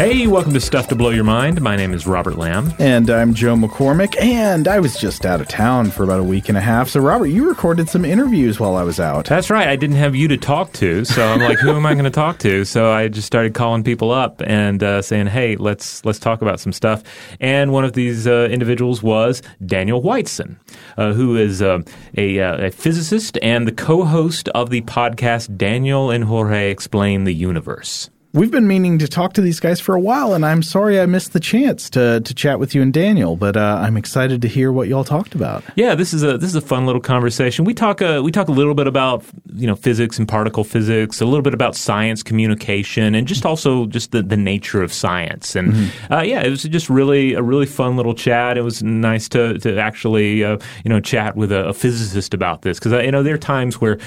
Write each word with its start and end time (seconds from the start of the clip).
Hey, 0.00 0.26
welcome 0.26 0.54
to 0.54 0.60
Stuff 0.62 0.88
to 0.88 0.96
Blow 0.96 1.10
Your 1.10 1.24
Mind. 1.24 1.60
My 1.60 1.76
name 1.76 1.92
is 1.92 2.06
Robert 2.06 2.38
Lamb. 2.38 2.72
And 2.78 3.10
I'm 3.10 3.34
Joe 3.34 3.54
McCormick, 3.54 4.18
and 4.18 4.66
I 4.66 4.80
was 4.80 4.96
just 4.96 5.26
out 5.26 5.42
of 5.42 5.48
town 5.48 5.90
for 5.90 6.04
about 6.04 6.20
a 6.20 6.24
week 6.24 6.48
and 6.48 6.56
a 6.56 6.60
half. 6.62 6.88
So, 6.88 7.00
Robert, 7.00 7.26
you 7.26 7.46
recorded 7.46 7.86
some 7.86 8.06
interviews 8.06 8.58
while 8.58 8.76
I 8.76 8.82
was 8.82 8.98
out. 8.98 9.26
That's 9.26 9.50
right. 9.50 9.68
I 9.68 9.76
didn't 9.76 9.96
have 9.96 10.16
you 10.16 10.26
to 10.28 10.38
talk 10.38 10.72
to, 10.72 11.04
so 11.04 11.22
I'm 11.22 11.40
like, 11.40 11.58
who 11.58 11.72
am 11.72 11.84
I 11.84 11.92
going 11.92 12.04
to 12.04 12.10
talk 12.10 12.38
to? 12.38 12.64
So 12.64 12.90
I 12.90 13.08
just 13.08 13.26
started 13.26 13.52
calling 13.52 13.84
people 13.84 14.10
up 14.10 14.40
and 14.46 14.82
uh, 14.82 15.02
saying, 15.02 15.26
hey, 15.26 15.56
let's 15.56 16.02
let's 16.06 16.18
talk 16.18 16.40
about 16.40 16.60
some 16.60 16.72
stuff. 16.72 17.02
And 17.38 17.70
one 17.70 17.84
of 17.84 17.92
these 17.92 18.26
uh, 18.26 18.48
individuals 18.50 19.02
was 19.02 19.42
Daniel 19.66 20.00
Whiteson, 20.00 20.58
uh, 20.96 21.12
who 21.12 21.36
is 21.36 21.60
uh, 21.60 21.80
a, 22.16 22.40
uh, 22.40 22.68
a 22.68 22.70
physicist 22.70 23.36
and 23.42 23.68
the 23.68 23.72
co-host 23.72 24.48
of 24.54 24.70
the 24.70 24.80
podcast 24.80 25.58
Daniel 25.58 26.10
and 26.10 26.24
Jorge 26.24 26.70
Explain 26.70 27.24
the 27.24 27.34
Universe. 27.34 28.08
We've 28.32 28.50
been 28.50 28.68
meaning 28.68 28.98
to 28.98 29.08
talk 29.08 29.32
to 29.32 29.40
these 29.40 29.58
guys 29.58 29.80
for 29.80 29.96
a 29.96 30.00
while, 30.00 30.34
and 30.34 30.46
I'm 30.46 30.62
sorry 30.62 31.00
I 31.00 31.06
missed 31.06 31.32
the 31.32 31.40
chance 31.40 31.90
to 31.90 32.20
to 32.20 32.34
chat 32.34 32.60
with 32.60 32.76
you 32.76 32.82
and 32.82 32.92
Daniel. 32.92 33.34
But 33.34 33.56
uh, 33.56 33.80
I'm 33.82 33.96
excited 33.96 34.40
to 34.42 34.48
hear 34.48 34.70
what 34.70 34.86
y'all 34.86 35.02
talked 35.02 35.34
about. 35.34 35.64
Yeah, 35.74 35.96
this 35.96 36.14
is 36.14 36.22
a 36.22 36.38
this 36.38 36.48
is 36.48 36.54
a 36.54 36.60
fun 36.60 36.86
little 36.86 37.00
conversation. 37.00 37.64
We 37.64 37.74
talk 37.74 38.00
uh, 38.00 38.20
we 38.22 38.30
talk 38.30 38.46
a 38.46 38.52
little 38.52 38.74
bit 38.74 38.86
about 38.86 39.24
you 39.52 39.66
know 39.66 39.74
physics 39.74 40.16
and 40.16 40.28
particle 40.28 40.62
physics, 40.62 41.20
a 41.20 41.24
little 41.24 41.42
bit 41.42 41.54
about 41.54 41.74
science 41.74 42.22
communication, 42.22 43.16
and 43.16 43.26
just 43.26 43.44
also 43.44 43.86
just 43.86 44.12
the, 44.12 44.22
the 44.22 44.36
nature 44.36 44.80
of 44.80 44.92
science. 44.92 45.56
And 45.56 45.72
mm-hmm. 45.72 46.12
uh, 46.12 46.22
yeah, 46.22 46.42
it 46.42 46.50
was 46.50 46.62
just 46.62 46.88
really 46.88 47.34
a 47.34 47.42
really 47.42 47.66
fun 47.66 47.96
little 47.96 48.14
chat. 48.14 48.56
It 48.56 48.62
was 48.62 48.80
nice 48.80 49.28
to 49.30 49.58
to 49.58 49.76
actually 49.76 50.44
uh, 50.44 50.58
you 50.84 50.88
know 50.88 51.00
chat 51.00 51.34
with 51.34 51.50
a, 51.50 51.66
a 51.66 51.74
physicist 51.74 52.32
about 52.32 52.62
this 52.62 52.78
because 52.78 52.92
uh, 52.92 53.00
you 53.00 53.10
know 53.10 53.24
there 53.24 53.34
are 53.34 53.38
times 53.38 53.80
where 53.80 53.98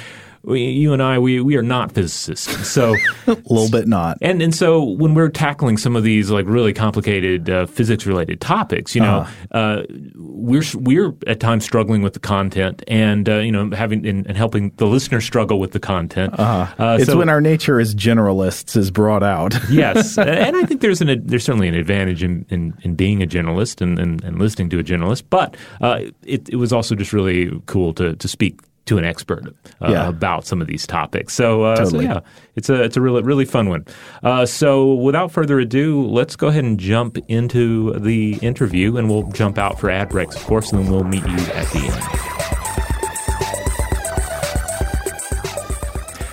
we, 0.44 0.66
you 0.66 0.92
and 0.92 1.02
I, 1.02 1.20
we, 1.20 1.40
we 1.40 1.56
are 1.56 1.64
not 1.64 1.94
physicists. 1.94 2.68
So 2.68 2.96
a 3.28 3.32
little 3.50 3.70
bit 3.70 3.88
not. 3.88 4.18
And 4.22 4.42
and 4.42 4.54
so 4.54 4.84
when 4.84 5.14
we're 5.14 5.30
tackling 5.30 5.78
some 5.78 5.96
of 5.96 6.04
these 6.04 6.30
like 6.30 6.46
really 6.48 6.74
complicated 6.74 7.50
uh, 7.50 7.66
physics 7.66 8.06
related 8.06 8.42
topics, 8.42 8.94
you 8.94 9.02
know, 9.02 9.20
uh-huh. 9.52 9.58
uh, 9.58 9.84
we're 10.16 10.64
we're 10.76 11.14
at 11.28 11.40
times 11.40 11.64
struggling 11.64 12.02
with 12.02 12.14
the 12.14 12.20
content, 12.20 12.84
and 12.88 13.30
uh, 13.30 13.38
you 13.38 13.52
know, 13.52 13.70
having 13.72 14.06
and, 14.06 14.28
and, 14.28 14.36
helping 14.36 14.72
the 14.78 14.86
listener 14.86 15.22
struggle 15.22 15.60
with 15.60 15.72
the 15.72 15.80
content. 15.80 16.38
Uh-huh. 16.38 16.84
Uh, 16.84 16.98
it's 17.00 17.10
so, 17.10 17.18
when 17.18 17.30
our 17.30 17.42
nature 17.42 17.80
as 17.80 17.96
generalists 17.96 18.76
is 18.76 18.92
brought 18.92 19.24
out. 19.24 19.56
yes, 19.70 20.18
and 20.18 20.58
I 20.58 20.66
think 20.66 20.82
there's 20.82 21.02
an 21.02 21.26
there's 21.26 21.46
certainly 21.46 21.70
an 21.70 21.76
advantage 21.76 22.22
in, 22.22 22.46
in, 22.50 22.74
in 22.82 22.96
being 22.96 23.24
a 23.24 23.28
generalist 23.28 23.82
and, 23.82 23.98
and, 23.98 24.24
and, 24.24 24.40
listening 24.40 24.70
to 24.72 24.80
a 24.80 24.84
generalist, 24.84 25.24
but 25.30 25.56
uh, 25.80 26.02
it, 26.24 26.50
it 26.50 26.58
was 26.58 26.74
also 26.74 26.96
just 26.96 27.14
really 27.14 27.62
cool 27.66 27.94
to 27.94 28.16
to 28.18 28.28
speak 28.28 28.60
to 28.86 28.98
an 28.98 29.06
expert 29.06 29.48
uh, 29.82 29.88
yeah. 29.90 30.08
about 30.08 30.46
some 30.46 30.62
of 30.62 30.68
these 30.68 30.86
topics. 30.86 31.34
So, 31.34 31.64
uh, 31.64 31.78
totally. 31.78 32.06
so, 32.06 32.12
yeah, 32.14 32.20
it's 32.56 32.70
a 32.70 32.84
it's 32.84 32.98
a 32.98 33.02
really 33.02 33.22
really 33.22 33.46
fun 33.46 33.70
one. 33.70 33.86
Uh, 34.24 34.46
so 34.46 34.94
without 34.96 35.32
further 35.32 35.60
ado, 35.60 36.06
let's 36.08 36.36
go 36.36 36.48
ahead 36.48 36.64
and 36.64 36.80
jump 36.80 37.18
into 37.28 37.98
the 38.00 38.36
interview, 38.42 38.98
and 38.98 39.10
we'll 39.10 39.30
jump 39.32 39.58
out 39.58 39.80
for 39.80 39.90
ad 39.90 40.10
breaks, 40.10 40.36
of 40.36 40.44
course, 40.44 40.72
and 40.72 40.84
then 40.84 40.92
we'll 40.92 41.04
meet 41.04 41.26
you 41.26 41.38
at 41.54 41.68
the 41.72 41.80
end. 41.80 42.34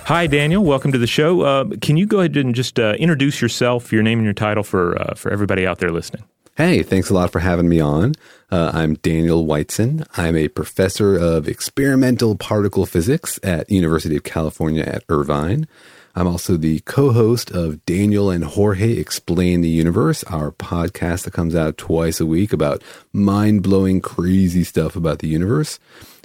Hi, 0.05 0.27
Daniel. 0.27 0.61
Welcome 0.61 0.91
to 0.91 0.97
the 0.97 1.07
show. 1.07 1.41
Uh, 1.41 1.65
can 1.79 1.95
you 1.95 2.05
go 2.05 2.19
ahead 2.19 2.35
and 2.35 2.53
just 2.53 2.77
uh, 2.79 2.95
introduce 2.99 3.41
yourself, 3.41 3.93
your 3.93 4.03
name 4.03 4.19
and 4.19 4.25
your 4.25 4.33
title 4.33 4.61
for 4.61 5.01
uh, 5.01 5.15
for 5.15 5.31
everybody 5.31 5.65
out 5.65 5.77
there 5.77 5.89
listening? 5.89 6.23
Hey, 6.57 6.83
thanks 6.83 7.09
a 7.09 7.13
lot 7.13 7.31
for 7.31 7.39
having 7.39 7.69
me 7.69 7.79
on. 7.79 8.13
Uh, 8.51 8.71
I'm 8.73 8.95
Daniel 8.95 9.45
Whiteson. 9.45 10.03
I'm 10.17 10.35
a 10.35 10.49
professor 10.49 11.15
of 11.15 11.47
experimental 11.47 12.35
particle 12.35 12.85
physics 12.85 13.39
at 13.41 13.71
University 13.71 14.17
of 14.17 14.23
California 14.23 14.83
at 14.83 15.05
Irvine. 15.07 15.65
I'm 16.13 16.27
also 16.27 16.57
the 16.57 16.81
co-host 16.81 17.51
of 17.51 17.85
Daniel 17.85 18.29
and 18.29 18.43
Jorge 18.43 18.97
Explain 18.97 19.61
the 19.61 19.69
Universe, 19.69 20.25
our 20.25 20.51
podcast 20.51 21.23
that 21.23 21.31
comes 21.31 21.55
out 21.55 21.77
twice 21.77 22.19
a 22.19 22.25
week 22.25 22.51
about 22.51 22.83
mind-blowing, 23.13 24.01
crazy 24.01 24.65
stuff 24.65 24.97
about 24.97 25.19
the 25.19 25.29
universe. 25.29 25.79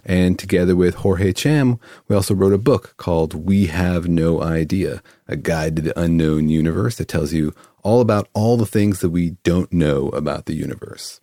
And 0.05 0.37
together 0.37 0.75
with 0.75 0.97
Jorge 0.97 1.33
Cham, 1.33 1.79
we 2.09 2.17
also 2.17 2.35
wrote 2.35 2.53
a 2.53 2.59
book 2.59 2.95
called 2.97 3.35
We 3.35 3.67
Have 3.67 4.09
No 4.09 4.43
Idea, 4.43 5.05
a 5.29 5.37
guide 5.37 5.77
to 5.77 5.83
the 5.83 6.01
unknown 6.01 6.49
universe 6.49 6.97
that 6.97 7.07
tells 7.07 7.33
you 7.33 7.55
all 7.87 8.01
about 8.01 8.29
all 8.35 8.57
the 8.57 8.67
things 8.67 9.01
that 9.01 9.11
we 9.11 9.31
don't 9.45 9.73
know 9.73 10.09
about 10.09 10.47
the 10.47 10.55
universe. 10.55 11.21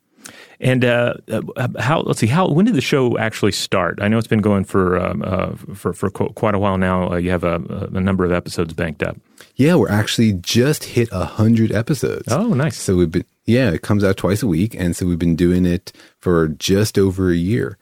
And 0.62 0.86
uh, 0.86 1.16
uh, 1.30 1.68
how? 1.78 2.00
Let's 2.00 2.20
see. 2.20 2.28
How? 2.28 2.48
When 2.48 2.66
did 2.66 2.76
the 2.76 2.82
show 2.82 3.18
actually 3.18 3.52
start? 3.52 4.00
I 4.02 4.08
know 4.08 4.18
it's 4.18 4.28
been 4.30 4.40
going 4.40 4.64
for 4.64 4.98
um, 4.98 5.22
uh, 5.26 5.52
for 5.76 5.92
for 5.92 6.10
quite 6.10 6.56
a 6.56 6.60
while 6.60 6.78
now. 6.78 7.12
Uh, 7.12 7.16
you 7.18 7.32
have 7.32 7.44
a, 7.44 7.56
a, 7.94 8.00
number 8.00 8.24
of 8.24 8.32
episodes 8.32 8.72
banked 8.72 9.04
up. 9.04 9.18
Yeah, 9.58 9.76
we're 9.76 9.90
actually 9.90 10.32
just 10.34 10.86
hit 10.86 11.10
a 11.12 11.26
hundred 11.26 11.74
episodes. 11.74 12.32
Oh, 12.32 12.54
nice. 12.54 12.78
So 12.78 12.96
we've 12.96 13.12
been 13.12 13.26
yeah, 13.44 13.72
it 13.72 13.82
comes 13.82 14.06
out 14.06 14.16
twice 14.16 14.42
a 14.42 14.48
week, 14.48 14.74
and 14.74 14.96
so 14.96 15.06
we've 15.06 15.20
been 15.20 15.36
doing 15.36 15.66
it 15.66 15.92
for 16.20 16.48
just 16.48 16.98
over 16.98 17.30
a 17.30 17.36
year. 17.36 17.78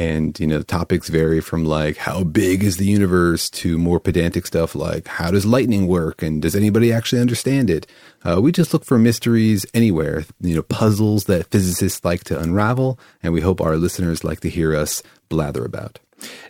And, 0.00 0.40
you 0.40 0.46
know, 0.46 0.56
the 0.56 0.64
topics 0.64 1.10
vary 1.10 1.42
from 1.42 1.66
like 1.66 1.98
how 1.98 2.24
big 2.24 2.64
is 2.64 2.78
the 2.78 2.86
universe 2.86 3.50
to 3.50 3.76
more 3.76 4.00
pedantic 4.00 4.46
stuff 4.46 4.74
like 4.74 5.06
how 5.06 5.30
does 5.30 5.44
lightning 5.44 5.86
work 5.86 6.22
and 6.22 6.40
does 6.40 6.56
anybody 6.56 6.90
actually 6.90 7.20
understand 7.20 7.68
it? 7.68 7.86
Uh, 8.24 8.40
we 8.40 8.50
just 8.50 8.72
look 8.72 8.86
for 8.86 8.98
mysteries 8.98 9.66
anywhere, 9.74 10.24
you 10.40 10.54
know, 10.54 10.62
puzzles 10.62 11.24
that 11.24 11.50
physicists 11.50 12.02
like 12.02 12.24
to 12.24 12.40
unravel. 12.40 12.98
And 13.22 13.34
we 13.34 13.42
hope 13.42 13.60
our 13.60 13.76
listeners 13.76 14.24
like 14.24 14.40
to 14.40 14.48
hear 14.48 14.74
us 14.74 15.02
blather 15.28 15.66
about. 15.66 15.98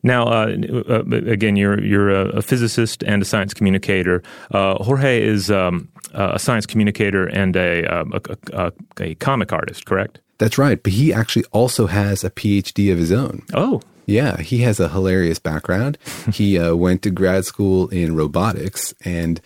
Now, 0.04 0.28
uh, 0.28 0.56
uh, 0.88 1.02
again, 1.26 1.56
you're 1.56 1.82
you're 1.82 2.10
a, 2.10 2.42
physicist 2.42 3.02
and 3.02 3.20
a 3.20 3.24
science 3.24 3.52
communicator. 3.52 4.22
Uh, 4.52 4.74
Jorge 4.76 5.20
is 5.22 5.50
um, 5.50 5.88
a 6.14 6.38
science 6.38 6.66
communicator 6.66 7.26
and 7.26 7.56
a, 7.56 7.84
um, 7.86 8.12
a, 8.12 8.36
a, 8.52 8.72
a 9.00 9.14
comic 9.16 9.52
artist, 9.52 9.86
correct? 9.86 10.20
That's 10.40 10.56
right. 10.56 10.82
But 10.82 10.94
he 10.94 11.12
actually 11.12 11.44
also 11.52 11.86
has 11.86 12.24
a 12.24 12.30
PhD 12.30 12.90
of 12.90 12.98
his 12.98 13.12
own. 13.12 13.42
Oh. 13.52 13.82
Yeah, 14.06 14.38
he 14.38 14.62
has 14.62 14.80
a 14.80 14.88
hilarious 14.88 15.38
background. 15.38 15.98
he 16.32 16.58
uh, 16.58 16.74
went 16.74 17.02
to 17.02 17.10
grad 17.10 17.44
school 17.44 17.88
in 17.88 18.16
robotics 18.16 18.92
and 19.04 19.40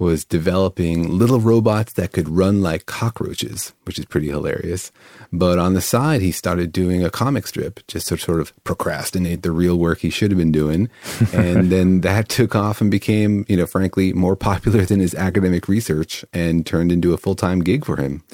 was 0.00 0.24
developing 0.24 1.18
little 1.18 1.40
robots 1.40 1.92
that 1.92 2.12
could 2.12 2.28
run 2.28 2.62
like 2.62 2.86
cockroaches, 2.86 3.74
which 3.84 3.98
is 3.98 4.06
pretty 4.06 4.28
hilarious. 4.28 4.90
But 5.30 5.58
on 5.58 5.74
the 5.74 5.80
side, 5.80 6.20
he 6.20 6.32
started 6.32 6.72
doing 6.72 7.04
a 7.04 7.10
comic 7.10 7.46
strip 7.46 7.86
just 7.86 8.08
to 8.08 8.16
sort 8.16 8.40
of 8.40 8.52
procrastinate 8.64 9.42
the 9.42 9.52
real 9.52 9.78
work 9.78 10.00
he 10.00 10.10
should 10.10 10.32
have 10.32 10.38
been 10.38 10.52
doing. 10.52 10.88
and 11.32 11.70
then 11.70 12.00
that 12.00 12.28
took 12.28 12.56
off 12.56 12.80
and 12.80 12.90
became, 12.90 13.44
you 13.46 13.56
know, 13.56 13.66
frankly, 13.66 14.12
more 14.14 14.36
popular 14.36 14.84
than 14.84 15.00
his 15.00 15.14
academic 15.14 15.68
research 15.68 16.24
and 16.32 16.66
turned 16.66 16.90
into 16.90 17.12
a 17.12 17.18
full 17.18 17.36
time 17.36 17.60
gig 17.60 17.84
for 17.84 17.96
him. 17.96 18.24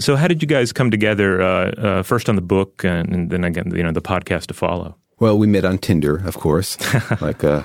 So, 0.00 0.16
how 0.16 0.28
did 0.28 0.42
you 0.42 0.48
guys 0.48 0.72
come 0.72 0.90
together? 0.90 1.40
Uh, 1.40 1.70
uh, 1.70 2.02
first 2.02 2.28
on 2.28 2.36
the 2.36 2.42
book, 2.42 2.84
and, 2.84 3.14
and, 3.14 3.30
then 3.30 3.44
again, 3.44 3.72
you 3.74 3.82
know, 3.82 3.92
the 3.92 4.02
podcast 4.02 4.46
to 4.46 4.54
follow. 4.54 4.96
Well, 5.20 5.38
we 5.38 5.46
met 5.46 5.64
on 5.64 5.78
Tinder, 5.78 6.16
of 6.26 6.36
course. 6.36 6.76
like, 7.20 7.44
uh, 7.44 7.62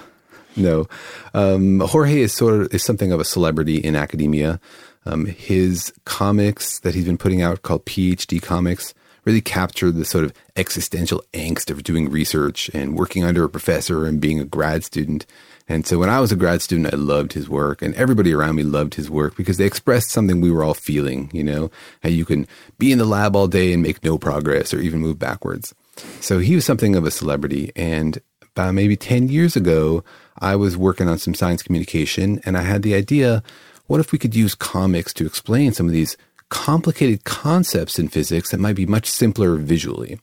no, 0.56 0.88
um, 1.34 1.79
Jorge 1.79 2.22
is 2.22 2.34
sort 2.34 2.62
of 2.62 2.73
is 2.73 2.84
something 2.84 3.12
of 3.12 3.19
a 3.19 3.25
celebrity 3.25 3.78
in 3.78 3.95
academia. 3.95 4.59
Um, 5.06 5.25
his 5.25 5.94
comics 6.06 6.79
that 6.79 6.94
he's 6.94 7.06
been 7.06 7.18
putting 7.18 7.41
out, 7.41 7.62
called 7.62 7.85
PhD 7.85 8.41
Comics, 8.41 8.94
really 9.25 9.41
capture 9.41 9.91
the 9.91 10.06
sort 10.06 10.25
of 10.25 10.34
existential 10.56 11.23
angst 11.34 11.69
of 11.69 11.84
doing 11.84 12.09
research 12.09 12.69
and 12.73 12.97
working 12.97 13.23
under 13.23 13.44
a 13.44 13.50
professor 13.50 14.06
and 14.06 14.19
being 14.19 14.39
a 14.39 14.45
grad 14.45 14.84
student. 14.84 15.25
And 15.69 15.85
so 15.85 16.00
when 16.00 16.09
I 16.09 16.19
was 16.19 16.31
a 16.31 16.35
grad 16.35 16.63
student, 16.63 16.91
I 16.91 16.97
loved 16.97 17.34
his 17.34 17.47
work 17.47 17.84
and 17.84 17.94
everybody 17.94 18.34
around 18.34 18.56
me 18.56 18.63
loved 18.63 18.96
his 18.96 19.09
work 19.09 19.38
because 19.38 19.57
they 19.57 19.66
expressed 19.66 20.09
something 20.09 20.41
we 20.41 20.50
were 20.50 20.63
all 20.63 20.74
feeling, 20.74 21.30
you 21.31 21.44
know, 21.44 21.69
how 22.02 22.09
you 22.09 22.25
can 22.25 22.47
be 22.80 22.91
in 22.91 22.97
the 22.97 23.06
lab 23.06 23.35
all 23.35 23.47
day 23.47 23.72
and 23.72 23.84
make 23.84 24.04
no 24.04 24.18
progress 24.18 24.74
or 24.74 24.80
even 24.81 25.00
move 25.00 25.19
backwards. 25.19 25.75
So 26.21 26.39
he 26.39 26.56
was 26.56 26.66
something 26.66 26.95
of 26.95 27.06
a 27.06 27.12
celebrity. 27.12 27.71
And 27.75 28.19
about 28.56 28.74
maybe 28.74 28.98
10 28.98 29.30
years 29.30 29.56
ago, 29.56 30.04
I 30.39 30.56
was 30.56 30.75
working 30.75 31.07
on 31.07 31.19
some 31.19 31.36
science 31.36 31.62
communication 31.62 32.42
and 32.45 32.57
I 32.57 32.62
had 32.62 32.81
the 32.81 32.95
idea, 32.95 33.44
what 33.86 34.00
if 34.00 34.12
we 34.12 34.18
could 34.18 34.36
use 34.36 34.56
comics 34.56 35.13
to 35.13 35.25
explain 35.25 35.72
some 35.72 35.86
of 35.86 35.94
these 35.94 36.18
complicated 36.50 37.25
concepts 37.25 38.00
in 38.00 38.07
physics 38.07 38.50
that 38.50 38.60
might 38.60 38.75
be 38.75 38.88
much 38.88 39.07
simpler 39.07 39.56
visually? 39.56 40.19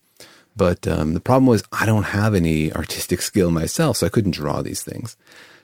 But 0.57 0.89
um, 0.89 1.15
the 1.15 1.21
problem 1.21 1.47
was 1.47 1.63
I 1.71 1.85
don't 1.85 2.05
have 2.05 2.35
any 2.35 2.73
artistic 2.73 3.21
skill 3.21 3.51
myself, 3.51 3.99
so 3.99 4.07
I 4.07 4.11
couldn't 4.11 4.33
draw 4.33 4.63
these 4.63 4.83
things. 4.83 5.17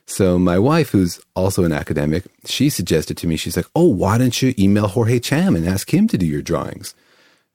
So 0.05 0.39
my 0.39 0.59
wife, 0.59 0.91
who's 0.91 1.21
also 1.35 1.65
an 1.65 1.73
academic, 1.73 2.25
she 2.45 2.69
suggested 2.69 3.17
to 3.19 3.27
me, 3.27 3.37
she's 3.37 3.57
like, 3.57 3.67
"Oh, 3.75 3.89
why 3.89 4.19
don't 4.19 4.43
you 4.43 4.55
email 4.59 4.89
Jorge 4.89 5.19
Cham 5.21 5.57
and 5.57 5.67
ask 5.67 5.93
him 5.93 6.09
to 6.09 6.19
do 6.19 6.27
your 6.27 6.43
drawings?" 6.43 6.95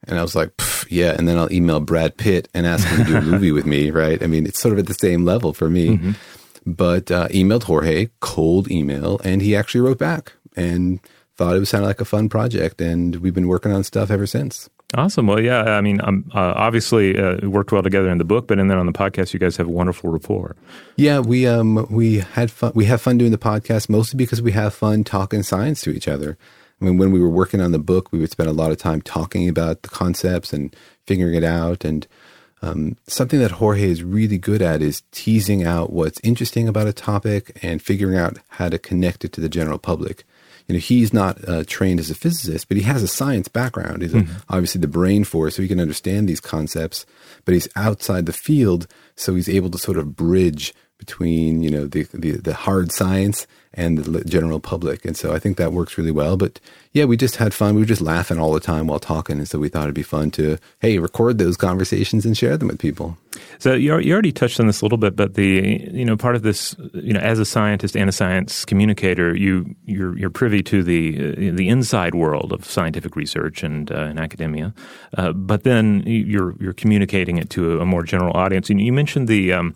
And 0.04 0.18
I 0.18 0.22
was 0.22 0.34
like, 0.34 0.50
"Yeah." 0.88 1.14
And 1.16 1.28
then 1.28 1.38
I'll 1.38 1.52
email 1.52 1.78
Brad 1.78 2.16
Pitt 2.16 2.48
and 2.54 2.66
ask 2.66 2.86
him 2.88 3.04
to 3.04 3.12
do 3.12 3.16
a 3.16 3.22
movie 3.32 3.52
with 3.52 3.66
me, 3.66 3.90
right? 3.90 4.20
I 4.22 4.26
mean, 4.26 4.46
it's 4.46 4.58
sort 4.58 4.72
of 4.72 4.80
at 4.80 4.86
the 4.86 4.94
same 4.94 5.24
level 5.24 5.52
for 5.52 5.70
me. 5.70 5.96
Mm-hmm. 5.96 6.12
But 6.66 7.10
uh, 7.10 7.28
emailed 7.28 7.62
Jorge, 7.64 8.08
cold 8.20 8.70
email, 8.70 9.20
and 9.24 9.40
he 9.40 9.54
actually 9.54 9.80
wrote 9.80 9.98
back 9.98 10.32
and 10.56 11.00
thought 11.36 11.54
it 11.54 11.60
was 11.60 11.68
sounded 11.68 11.86
like 11.86 12.00
a 12.00 12.04
fun 12.04 12.28
project, 12.28 12.80
and 12.80 13.16
we've 13.16 13.34
been 13.34 13.48
working 13.48 13.72
on 13.72 13.84
stuff 13.84 14.10
ever 14.10 14.26
since. 14.26 14.68
Awesome. 14.94 15.26
Well, 15.26 15.38
yeah. 15.38 15.62
I 15.64 15.82
mean, 15.82 16.00
um, 16.02 16.30
uh, 16.34 16.54
obviously, 16.56 17.18
uh, 17.18 17.46
worked 17.46 17.72
well 17.72 17.82
together 17.82 18.08
in 18.08 18.16
the 18.16 18.24
book, 18.24 18.48
but 18.48 18.58
and 18.58 18.70
then 18.70 18.78
on 18.78 18.86
the 18.86 18.92
podcast, 18.92 19.34
you 19.34 19.38
guys 19.38 19.58
have 19.58 19.66
a 19.66 19.70
wonderful 19.70 20.10
rapport. 20.10 20.56
Yeah, 20.96 21.18
we 21.18 21.46
um 21.46 21.86
we 21.90 22.20
had 22.20 22.50
fun. 22.50 22.72
We 22.74 22.86
have 22.86 23.02
fun 23.02 23.18
doing 23.18 23.30
the 23.30 23.38
podcast 23.38 23.90
mostly 23.90 24.16
because 24.16 24.40
we 24.40 24.52
have 24.52 24.72
fun 24.72 25.04
talking 25.04 25.42
science 25.42 25.82
to 25.82 25.90
each 25.90 26.08
other. 26.08 26.38
I 26.80 26.84
mean, 26.86 26.96
when 26.96 27.10
we 27.10 27.20
were 27.20 27.28
working 27.28 27.60
on 27.60 27.72
the 27.72 27.78
book, 27.78 28.12
we 28.12 28.18
would 28.18 28.30
spend 28.30 28.48
a 28.48 28.52
lot 28.52 28.70
of 28.70 28.78
time 28.78 29.02
talking 29.02 29.46
about 29.48 29.82
the 29.82 29.88
concepts 29.88 30.54
and 30.54 30.74
figuring 31.06 31.34
it 31.34 31.44
out. 31.44 31.84
And 31.84 32.06
um, 32.62 32.96
something 33.06 33.40
that 33.40 33.52
Jorge 33.52 33.90
is 33.90 34.02
really 34.02 34.38
good 34.38 34.62
at 34.62 34.80
is 34.80 35.02
teasing 35.10 35.64
out 35.64 35.92
what's 35.92 36.20
interesting 36.22 36.66
about 36.66 36.86
a 36.86 36.92
topic 36.92 37.58
and 37.62 37.82
figuring 37.82 38.16
out 38.16 38.38
how 38.48 38.68
to 38.68 38.78
connect 38.78 39.24
it 39.24 39.32
to 39.34 39.40
the 39.40 39.48
general 39.48 39.78
public 39.78 40.24
you 40.68 40.74
know, 40.74 40.80
he's 40.80 41.14
not 41.14 41.48
uh, 41.48 41.64
trained 41.66 41.98
as 41.98 42.10
a 42.10 42.14
physicist, 42.14 42.68
but 42.68 42.76
he 42.76 42.82
has 42.82 43.02
a 43.02 43.08
science 43.08 43.48
background. 43.48 44.02
He's 44.02 44.12
mm-hmm. 44.12 44.36
obviously 44.50 44.80
the 44.80 44.86
brain 44.86 45.24
force, 45.24 45.56
so 45.56 45.62
he 45.62 45.68
can 45.68 45.80
understand 45.80 46.28
these 46.28 46.40
concepts. 46.40 47.06
But 47.46 47.54
he's 47.54 47.68
outside 47.74 48.26
the 48.26 48.34
field, 48.34 48.86
so 49.16 49.34
he's 49.34 49.48
able 49.48 49.70
to 49.70 49.78
sort 49.78 49.96
of 49.96 50.14
bridge 50.14 50.74
between 50.98 51.62
you 51.62 51.70
know 51.70 51.86
the, 51.86 52.04
the, 52.12 52.32
the 52.32 52.54
hard 52.54 52.92
science 52.92 53.46
and 53.74 53.98
the 53.98 54.24
general 54.24 54.60
public. 54.60 55.04
And 55.04 55.16
so 55.16 55.32
I 55.32 55.38
think 55.38 55.56
that 55.56 55.72
works 55.72 55.96
really 55.96 56.10
well. 56.10 56.36
But 56.36 56.58
yeah, 56.92 57.04
we 57.04 57.16
just 57.16 57.36
had 57.36 57.54
fun. 57.54 57.74
We 57.74 57.82
were 57.82 57.86
just 57.86 58.00
laughing 58.00 58.38
all 58.38 58.52
the 58.52 58.60
time 58.60 58.86
while 58.86 58.98
talking. 58.98 59.38
And 59.38 59.48
so 59.48 59.58
we 59.58 59.68
thought 59.68 59.84
it'd 59.84 59.94
be 59.94 60.02
fun 60.02 60.30
to, 60.32 60.58
hey, 60.80 60.98
record 60.98 61.38
those 61.38 61.56
conversations 61.56 62.26
and 62.26 62.36
share 62.36 62.56
them 62.56 62.68
with 62.68 62.78
people. 62.78 63.16
So 63.58 63.74
you, 63.74 63.96
you 63.98 64.12
already 64.12 64.32
touched 64.32 64.58
on 64.58 64.66
this 64.66 64.80
a 64.80 64.84
little 64.84 64.98
bit, 64.98 65.14
but 65.14 65.34
the, 65.34 65.86
you 65.92 66.04
know, 66.04 66.16
part 66.16 66.34
of 66.34 66.42
this, 66.42 66.74
you 66.92 67.12
know, 67.12 67.20
as 67.20 67.38
a 67.38 67.44
scientist 67.44 67.96
and 67.96 68.08
a 68.08 68.12
science 68.12 68.64
communicator, 68.64 69.36
you, 69.36 69.76
you're, 69.84 70.18
you're 70.18 70.30
privy 70.30 70.62
to 70.64 70.82
the, 70.82 71.50
uh, 71.50 71.54
the 71.54 71.68
inside 71.68 72.14
world 72.14 72.52
of 72.52 72.64
scientific 72.64 73.16
research 73.16 73.62
and, 73.62 73.92
uh, 73.92 73.96
and 73.96 74.18
academia. 74.18 74.74
Uh, 75.16 75.32
but 75.32 75.62
then 75.62 76.02
you're, 76.06 76.56
you're 76.58 76.72
communicating 76.72 77.36
it 77.36 77.50
to 77.50 77.80
a, 77.80 77.86
more 77.86 78.02
general 78.02 78.36
audience. 78.36 78.70
And 78.70 78.80
you 78.80 78.92
mentioned 78.92 79.28
the, 79.28 79.52
um, 79.52 79.74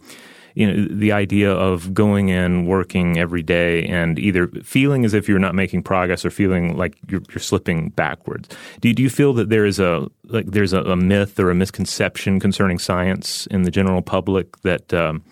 you 0.54 0.66
know 0.66 0.86
the 0.90 1.12
idea 1.12 1.50
of 1.52 1.94
going 1.94 2.28
in 2.28 2.66
working 2.66 3.18
every 3.18 3.42
day 3.42 3.84
and 3.86 4.18
either 4.18 4.48
feeling 4.62 5.04
as 5.04 5.14
if 5.14 5.28
you're 5.28 5.38
not 5.38 5.54
making 5.54 5.82
progress 5.82 6.24
or 6.24 6.30
feeling 6.30 6.76
like 6.76 6.96
you're, 7.08 7.22
you're 7.30 7.38
slipping 7.38 7.90
backwards. 7.90 8.48
Do 8.80 8.88
you, 8.88 8.94
do 8.94 9.02
you 9.02 9.10
feel 9.10 9.32
that 9.34 9.48
there 9.48 9.64
is 9.64 9.78
a 9.78 10.08
like 10.24 10.46
there's 10.46 10.72
a, 10.72 10.82
a, 10.82 10.96
myth 10.96 11.38
or 11.38 11.50
a 11.50 11.54
misconception 11.54 12.40
concerning 12.40 12.78
science 12.78 13.46
in 13.48 13.62
the 13.62 13.70
general 13.70 14.02
public 14.02 14.60
that 14.62 14.92
um, 14.94 15.22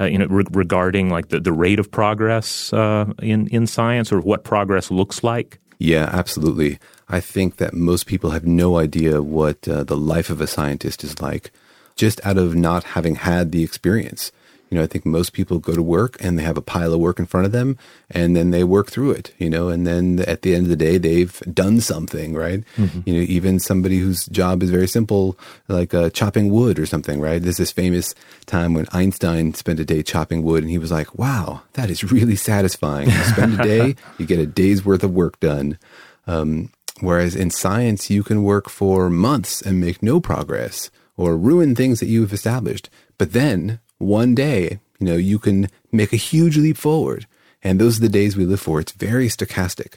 uh, 0.00 0.04
you 0.04 0.18
know 0.18 0.26
re- 0.26 0.44
regarding 0.52 1.10
like 1.10 1.28
the, 1.28 1.40
the 1.40 1.52
rate 1.52 1.78
of 1.78 1.90
progress 1.90 2.72
uh, 2.72 3.06
in 3.22 3.48
in 3.48 3.66
science 3.66 4.12
or 4.12 4.20
what 4.20 4.44
progress 4.44 4.90
looks 4.90 5.22
like? 5.24 5.58
Yeah 5.78 6.08
absolutely. 6.12 6.78
I 7.08 7.20
think 7.20 7.56
that 7.56 7.74
most 7.74 8.06
people 8.06 8.30
have 8.30 8.46
no 8.46 8.78
idea 8.78 9.20
what 9.20 9.66
uh, 9.66 9.82
the 9.82 9.96
life 9.96 10.30
of 10.30 10.40
a 10.40 10.46
scientist 10.46 11.02
is 11.02 11.20
like 11.20 11.50
just 11.96 12.20
out 12.24 12.38
of 12.38 12.54
not 12.54 12.84
having 12.84 13.16
had 13.16 13.50
the 13.50 13.64
experience 13.64 14.30
you 14.70 14.78
know, 14.78 14.84
I 14.84 14.86
think 14.86 15.04
most 15.04 15.32
people 15.32 15.58
go 15.58 15.74
to 15.74 15.82
work 15.82 16.16
and 16.20 16.38
they 16.38 16.44
have 16.44 16.56
a 16.56 16.62
pile 16.62 16.92
of 16.92 17.00
work 17.00 17.18
in 17.18 17.26
front 17.26 17.44
of 17.44 17.50
them 17.52 17.76
and 18.08 18.36
then 18.36 18.50
they 18.50 18.62
work 18.62 18.88
through 18.88 19.10
it, 19.10 19.34
you 19.36 19.50
know, 19.50 19.68
and 19.68 19.84
then 19.84 20.20
at 20.20 20.42
the 20.42 20.54
end 20.54 20.64
of 20.64 20.68
the 20.68 20.76
day, 20.76 20.96
they've 20.96 21.40
done 21.52 21.80
something, 21.80 22.34
right? 22.34 22.62
Mm-hmm. 22.76 23.00
You 23.04 23.14
know, 23.14 23.26
even 23.28 23.58
somebody 23.58 23.98
whose 23.98 24.26
job 24.26 24.62
is 24.62 24.70
very 24.70 24.86
simple, 24.86 25.36
like 25.66 25.92
uh, 25.92 26.10
chopping 26.10 26.50
wood 26.50 26.78
or 26.78 26.86
something, 26.86 27.20
right? 27.20 27.42
There's 27.42 27.56
this 27.56 27.72
famous 27.72 28.14
time 28.46 28.72
when 28.72 28.86
Einstein 28.92 29.54
spent 29.54 29.80
a 29.80 29.84
day 29.84 30.04
chopping 30.04 30.44
wood 30.44 30.62
and 30.62 30.70
he 30.70 30.78
was 30.78 30.92
like, 30.92 31.18
wow, 31.18 31.62
that 31.72 31.90
is 31.90 32.12
really 32.12 32.36
satisfying. 32.36 33.10
You 33.10 33.24
spend 33.24 33.60
a 33.60 33.64
day, 33.64 33.96
you 34.18 34.26
get 34.26 34.38
a 34.38 34.46
day's 34.46 34.84
worth 34.84 35.02
of 35.02 35.12
work 35.12 35.40
done. 35.40 35.78
Um, 36.28 36.70
whereas 37.00 37.34
in 37.34 37.50
science, 37.50 38.08
you 38.08 38.22
can 38.22 38.44
work 38.44 38.70
for 38.70 39.10
months 39.10 39.62
and 39.62 39.80
make 39.80 40.00
no 40.00 40.20
progress 40.20 40.92
or 41.16 41.36
ruin 41.36 41.74
things 41.74 41.98
that 41.98 42.06
you've 42.06 42.32
established. 42.32 42.88
But 43.18 43.32
then 43.32 43.80
one 44.00 44.34
day, 44.34 44.80
you 44.98 45.06
know, 45.06 45.16
you 45.16 45.38
can 45.38 45.68
make 45.92 46.12
a 46.12 46.16
huge 46.16 46.56
leap 46.56 46.76
forward. 46.76 47.26
And 47.62 47.78
those 47.78 47.98
are 47.98 48.02
the 48.02 48.08
days 48.08 48.36
we 48.36 48.46
live 48.46 48.60
for. 48.60 48.80
It's 48.80 48.92
very 48.92 49.28
stochastic. 49.28 49.94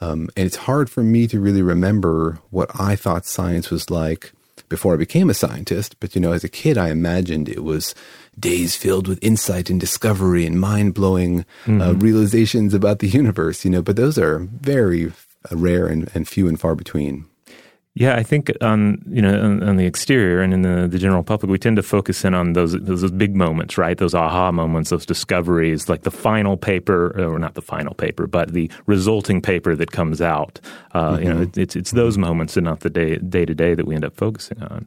Um, 0.00 0.30
and 0.36 0.46
it's 0.46 0.56
hard 0.56 0.88
for 0.88 1.02
me 1.02 1.26
to 1.26 1.40
really 1.40 1.62
remember 1.62 2.38
what 2.50 2.70
I 2.78 2.96
thought 2.96 3.26
science 3.26 3.70
was 3.70 3.90
like 3.90 4.32
before 4.68 4.94
I 4.94 4.96
became 4.96 5.28
a 5.28 5.34
scientist. 5.34 5.96
But, 6.00 6.14
you 6.14 6.20
know, 6.20 6.32
as 6.32 6.44
a 6.44 6.48
kid, 6.48 6.78
I 6.78 6.90
imagined 6.90 7.48
it 7.48 7.64
was 7.64 7.94
days 8.38 8.76
filled 8.76 9.08
with 9.08 9.22
insight 9.22 9.68
and 9.68 9.80
discovery 9.80 10.46
and 10.46 10.60
mind 10.60 10.94
blowing 10.94 11.40
uh, 11.40 11.44
mm-hmm. 11.66 11.80
uh, 11.80 11.92
realizations 11.94 12.72
about 12.72 13.00
the 13.00 13.08
universe, 13.08 13.64
you 13.64 13.70
know, 13.70 13.82
but 13.82 13.96
those 13.96 14.16
are 14.16 14.38
very 14.38 15.12
rare 15.50 15.86
and, 15.86 16.10
and 16.14 16.28
few 16.28 16.48
and 16.48 16.60
far 16.60 16.74
between. 16.74 17.26
Yeah, 17.94 18.14
I 18.14 18.22
think 18.22 18.52
on 18.60 19.02
you 19.08 19.20
know 19.20 19.42
on, 19.42 19.62
on, 19.64 19.76
the 19.76 19.84
exterior 19.84 20.40
and 20.40 20.54
in 20.54 20.62
the, 20.62 20.86
the 20.86 20.98
general 20.98 21.24
public, 21.24 21.50
we 21.50 21.58
tend 21.58 21.74
to 21.76 21.82
focus 21.82 22.24
in 22.24 22.34
on 22.34 22.52
those 22.52 22.72
those 22.72 23.10
big 23.10 23.34
moments, 23.34 23.76
right? 23.76 23.98
Those 23.98 24.14
aha 24.14 24.52
moments, 24.52 24.90
those 24.90 25.04
discoveries, 25.04 25.88
like 25.88 26.02
the 26.02 26.10
final 26.10 26.56
paper, 26.56 27.12
or 27.20 27.38
not 27.40 27.54
the 27.54 27.62
final 27.62 27.94
paper, 27.94 28.28
but 28.28 28.52
the 28.52 28.70
resulting 28.86 29.42
paper 29.42 29.74
that 29.74 29.90
comes 29.90 30.20
out. 30.20 30.60
Uh, 30.92 31.10
mm-hmm. 31.10 31.22
You 31.22 31.28
know, 31.28 31.40
mm-hmm. 31.46 31.60
it's 31.60 31.74
it's 31.74 31.90
those 31.90 32.16
moments 32.16 32.56
and 32.56 32.64
not 32.64 32.80
the 32.80 32.90
day 32.90 33.16
day 33.16 33.44
to 33.44 33.54
day 33.54 33.74
that 33.74 33.86
we 33.86 33.96
end 33.96 34.04
up 34.04 34.16
focusing 34.16 34.62
on. 34.62 34.86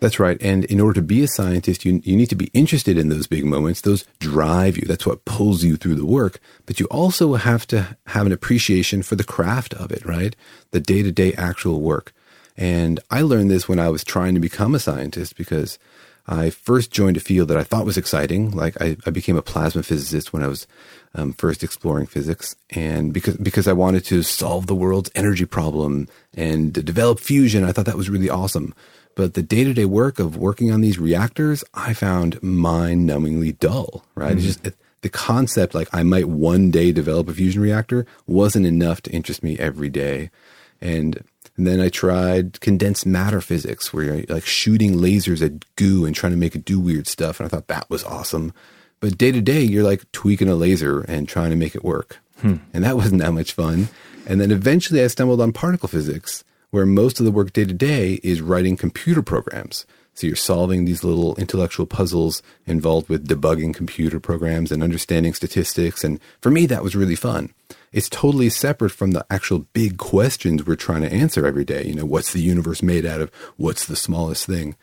That's 0.00 0.20
right. 0.20 0.36
And 0.42 0.66
in 0.66 0.80
order 0.80 1.00
to 1.00 1.06
be 1.06 1.22
a 1.22 1.28
scientist, 1.28 1.86
you, 1.86 2.02
you 2.04 2.14
need 2.14 2.28
to 2.28 2.34
be 2.34 2.50
interested 2.52 2.98
in 2.98 3.08
those 3.08 3.26
big 3.26 3.46
moments. 3.46 3.80
Those 3.80 4.04
drive 4.18 4.76
you. 4.76 4.84
That's 4.86 5.06
what 5.06 5.24
pulls 5.24 5.64
you 5.64 5.76
through 5.76 5.94
the 5.94 6.04
work. 6.04 6.40
But 6.66 6.78
you 6.78 6.84
also 6.86 7.34
have 7.36 7.66
to 7.68 7.96
have 8.08 8.26
an 8.26 8.32
appreciation 8.32 9.02
for 9.02 9.16
the 9.16 9.24
craft 9.24 9.72
of 9.72 9.90
it, 9.90 10.04
right? 10.04 10.36
The 10.72 10.80
day 10.80 11.02
to 11.02 11.10
day 11.10 11.32
actual 11.34 11.80
work. 11.80 12.12
And 12.56 13.00
I 13.10 13.22
learned 13.22 13.50
this 13.50 13.68
when 13.68 13.80
I 13.80 13.88
was 13.88 14.04
trying 14.04 14.34
to 14.34 14.40
become 14.40 14.74
a 14.74 14.78
scientist 14.78 15.36
because 15.36 15.78
I 16.26 16.50
first 16.50 16.90
joined 16.90 17.16
a 17.16 17.20
field 17.20 17.48
that 17.48 17.56
I 17.56 17.64
thought 17.64 17.84
was 17.84 17.98
exciting. 17.98 18.52
Like 18.52 18.80
I, 18.80 18.96
I 19.06 19.10
became 19.10 19.36
a 19.36 19.42
plasma 19.42 19.82
physicist 19.82 20.32
when 20.32 20.42
I 20.42 20.48
was 20.48 20.66
um, 21.14 21.32
first 21.32 21.62
exploring 21.62 22.06
physics, 22.06 22.56
and 22.70 23.12
because 23.12 23.36
because 23.36 23.68
I 23.68 23.72
wanted 23.72 24.04
to 24.06 24.22
solve 24.22 24.66
the 24.66 24.74
world's 24.74 25.10
energy 25.14 25.44
problem 25.44 26.08
and 26.32 26.72
develop 26.72 27.20
fusion, 27.20 27.64
I 27.64 27.72
thought 27.72 27.86
that 27.86 27.96
was 27.96 28.10
really 28.10 28.30
awesome. 28.30 28.74
But 29.16 29.34
the 29.34 29.42
day 29.42 29.64
to 29.64 29.74
day 29.74 29.84
work 29.84 30.18
of 30.18 30.36
working 30.36 30.72
on 30.72 30.80
these 30.80 30.98
reactors, 30.98 31.62
I 31.72 31.92
found 31.92 32.42
mind 32.42 33.08
numbingly 33.08 33.56
dull. 33.58 34.04
Right? 34.14 34.30
Mm-hmm. 34.30 34.38
It's 34.38 34.46
just 34.46 34.66
it, 34.66 34.76
the 35.02 35.10
concept, 35.10 35.74
like 35.74 35.88
I 35.92 36.02
might 36.02 36.28
one 36.28 36.70
day 36.70 36.90
develop 36.90 37.28
a 37.28 37.34
fusion 37.34 37.60
reactor, 37.60 38.06
wasn't 38.26 38.66
enough 38.66 39.02
to 39.02 39.10
interest 39.10 39.42
me 39.42 39.58
every 39.58 39.90
day. 39.90 40.30
And 40.80 41.22
and 41.56 41.66
then 41.66 41.80
I 41.80 41.88
tried 41.88 42.60
condensed 42.60 43.06
matter 43.06 43.40
physics, 43.40 43.92
where 43.92 44.04
you're 44.04 44.24
like 44.28 44.44
shooting 44.44 44.94
lasers 44.94 45.44
at 45.44 45.64
goo 45.76 46.04
and 46.04 46.14
trying 46.14 46.32
to 46.32 46.38
make 46.38 46.56
it 46.56 46.64
do 46.64 46.80
weird 46.80 47.06
stuff. 47.06 47.38
And 47.38 47.46
I 47.46 47.48
thought 47.48 47.68
that 47.68 47.88
was 47.88 48.02
awesome. 48.02 48.52
But 49.00 49.18
day 49.18 49.30
to 49.30 49.40
day, 49.40 49.62
you're 49.62 49.84
like 49.84 50.10
tweaking 50.12 50.48
a 50.48 50.54
laser 50.54 51.02
and 51.02 51.28
trying 51.28 51.50
to 51.50 51.56
make 51.56 51.74
it 51.74 51.84
work. 51.84 52.18
Hmm. 52.40 52.56
And 52.72 52.84
that 52.84 52.96
wasn't 53.00 53.22
that 53.22 53.32
much 53.32 53.52
fun. 53.52 53.88
And 54.26 54.40
then 54.40 54.50
eventually 54.50 55.02
I 55.02 55.06
stumbled 55.06 55.40
on 55.40 55.52
particle 55.52 55.88
physics, 55.88 56.42
where 56.70 56.86
most 56.86 57.20
of 57.20 57.26
the 57.26 57.32
work 57.32 57.52
day 57.52 57.64
to 57.64 57.74
day 57.74 58.14
is 58.24 58.40
writing 58.40 58.76
computer 58.76 59.22
programs. 59.22 59.86
So 60.14 60.26
you're 60.26 60.36
solving 60.36 60.84
these 60.84 61.04
little 61.04 61.34
intellectual 61.36 61.86
puzzles 61.86 62.42
involved 62.66 63.08
with 63.08 63.28
debugging 63.28 63.74
computer 63.74 64.20
programs 64.20 64.70
and 64.72 64.82
understanding 64.82 65.34
statistics. 65.34 66.02
And 66.04 66.20
for 66.40 66.50
me, 66.50 66.66
that 66.66 66.84
was 66.84 66.96
really 66.96 67.16
fun. 67.16 67.52
It's 67.94 68.08
totally 68.08 68.50
separate 68.50 68.90
from 68.90 69.12
the 69.12 69.24
actual 69.30 69.60
big 69.72 69.98
questions 69.98 70.66
we're 70.66 70.74
trying 70.74 71.02
to 71.02 71.12
answer 71.12 71.46
every 71.46 71.64
day. 71.64 71.84
You 71.84 71.94
know, 71.94 72.04
what's 72.04 72.32
the 72.32 72.42
universe 72.42 72.82
made 72.82 73.06
out 73.06 73.20
of? 73.20 73.30
What's 73.56 73.86
the 73.86 73.94
smallest 73.94 74.46
thing? 74.46 74.74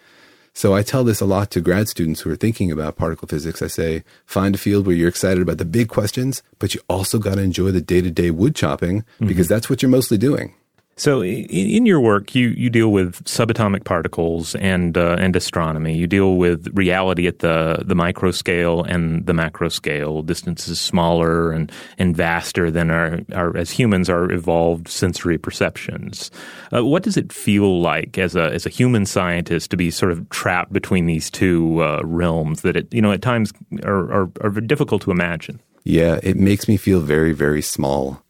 So 0.53 0.73
I 0.73 0.81
tell 0.81 1.03
this 1.03 1.19
a 1.19 1.25
lot 1.25 1.51
to 1.51 1.59
grad 1.59 1.89
students 1.89 2.21
who 2.21 2.31
are 2.31 2.37
thinking 2.37 2.71
about 2.71 2.95
particle 2.95 3.27
physics. 3.27 3.61
I 3.61 3.67
say, 3.67 4.05
find 4.25 4.55
a 4.55 4.57
field 4.57 4.87
where 4.87 4.95
you're 4.95 5.09
excited 5.09 5.41
about 5.41 5.57
the 5.57 5.65
big 5.65 5.89
questions, 5.89 6.41
but 6.57 6.73
you 6.73 6.79
also 6.87 7.19
got 7.19 7.35
to 7.35 7.41
enjoy 7.41 7.71
the 7.71 7.81
day 7.81 7.99
to 7.99 8.09
day 8.09 8.31
wood 8.31 8.55
chopping 8.55 9.03
because 9.19 9.47
mm-hmm. 9.47 9.53
that's 9.55 9.69
what 9.69 9.81
you're 9.81 9.91
mostly 9.91 10.17
doing. 10.17 10.53
So, 11.01 11.23
in 11.23 11.87
your 11.87 11.99
work, 11.99 12.35
you, 12.35 12.49
you 12.49 12.69
deal 12.69 12.89
with 12.89 13.23
subatomic 13.23 13.85
particles 13.85 14.53
and 14.53 14.95
uh, 14.95 15.15
and 15.17 15.35
astronomy. 15.35 15.97
You 15.97 16.05
deal 16.05 16.35
with 16.35 16.67
reality 16.77 17.25
at 17.25 17.39
the, 17.39 17.81
the 17.83 17.95
micro 17.95 18.29
scale 18.29 18.83
and 18.83 19.25
the 19.25 19.33
macro 19.33 19.69
scale. 19.69 20.21
Distances 20.21 20.79
smaller 20.79 21.53
and, 21.53 21.71
and 21.97 22.15
vaster 22.15 22.69
than 22.69 22.91
our, 22.91 23.21
our 23.33 23.57
as 23.57 23.71
humans 23.71 24.11
our 24.11 24.31
evolved 24.31 24.87
sensory 24.87 25.39
perceptions. 25.39 26.29
Uh, 26.71 26.85
what 26.85 27.01
does 27.01 27.17
it 27.17 27.33
feel 27.33 27.81
like 27.81 28.19
as 28.19 28.35
a 28.35 28.51
as 28.53 28.67
a 28.67 28.69
human 28.69 29.07
scientist 29.07 29.71
to 29.71 29.77
be 29.77 29.89
sort 29.89 30.11
of 30.11 30.29
trapped 30.29 30.71
between 30.71 31.07
these 31.07 31.31
two 31.31 31.81
uh, 31.81 32.01
realms 32.03 32.61
that 32.61 32.75
it 32.75 32.93
you 32.93 33.01
know 33.01 33.11
at 33.11 33.23
times 33.23 33.51
are, 33.83 34.13
are, 34.13 34.31
are 34.41 34.51
difficult 34.51 35.01
to 35.01 35.09
imagine? 35.09 35.59
Yeah, 35.83 36.19
it 36.21 36.37
makes 36.37 36.67
me 36.67 36.77
feel 36.77 36.99
very 36.99 37.33
very 37.33 37.63
small. 37.63 38.23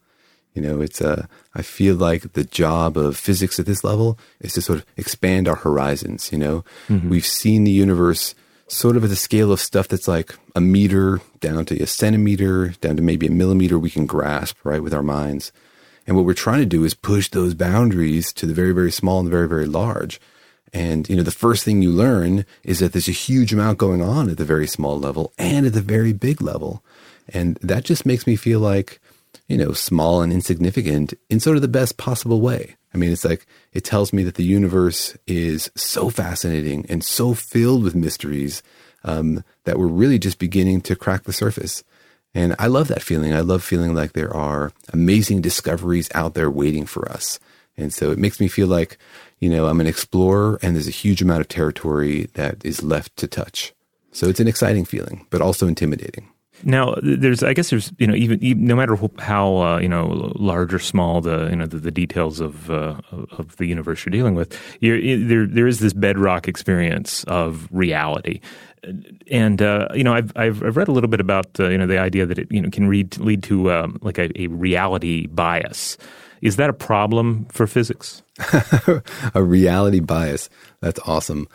You 0.54 0.62
know, 0.62 0.80
it's 0.80 1.00
a, 1.00 1.28
I 1.54 1.62
feel 1.62 1.96
like 1.96 2.34
the 2.34 2.44
job 2.44 2.96
of 2.98 3.16
physics 3.16 3.58
at 3.58 3.66
this 3.66 3.82
level 3.82 4.18
is 4.40 4.52
to 4.54 4.62
sort 4.62 4.78
of 4.78 4.86
expand 4.96 5.48
our 5.48 5.56
horizons. 5.56 6.30
You 6.30 6.38
know, 6.38 6.64
mm-hmm. 6.88 7.08
we've 7.08 7.26
seen 7.26 7.64
the 7.64 7.70
universe 7.70 8.34
sort 8.68 8.96
of 8.96 9.04
at 9.04 9.10
the 9.10 9.16
scale 9.16 9.52
of 9.52 9.60
stuff 9.60 9.88
that's 9.88 10.08
like 10.08 10.34
a 10.54 10.60
meter 10.60 11.20
down 11.40 11.64
to 11.66 11.82
a 11.82 11.86
centimeter, 11.86 12.68
down 12.80 12.96
to 12.96 13.02
maybe 13.02 13.26
a 13.26 13.30
millimeter 13.30 13.78
we 13.78 13.90
can 13.90 14.06
grasp, 14.06 14.56
right, 14.64 14.82
with 14.82 14.94
our 14.94 15.02
minds. 15.02 15.52
And 16.06 16.16
what 16.16 16.24
we're 16.24 16.34
trying 16.34 16.60
to 16.60 16.66
do 16.66 16.84
is 16.84 16.94
push 16.94 17.28
those 17.28 17.54
boundaries 17.54 18.32
to 18.34 18.46
the 18.46 18.54
very, 18.54 18.72
very 18.72 18.90
small 18.90 19.20
and 19.20 19.26
the 19.26 19.30
very, 19.30 19.48
very 19.48 19.66
large. 19.66 20.20
And, 20.72 21.08
you 21.08 21.16
know, 21.16 21.22
the 21.22 21.30
first 21.30 21.64
thing 21.64 21.82
you 21.82 21.90
learn 21.90 22.46
is 22.64 22.78
that 22.78 22.92
there's 22.92 23.08
a 23.08 23.12
huge 23.12 23.52
amount 23.52 23.78
going 23.78 24.00
on 24.00 24.30
at 24.30 24.38
the 24.38 24.44
very 24.44 24.66
small 24.66 24.98
level 24.98 25.32
and 25.38 25.66
at 25.66 25.74
the 25.74 25.82
very 25.82 26.12
big 26.12 26.40
level. 26.40 26.82
And 27.28 27.56
that 27.62 27.84
just 27.84 28.06
makes 28.06 28.26
me 28.26 28.36
feel 28.36 28.58
like, 28.58 28.98
you 29.48 29.56
know, 29.56 29.72
small 29.72 30.22
and 30.22 30.32
insignificant 30.32 31.14
in 31.28 31.40
sort 31.40 31.56
of 31.56 31.62
the 31.62 31.68
best 31.68 31.96
possible 31.96 32.40
way. 32.40 32.76
I 32.94 32.98
mean, 32.98 33.12
it's 33.12 33.24
like 33.24 33.46
it 33.72 33.84
tells 33.84 34.12
me 34.12 34.22
that 34.24 34.34
the 34.34 34.44
universe 34.44 35.16
is 35.26 35.70
so 35.74 36.10
fascinating 36.10 36.86
and 36.88 37.02
so 37.02 37.34
filled 37.34 37.82
with 37.82 37.94
mysteries 37.94 38.62
um, 39.04 39.42
that 39.64 39.78
we're 39.78 39.86
really 39.86 40.18
just 40.18 40.38
beginning 40.38 40.80
to 40.82 40.96
crack 40.96 41.24
the 41.24 41.32
surface. 41.32 41.82
And 42.34 42.54
I 42.58 42.66
love 42.66 42.88
that 42.88 43.02
feeling. 43.02 43.34
I 43.34 43.40
love 43.40 43.62
feeling 43.62 43.94
like 43.94 44.12
there 44.12 44.34
are 44.34 44.72
amazing 44.92 45.42
discoveries 45.42 46.08
out 46.14 46.34
there 46.34 46.50
waiting 46.50 46.86
for 46.86 47.10
us. 47.10 47.38
And 47.76 47.92
so 47.92 48.10
it 48.10 48.18
makes 48.18 48.40
me 48.40 48.48
feel 48.48 48.66
like, 48.66 48.98
you 49.38 49.48
know, 49.48 49.66
I'm 49.66 49.80
an 49.80 49.86
explorer 49.86 50.58
and 50.62 50.74
there's 50.74 50.88
a 50.88 50.92
huge 50.92 51.22
amount 51.22 51.40
of 51.40 51.48
territory 51.48 52.28
that 52.34 52.64
is 52.64 52.82
left 52.82 53.16
to 53.18 53.26
touch. 53.26 53.72
So 54.12 54.28
it's 54.28 54.40
an 54.40 54.48
exciting 54.48 54.84
feeling, 54.84 55.26
but 55.30 55.40
also 55.40 55.66
intimidating. 55.66 56.31
Now, 56.64 56.94
there's, 57.02 57.42
I 57.42 57.54
guess 57.54 57.70
there's, 57.70 57.92
you 57.98 58.06
know, 58.06 58.14
even, 58.14 58.42
even 58.42 58.64
no 58.64 58.76
matter 58.76 58.96
how, 59.18 59.56
uh, 59.56 59.78
you 59.78 59.88
know, 59.88 60.32
large 60.36 60.72
or 60.72 60.78
small 60.78 61.20
the, 61.20 61.48
you 61.48 61.56
know, 61.56 61.66
the, 61.66 61.78
the 61.78 61.90
details 61.90 62.40
of 62.40 62.70
uh, 62.70 63.00
of 63.10 63.56
the 63.56 63.66
universe 63.66 64.04
you're 64.04 64.10
dealing 64.10 64.34
with, 64.34 64.58
you're, 64.80 65.00
there 65.26 65.46
there 65.46 65.66
is 65.66 65.80
this 65.80 65.92
bedrock 65.92 66.48
experience 66.48 67.24
of 67.24 67.68
reality 67.70 68.40
and 69.30 69.62
uh, 69.62 69.88
you 69.94 70.02
know, 70.02 70.14
I've, 70.14 70.32
I've 70.36 70.76
read 70.76 70.88
a 70.88 70.92
little 70.92 71.08
bit 71.08 71.20
about 71.20 71.58
uh, 71.60 71.68
you 71.68 71.78
know 71.78 71.86
the 71.86 71.98
idea 71.98 72.26
that 72.26 72.38
it 72.38 72.48
you 72.50 72.60
know 72.60 72.70
can 72.70 72.90
lead 72.90 73.16
lead 73.18 73.42
to 73.44 73.70
um, 73.70 73.98
like 74.02 74.18
a, 74.18 74.30
a, 74.40 74.48
reality 74.48 75.26
bias. 75.26 75.96
Is 76.40 76.56
that 76.56 76.68
a 76.68 76.72
problem 76.72 77.46
for 77.46 77.68
physics? 77.68 78.22
a 79.34 79.42
reality 79.42 80.00
bias. 80.00 80.50
That's 80.80 80.98
awesome. 81.06 81.46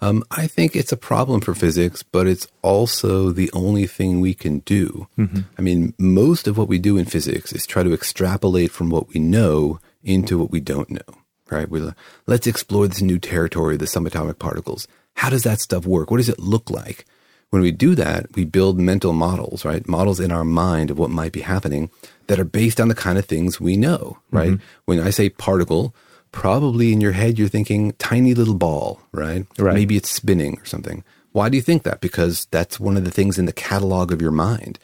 Um, 0.00 0.24
I 0.30 0.46
think 0.46 0.76
it's 0.76 0.92
a 0.92 0.96
problem 0.96 1.40
for 1.40 1.54
physics, 1.54 2.02
but 2.02 2.26
it's 2.26 2.46
also 2.62 3.30
the 3.30 3.50
only 3.52 3.86
thing 3.86 4.20
we 4.20 4.34
can 4.34 4.58
do. 4.60 5.08
Mm-hmm. 5.18 5.40
I 5.58 5.62
mean, 5.62 5.94
most 5.98 6.46
of 6.46 6.58
what 6.58 6.68
we 6.68 6.78
do 6.78 6.98
in 6.98 7.06
physics 7.06 7.52
is 7.52 7.66
try 7.66 7.82
to 7.82 7.94
extrapolate 7.94 8.70
from 8.70 8.90
what 8.90 9.08
we 9.08 9.20
know 9.20 9.80
into 10.04 10.38
what 10.38 10.50
we 10.50 10.60
don't 10.60 10.90
know. 10.90 11.22
Right? 11.48 11.68
We 11.68 11.90
let's 12.26 12.46
explore 12.46 12.88
this 12.88 13.00
new 13.00 13.18
territory, 13.18 13.76
the 13.76 13.84
subatomic 13.84 14.38
particles 14.38 14.88
how 15.16 15.30
does 15.30 15.42
that 15.42 15.60
stuff 15.60 15.86
work? 15.86 16.10
What 16.10 16.18
does 16.18 16.28
it 16.28 16.38
look 16.38 16.70
like? 16.70 17.04
When 17.50 17.62
we 17.62 17.72
do 17.72 17.94
that, 17.94 18.34
we 18.34 18.44
build 18.44 18.78
mental 18.78 19.12
models, 19.12 19.64
right? 19.64 19.86
Models 19.88 20.20
in 20.20 20.30
our 20.30 20.44
mind 20.44 20.90
of 20.90 20.98
what 20.98 21.10
might 21.10 21.32
be 21.32 21.40
happening 21.40 21.90
that 22.26 22.38
are 22.38 22.44
based 22.44 22.80
on 22.80 22.88
the 22.88 22.94
kind 22.94 23.18
of 23.18 23.24
things 23.24 23.60
we 23.60 23.76
know, 23.76 24.18
right? 24.30 24.52
Mm-hmm. 24.52 24.64
When 24.84 25.00
I 25.00 25.10
say 25.10 25.28
particle, 25.28 25.94
probably 26.36 26.92
in 26.92 27.00
your 27.00 27.12
head 27.12 27.38
you're 27.38 27.48
thinking 27.48 27.92
tiny 27.92 28.34
little 28.34 28.54
ball, 28.54 29.00
right? 29.10 29.46
right? 29.58 29.72
Maybe 29.72 29.96
it's 29.96 30.10
spinning 30.10 30.58
or 30.58 30.66
something. 30.66 31.02
Why 31.32 31.48
do 31.48 31.56
you 31.56 31.62
think 31.62 31.82
that? 31.84 32.02
Because 32.02 32.44
that's 32.50 32.78
one 32.78 32.98
of 32.98 33.06
the 33.06 33.10
things 33.10 33.38
in 33.38 33.46
the 33.46 33.54
catalog 33.54 34.12
of 34.12 34.20
your 34.20 34.32
mind. 34.32 34.78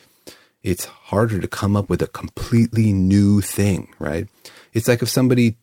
It's 0.62 0.86
harder 0.86 1.40
to 1.40 1.46
come 1.46 1.76
up 1.76 1.90
with 1.90 2.00
a 2.00 2.06
completely 2.06 2.94
new 2.94 3.42
thing, 3.42 3.92
right? 3.98 4.28
It's 4.72 4.88
like 4.88 5.02
if 5.02 5.10
somebody 5.10 5.56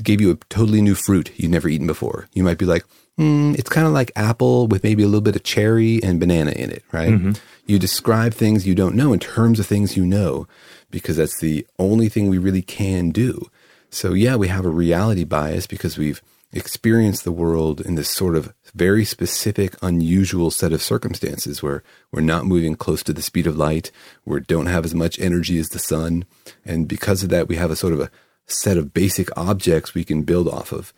gave 0.00 0.20
you 0.20 0.30
a 0.30 0.36
totally 0.48 0.80
new 0.80 0.94
fruit 0.94 1.32
you'd 1.36 1.50
never 1.50 1.68
eaten 1.68 1.88
before. 1.88 2.28
You 2.32 2.44
might 2.44 2.58
be 2.58 2.64
like, 2.64 2.84
mm, 3.18 3.58
it's 3.58 3.68
kind 3.68 3.86
of 3.88 3.92
like 3.92 4.12
apple 4.14 4.68
with 4.68 4.84
maybe 4.84 5.02
a 5.02 5.06
little 5.06 5.20
bit 5.20 5.34
of 5.34 5.42
cherry 5.42 6.00
and 6.04 6.20
banana 6.20 6.52
in 6.52 6.70
it, 6.70 6.84
right? 6.92 7.10
Mm-hmm. 7.10 7.32
You 7.66 7.80
describe 7.80 8.32
things 8.32 8.64
you 8.64 8.76
don't 8.76 8.94
know 8.94 9.12
in 9.12 9.18
terms 9.18 9.58
of 9.58 9.66
things 9.66 9.96
you 9.96 10.06
know 10.06 10.46
because 10.92 11.16
that's 11.16 11.40
the 11.40 11.66
only 11.80 12.08
thing 12.08 12.28
we 12.30 12.38
really 12.38 12.62
can 12.62 13.10
do. 13.10 13.50
So, 13.92 14.14
yeah, 14.14 14.36
we 14.36 14.48
have 14.48 14.64
a 14.64 14.70
reality 14.70 15.24
bias 15.24 15.66
because 15.66 15.98
we've 15.98 16.22
experienced 16.52 17.24
the 17.24 17.32
world 17.32 17.80
in 17.80 17.94
this 17.94 18.08
sort 18.08 18.36
of 18.36 18.52
very 18.74 19.04
specific, 19.04 19.74
unusual 19.82 20.50
set 20.50 20.72
of 20.72 20.82
circumstances 20.82 21.62
where 21.62 21.82
we're 22.10 22.20
not 22.20 22.44
moving 22.44 22.74
close 22.74 23.02
to 23.04 23.12
the 23.12 23.22
speed 23.22 23.46
of 23.46 23.56
light, 23.56 23.90
we 24.24 24.40
don't 24.40 24.66
have 24.66 24.84
as 24.84 24.94
much 24.94 25.20
energy 25.20 25.58
as 25.58 25.68
the 25.68 25.78
sun. 25.78 26.24
And 26.64 26.88
because 26.88 27.22
of 27.22 27.28
that, 27.30 27.48
we 27.48 27.56
have 27.56 27.70
a 27.70 27.76
sort 27.76 27.92
of 27.92 28.00
a 28.00 28.10
set 28.46 28.76
of 28.76 28.92
basic 28.92 29.28
objects 29.36 29.94
we 29.94 30.04
can 30.04 30.22
build 30.22 30.48
off 30.48 30.72
of 30.72 30.92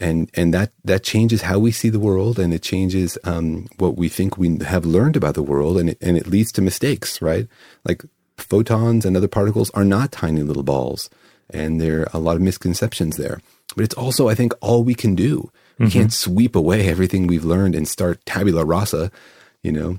and 0.00 0.30
and 0.34 0.52
that 0.54 0.72
that 0.84 1.04
changes 1.04 1.42
how 1.42 1.58
we 1.58 1.70
see 1.70 1.90
the 1.90 2.00
world, 2.00 2.38
and 2.38 2.54
it 2.54 2.62
changes 2.62 3.18
um, 3.24 3.68
what 3.76 3.96
we 3.96 4.08
think 4.08 4.38
we 4.38 4.58
have 4.64 4.86
learned 4.86 5.14
about 5.14 5.34
the 5.34 5.42
world, 5.42 5.78
and 5.78 5.90
it, 5.90 5.98
and 6.00 6.16
it 6.16 6.26
leads 6.26 6.50
to 6.52 6.62
mistakes, 6.62 7.20
right? 7.20 7.46
Like 7.84 8.02
photons 8.38 9.04
and 9.04 9.16
other 9.16 9.28
particles 9.28 9.70
are 9.70 9.84
not 9.84 10.10
tiny 10.10 10.42
little 10.42 10.62
balls, 10.62 11.10
and 11.52 11.80
there 11.80 12.02
are 12.02 12.10
a 12.12 12.18
lot 12.18 12.36
of 12.36 12.42
misconceptions 12.42 13.16
there. 13.16 13.40
But 13.76 13.84
it's 13.84 13.94
also, 13.94 14.28
I 14.28 14.34
think, 14.34 14.52
all 14.60 14.84
we 14.84 14.94
can 14.94 15.14
do. 15.14 15.50
We 15.78 15.86
mm-hmm. 15.86 15.98
can't 15.98 16.12
sweep 16.12 16.56
away 16.56 16.88
everything 16.88 17.26
we've 17.26 17.44
learned 17.44 17.74
and 17.74 17.88
start 17.88 18.24
tabula 18.26 18.64
rasa, 18.64 19.10
you 19.62 19.72
know. 19.72 19.98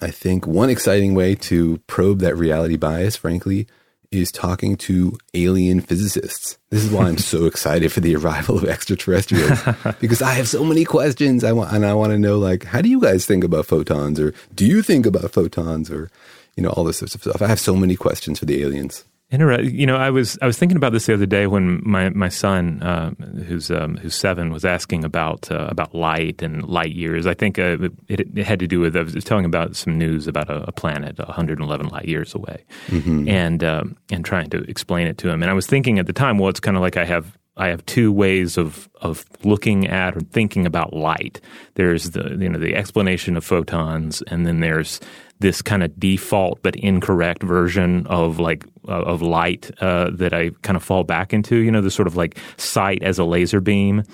I 0.00 0.10
think 0.10 0.46
one 0.46 0.70
exciting 0.70 1.14
way 1.14 1.34
to 1.36 1.78
probe 1.86 2.20
that 2.20 2.36
reality 2.36 2.76
bias, 2.76 3.16
frankly, 3.16 3.66
is 4.10 4.32
talking 4.32 4.76
to 4.76 5.16
alien 5.34 5.80
physicists. 5.80 6.58
This 6.70 6.84
is 6.84 6.90
why 6.90 7.06
I'm 7.06 7.18
so 7.18 7.46
excited 7.46 7.92
for 7.92 8.00
the 8.00 8.16
arrival 8.16 8.58
of 8.58 8.64
extraterrestrials 8.64 9.60
because 10.00 10.20
I 10.20 10.32
have 10.32 10.48
so 10.48 10.64
many 10.64 10.84
questions. 10.84 11.44
I 11.44 11.52
want 11.52 11.72
and 11.72 11.86
I 11.86 11.94
want 11.94 12.12
to 12.12 12.18
know 12.18 12.38
like 12.38 12.64
how 12.64 12.82
do 12.82 12.88
you 12.88 13.00
guys 13.00 13.24
think 13.24 13.44
about 13.44 13.66
photons 13.66 14.18
or 14.18 14.34
do 14.54 14.66
you 14.66 14.82
think 14.82 15.06
about 15.06 15.30
photons 15.30 15.90
or 15.90 16.10
you 16.56 16.62
know 16.62 16.70
all 16.70 16.84
this 16.84 16.98
sorts 16.98 17.14
of 17.14 17.22
stuff. 17.22 17.40
I 17.40 17.46
have 17.46 17.60
so 17.60 17.76
many 17.76 17.96
questions 17.96 18.38
for 18.38 18.46
the 18.46 18.62
aliens. 18.62 19.04
Interesting. 19.30 19.78
You 19.78 19.86
know, 19.86 19.96
I 19.96 20.10
was 20.10 20.36
I 20.42 20.46
was 20.46 20.58
thinking 20.58 20.76
about 20.76 20.92
this 20.92 21.06
the 21.06 21.14
other 21.14 21.26
day 21.26 21.46
when 21.46 21.80
my 21.88 22.10
my 22.10 22.28
son, 22.28 22.82
uh, 22.82 23.10
who's 23.46 23.70
um, 23.70 23.96
who's 23.96 24.16
seven, 24.16 24.52
was 24.52 24.64
asking 24.64 25.04
about 25.04 25.50
uh, 25.52 25.68
about 25.70 25.94
light 25.94 26.42
and 26.42 26.66
light 26.68 26.92
years. 26.92 27.28
I 27.28 27.34
think 27.34 27.56
uh, 27.56 27.78
it, 28.08 28.26
it, 28.36 28.44
had 28.44 28.58
to 28.58 28.66
do 28.66 28.80
with 28.80 28.96
I 28.96 29.02
was 29.02 29.22
telling 29.22 29.44
about 29.44 29.76
some 29.76 29.96
news 29.96 30.26
about 30.26 30.50
a, 30.50 30.64
a 30.64 30.72
planet 30.72 31.16
111 31.18 31.88
light 31.88 32.06
years 32.06 32.34
away, 32.34 32.64
mm-hmm. 32.88 33.28
and 33.28 33.62
um, 33.62 33.96
and 34.10 34.24
trying 34.24 34.50
to 34.50 34.58
explain 34.68 35.06
it 35.06 35.16
to 35.18 35.28
him. 35.30 35.42
And 35.42 35.50
I 35.50 35.54
was 35.54 35.66
thinking 35.66 36.00
at 36.00 36.06
the 36.06 36.12
time, 36.12 36.38
well, 36.38 36.48
it's 36.48 36.60
kind 36.60 36.76
of 36.76 36.80
like 36.80 36.96
I 36.96 37.04
have 37.04 37.38
I 37.60 37.68
have 37.68 37.84
two 37.84 38.10
ways 38.10 38.56
of 38.56 38.88
of 39.02 39.24
looking 39.44 39.86
at 39.86 40.16
or 40.16 40.20
thinking 40.20 40.66
about 40.66 40.94
light. 40.94 41.40
There's 41.74 42.10
the 42.10 42.36
you 42.40 42.48
know 42.48 42.58
the 42.58 42.74
explanation 42.74 43.36
of 43.36 43.44
photons, 43.44 44.22
and 44.22 44.46
then 44.46 44.60
there's 44.60 44.98
this 45.40 45.60
kind 45.60 45.82
of 45.82 45.98
default 46.00 46.62
but 46.62 46.74
incorrect 46.76 47.42
version 47.42 48.06
of 48.06 48.38
like 48.38 48.64
uh, 48.88 49.02
of 49.02 49.20
light 49.20 49.70
uh, 49.82 50.10
that 50.14 50.32
I 50.32 50.50
kind 50.62 50.76
of 50.76 50.82
fall 50.82 51.04
back 51.04 51.34
into. 51.34 51.56
You 51.56 51.70
know, 51.70 51.82
the 51.82 51.90
sort 51.90 52.08
of 52.08 52.16
like 52.16 52.38
sight 52.56 53.02
as 53.02 53.18
a 53.18 53.24
laser 53.24 53.60
beam. 53.60 54.04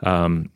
Um, 0.00 0.50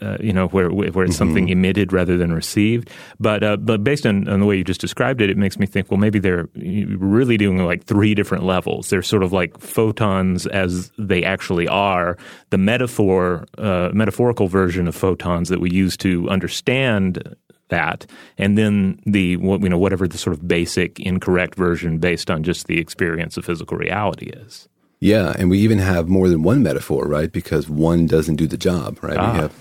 uh, 0.00 0.16
you 0.20 0.32
know, 0.32 0.48
where 0.48 0.70
where 0.70 0.86
it's 0.86 0.94
mm-hmm. 0.96 1.12
something 1.12 1.48
emitted 1.48 1.92
rather 1.92 2.16
than 2.16 2.32
received. 2.32 2.90
But 3.20 3.44
uh, 3.44 3.56
but 3.58 3.84
based 3.84 4.06
on, 4.06 4.26
on 4.28 4.40
the 4.40 4.46
way 4.46 4.56
you 4.56 4.64
just 4.64 4.80
described 4.80 5.20
it, 5.20 5.28
it 5.28 5.36
makes 5.36 5.58
me 5.58 5.66
think. 5.66 5.90
Well, 5.90 5.98
maybe 5.98 6.18
they're 6.18 6.48
really 6.54 7.36
doing 7.36 7.58
like 7.58 7.84
three 7.84 8.14
different 8.14 8.44
levels. 8.44 8.88
They're 8.88 9.02
sort 9.02 9.22
of 9.22 9.32
like 9.32 9.58
photons 9.58 10.46
as 10.46 10.90
they 10.98 11.22
actually 11.24 11.68
are. 11.68 12.16
The 12.50 12.58
metaphor, 12.58 13.46
uh, 13.58 13.90
metaphorical 13.92 14.48
version 14.48 14.88
of 14.88 14.94
photons 14.94 15.50
that 15.50 15.60
we 15.60 15.70
use 15.70 15.96
to 15.98 16.28
understand 16.30 17.36
that, 17.68 18.06
and 18.38 18.56
then 18.56 18.98
the 19.04 19.36
you 19.40 19.68
know 19.68 19.78
whatever 19.78 20.08
the 20.08 20.18
sort 20.18 20.34
of 20.34 20.48
basic 20.48 21.00
incorrect 21.00 21.54
version 21.54 21.98
based 21.98 22.30
on 22.30 22.44
just 22.44 22.66
the 22.66 22.78
experience 22.78 23.36
of 23.36 23.44
physical 23.44 23.76
reality 23.76 24.30
is. 24.30 24.68
Yeah, 25.00 25.34
and 25.36 25.50
we 25.50 25.58
even 25.58 25.80
have 25.80 26.08
more 26.08 26.28
than 26.28 26.44
one 26.44 26.62
metaphor, 26.62 27.06
right? 27.06 27.30
Because 27.30 27.68
one 27.68 28.06
doesn't 28.06 28.36
do 28.36 28.46
the 28.46 28.56
job, 28.56 29.02
right? 29.02 29.18
Ah. 29.18 29.32
We 29.32 29.38
have 29.40 29.52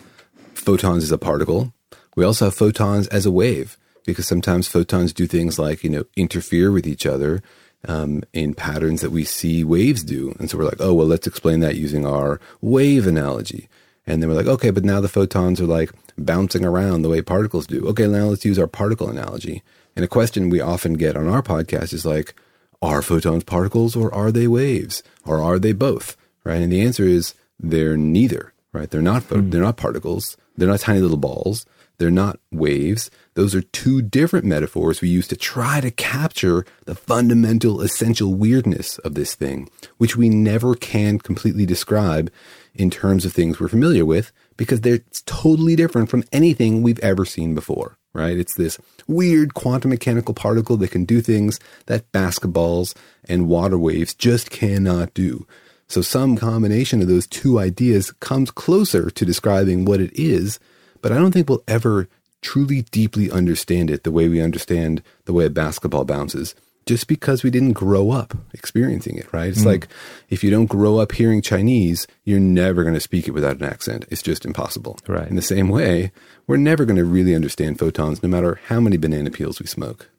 photons 0.62 1.04
as 1.04 1.12
a 1.12 1.18
particle. 1.18 1.74
We 2.16 2.24
also 2.24 2.46
have 2.46 2.56
photons 2.56 3.08
as 3.08 3.26
a 3.26 3.32
wave 3.32 3.78
because 4.06 4.28
sometimes 4.28 4.68
photons 4.68 5.14
do 5.14 5.28
things 5.28 5.60
like 5.60 5.84
you 5.84 5.90
know 5.90 6.06
interfere 6.16 6.72
with 6.72 6.88
each 6.88 7.06
other 7.06 7.42
um, 7.88 8.24
in 8.34 8.54
patterns 8.54 9.02
that 9.02 9.12
we 9.12 9.24
see 9.24 9.64
waves 9.64 10.04
do, 10.04 10.36
and 10.40 10.50
so 10.50 10.58
we're 10.58 10.66
like, 10.66 10.82
oh 10.82 10.94
well, 10.94 11.08
let's 11.08 11.28
explain 11.28 11.60
that 11.62 11.76
using 11.76 12.06
our 12.06 12.40
wave 12.62 13.08
analogy. 13.08 13.68
And 14.08 14.22
then 14.22 14.30
we're 14.30 14.36
like, 14.36 14.48
okay, 14.48 14.72
but 14.72 14.84
now 14.84 15.00
the 15.00 15.08
photons 15.08 15.62
are 15.62 15.68
like 15.68 15.92
bouncing 16.18 16.66
around 16.66 17.02
the 17.02 17.10
way 17.10 17.22
particles 17.22 17.68
do. 17.68 17.88
Okay, 17.90 18.08
now 18.08 18.26
let's 18.26 18.46
use 18.46 18.60
our 18.60 18.68
particle 18.68 19.10
analogy. 19.10 19.62
And 19.96 20.04
a 20.04 20.08
question 20.08 20.50
we 20.50 20.60
often 20.60 20.94
get 20.94 21.16
on 21.16 21.28
our 21.28 21.44
podcast 21.44 21.94
is 21.94 22.06
like, 22.06 22.34
are 22.82 23.02
photons 23.02 23.44
particles 23.44 23.96
or 23.96 24.14
are 24.14 24.32
they 24.32 24.48
waves? 24.48 25.04
Or 25.26 25.40
are 25.42 25.60
they 25.60 25.72
both? 25.72 26.18
Right? 26.44 26.62
And 26.62 26.72
the 26.72 26.82
answer 26.82 27.04
is 27.04 27.36
they're 27.60 27.98
neither, 27.98 28.54
right? 28.74 28.90
They're 28.90 29.02
not 29.02 29.24
mm. 29.24 29.52
they're 29.52 29.62
not 29.62 29.78
particles. 29.78 30.38
They're 30.56 30.68
not 30.68 30.80
tiny 30.82 31.00
little 31.00 31.18
balls. 31.18 31.66
They're 31.98 32.10
not 32.10 32.40
waves. 32.52 33.12
Those 33.36 33.54
are 33.54 33.62
two 33.62 34.02
different 34.02 34.44
metaphors 34.44 35.02
we 35.02 35.10
use 35.10 35.28
to 35.28 35.36
try 35.36 35.82
to 35.82 35.92
capture 35.92 36.66
the 36.86 36.96
fundamental 36.96 37.82
essential 37.82 38.34
weirdness 38.34 38.98
of 39.00 39.14
this 39.14 39.36
thing, 39.36 39.70
which 39.98 40.18
we 40.18 40.28
never 40.28 40.74
can 40.74 41.20
completely 41.20 41.66
describe 41.68 42.32
in 42.74 42.90
terms 42.90 43.24
of 43.24 43.34
things 43.34 43.60
we're 43.60 43.68
familiar 43.68 44.04
with 44.04 44.32
because 44.58 44.82
they're 44.82 45.04
totally 45.26 45.76
different 45.76 46.10
from 46.10 46.24
anything 46.32 46.82
we've 46.82 47.00
ever 47.00 47.24
seen 47.24 47.54
before. 47.54 47.98
right? 48.14 48.38
It's 48.38 48.56
this 48.56 48.78
weird 49.08 49.54
quantum 49.54 49.90
mechanical 49.90 50.34
particle 50.34 50.78
that 50.78 50.92
can 50.92 51.06
do 51.06 51.22
things 51.22 51.60
that 51.86 52.12
basketballs 52.12 52.96
and 53.28 53.48
water 53.48 53.78
waves 53.78 54.14
just 54.14 54.50
cannot 54.50 55.14
do. 55.14 55.46
So 55.92 56.02
some 56.02 56.38
combination 56.38 57.02
of 57.02 57.10
those 57.10 57.28
two 57.28 57.60
ideas 57.60 58.14
comes 58.22 58.50
closer 58.50 59.10
to 59.12 59.26
describing 59.26 59.84
what 59.84 60.00
it 60.00 60.18
is, 60.18 60.58
but 61.02 61.12
I 61.12 61.16
don't 61.16 61.34
think 61.34 61.50
we'll 61.50 61.66
ever 61.68 62.08
truly 62.42 62.84
deeply 62.84 63.30
understand 63.30 63.90
it 63.90 64.06
the 64.06 64.12
way 64.12 64.30
we 64.30 64.42
understand 64.42 65.04
the 65.26 65.34
way 65.34 65.46
a 65.46 65.50
basketball 65.50 66.06
bounces 66.06 66.56
just 66.86 67.08
because 67.08 67.44
we 67.44 67.50
didn't 67.50 67.74
grow 67.74 68.10
up 68.10 68.34
experiencing 68.54 69.18
it, 69.18 69.32
right? 69.34 69.50
It's 69.50 69.64
mm. 69.64 69.66
like 69.66 69.90
if 70.30 70.46
you 70.46 70.50
don't 70.50 70.68
grow 70.68 70.98
up 70.98 71.12
hearing 71.12 71.42
Chinese, 71.42 72.08
you're 72.24 72.40
never 72.40 72.84
going 72.84 72.96
to 72.96 73.02
speak 73.02 73.28
it 73.28 73.32
without 73.32 73.58
an 73.58 73.66
accent. 73.66 74.06
It's 74.10 74.24
just 74.24 74.46
impossible. 74.46 74.98
Right. 75.10 75.28
In 75.28 75.36
the 75.36 75.42
same 75.42 75.68
way, 75.68 76.14
we're 76.48 76.56
never 76.56 76.86
going 76.86 76.98
to 76.98 77.06
really 77.06 77.36
understand 77.36 77.80
photons 77.80 78.24
no 78.24 78.30
matter 78.30 78.62
how 78.68 78.80
many 78.80 78.96
banana 78.96 79.30
peels 79.30 79.60
we 79.60 79.68
smoke. 79.68 80.10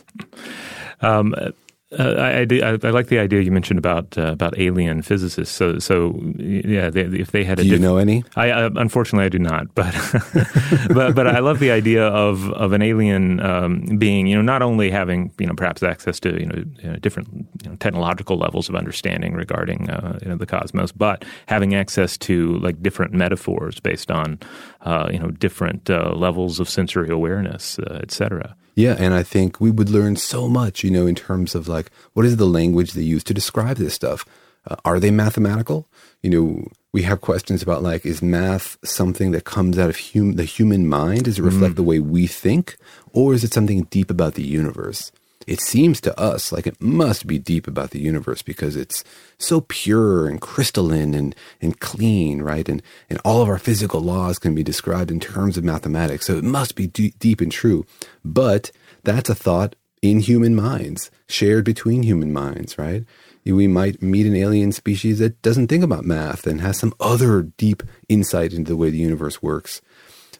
um, 1.00 1.32
uh, 1.98 2.14
I, 2.18 2.46
I, 2.48 2.78
I, 2.84 2.90
like 2.90 3.08
the 3.08 3.18
idea 3.18 3.40
you 3.40 3.50
mentioned 3.50 3.78
about 3.78 4.16
uh, 4.16 4.26
about 4.26 4.56
alien 4.58 5.02
physicists. 5.02 5.54
So, 5.54 5.80
so 5.80 6.20
yeah, 6.38 6.88
they, 6.88 7.02
if 7.02 7.32
they 7.32 7.42
had 7.42 7.58
a 7.58 7.62
do 7.62 7.68
you 7.68 7.74
diff- 7.74 7.82
know 7.82 7.96
any? 7.96 8.22
I 8.36 8.50
uh, 8.50 8.70
unfortunately 8.76 9.26
I 9.26 9.28
do 9.28 9.40
not, 9.40 9.74
but 9.74 9.92
but 10.94 11.16
but 11.16 11.26
I 11.26 11.40
love 11.40 11.58
the 11.58 11.72
idea 11.72 12.06
of 12.06 12.48
of 12.52 12.72
an 12.72 12.80
alien 12.80 13.40
um, 13.40 13.98
being, 13.98 14.28
you 14.28 14.36
know, 14.36 14.42
not 14.42 14.62
only 14.62 14.88
having 14.88 15.32
you 15.38 15.46
know 15.46 15.54
perhaps 15.54 15.82
access 15.82 16.20
to 16.20 16.38
you 16.38 16.46
know, 16.46 16.64
you 16.80 16.90
know 16.92 16.96
different 16.96 17.28
you 17.64 17.70
know, 17.70 17.76
technological 17.76 18.36
levels 18.36 18.68
of 18.68 18.76
understanding 18.76 19.34
regarding 19.34 19.90
uh, 19.90 20.16
you 20.22 20.28
know 20.28 20.36
the 20.36 20.46
cosmos, 20.46 20.92
but 20.92 21.24
having 21.46 21.74
access 21.74 22.16
to 22.18 22.56
like 22.58 22.80
different 22.80 23.12
metaphors 23.12 23.80
based 23.80 24.12
on 24.12 24.38
uh, 24.82 25.08
you 25.12 25.18
know 25.18 25.32
different 25.32 25.90
uh, 25.90 26.12
levels 26.14 26.60
of 26.60 26.68
sensory 26.68 27.10
awareness, 27.10 27.80
et 27.90 28.12
cetera. 28.12 28.54
Yeah, 28.74 28.96
and 28.98 29.14
I 29.14 29.22
think 29.22 29.60
we 29.60 29.70
would 29.70 29.90
learn 29.90 30.16
so 30.16 30.48
much, 30.48 30.84
you 30.84 30.90
know, 30.90 31.06
in 31.06 31.14
terms 31.14 31.54
of 31.54 31.68
like 31.68 31.90
what 32.12 32.26
is 32.26 32.36
the 32.36 32.46
language 32.46 32.92
they 32.92 33.02
use 33.02 33.24
to 33.24 33.34
describe 33.34 33.76
this 33.76 33.94
stuff? 33.94 34.24
Uh, 34.66 34.76
are 34.84 35.00
they 35.00 35.10
mathematical? 35.10 35.88
You 36.22 36.30
know, 36.30 36.68
we 36.92 37.02
have 37.02 37.20
questions 37.20 37.62
about 37.62 37.82
like 37.82 38.04
is 38.04 38.22
math 38.22 38.76
something 38.84 39.30
that 39.32 39.44
comes 39.44 39.78
out 39.78 39.90
of 39.90 39.98
hum- 39.98 40.34
the 40.36 40.44
human 40.44 40.88
mind? 40.88 41.24
Does 41.24 41.38
it 41.38 41.42
reflect 41.42 41.74
mm. 41.74 41.76
the 41.76 41.82
way 41.82 41.98
we 41.98 42.26
think, 42.26 42.76
or 43.12 43.34
is 43.34 43.44
it 43.44 43.52
something 43.52 43.84
deep 43.90 44.10
about 44.10 44.34
the 44.34 44.42
universe? 44.42 45.12
It 45.46 45.60
seems 45.60 46.00
to 46.02 46.18
us 46.18 46.52
like 46.52 46.66
it 46.66 46.80
must 46.80 47.26
be 47.26 47.38
deep 47.38 47.66
about 47.66 47.90
the 47.90 48.00
universe 48.00 48.42
because 48.42 48.76
it's 48.76 49.02
so 49.38 49.62
pure 49.62 50.28
and 50.28 50.40
crystalline 50.40 51.14
and, 51.14 51.34
and 51.60 51.80
clean, 51.80 52.42
right? 52.42 52.68
And, 52.68 52.82
and 53.08 53.18
all 53.24 53.40
of 53.40 53.48
our 53.48 53.58
physical 53.58 54.00
laws 54.00 54.38
can 54.38 54.54
be 54.54 54.62
described 54.62 55.10
in 55.10 55.18
terms 55.18 55.56
of 55.56 55.64
mathematics. 55.64 56.26
So 56.26 56.36
it 56.36 56.44
must 56.44 56.74
be 56.74 56.86
d- 56.86 57.14
deep 57.18 57.40
and 57.40 57.50
true. 57.50 57.86
But 58.24 58.70
that's 59.02 59.30
a 59.30 59.34
thought 59.34 59.76
in 60.02 60.20
human 60.20 60.54
minds, 60.54 61.10
shared 61.28 61.64
between 61.64 62.02
human 62.02 62.32
minds, 62.32 62.78
right? 62.78 63.04
We 63.44 63.66
might 63.66 64.02
meet 64.02 64.26
an 64.26 64.36
alien 64.36 64.72
species 64.72 65.18
that 65.18 65.40
doesn't 65.42 65.68
think 65.68 65.82
about 65.82 66.04
math 66.04 66.46
and 66.46 66.60
has 66.60 66.78
some 66.78 66.94
other 67.00 67.42
deep 67.42 67.82
insight 68.08 68.52
into 68.52 68.70
the 68.72 68.76
way 68.76 68.90
the 68.90 68.98
universe 68.98 69.42
works. 69.42 69.80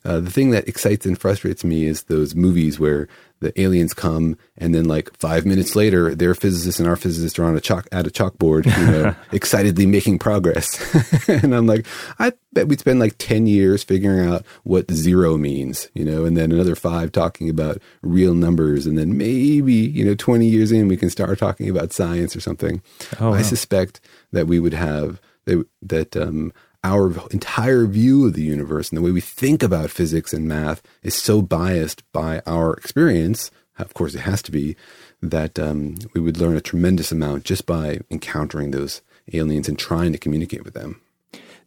Uh, 0.04 0.20
the 0.20 0.30
thing 0.30 0.50
that 0.50 0.66
excites 0.66 1.04
and 1.04 1.20
frustrates 1.20 1.62
me 1.62 1.84
is 1.84 2.04
those 2.04 2.34
movies 2.34 2.78
where 2.78 3.06
the 3.40 3.58
aliens 3.60 3.94
come 3.94 4.36
and 4.56 4.74
then 4.74 4.84
like 4.84 5.14
five 5.16 5.44
minutes 5.44 5.74
later 5.74 6.14
their 6.14 6.34
physicists 6.34 6.78
and 6.78 6.88
our 6.88 6.96
physicists 6.96 7.38
are 7.38 7.44
on 7.44 7.56
a 7.56 7.60
chalk 7.60 7.86
at 7.90 8.06
a 8.06 8.10
chalkboard 8.10 8.64
you 8.64 8.86
know 8.86 9.14
excitedly 9.32 9.86
making 9.86 10.18
progress 10.18 10.78
and 11.28 11.54
i'm 11.54 11.66
like 11.66 11.86
i 12.18 12.32
bet 12.52 12.68
we'd 12.68 12.80
spend 12.80 13.00
like 13.00 13.14
10 13.18 13.46
years 13.46 13.82
figuring 13.82 14.26
out 14.26 14.44
what 14.62 14.90
zero 14.90 15.36
means 15.36 15.90
you 15.94 16.04
know 16.04 16.24
and 16.24 16.36
then 16.36 16.52
another 16.52 16.74
five 16.74 17.12
talking 17.12 17.48
about 17.48 17.78
real 18.02 18.34
numbers 18.34 18.86
and 18.86 18.98
then 18.98 19.16
maybe 19.16 19.74
you 19.74 20.04
know 20.04 20.14
20 20.14 20.46
years 20.46 20.70
in 20.70 20.88
we 20.88 20.96
can 20.96 21.10
start 21.10 21.38
talking 21.38 21.68
about 21.68 21.92
science 21.92 22.36
or 22.36 22.40
something 22.40 22.82
oh, 23.20 23.30
wow. 23.30 23.36
i 23.36 23.42
suspect 23.42 24.00
that 24.32 24.46
we 24.46 24.60
would 24.60 24.74
have 24.74 25.20
that, 25.46 25.66
that 25.82 26.16
um, 26.16 26.52
our 26.82 27.12
entire 27.30 27.86
view 27.86 28.26
of 28.26 28.34
the 28.34 28.42
universe 28.42 28.88
and 28.88 28.96
the 28.96 29.02
way 29.02 29.10
we 29.10 29.20
think 29.20 29.62
about 29.62 29.90
physics 29.90 30.32
and 30.32 30.48
math 30.48 30.82
is 31.02 31.14
so 31.14 31.42
biased 31.42 32.02
by 32.12 32.42
our 32.46 32.74
experience. 32.74 33.50
Of 33.78 33.94
course, 33.94 34.14
it 34.14 34.20
has 34.20 34.42
to 34.42 34.52
be 34.52 34.76
that 35.22 35.58
um, 35.58 35.96
we 36.14 36.20
would 36.20 36.38
learn 36.38 36.56
a 36.56 36.60
tremendous 36.60 37.12
amount 37.12 37.44
just 37.44 37.66
by 37.66 38.00
encountering 38.10 38.70
those 38.70 39.02
aliens 39.32 39.68
and 39.68 39.78
trying 39.78 40.12
to 40.12 40.18
communicate 40.18 40.64
with 40.64 40.74
them. 40.74 41.00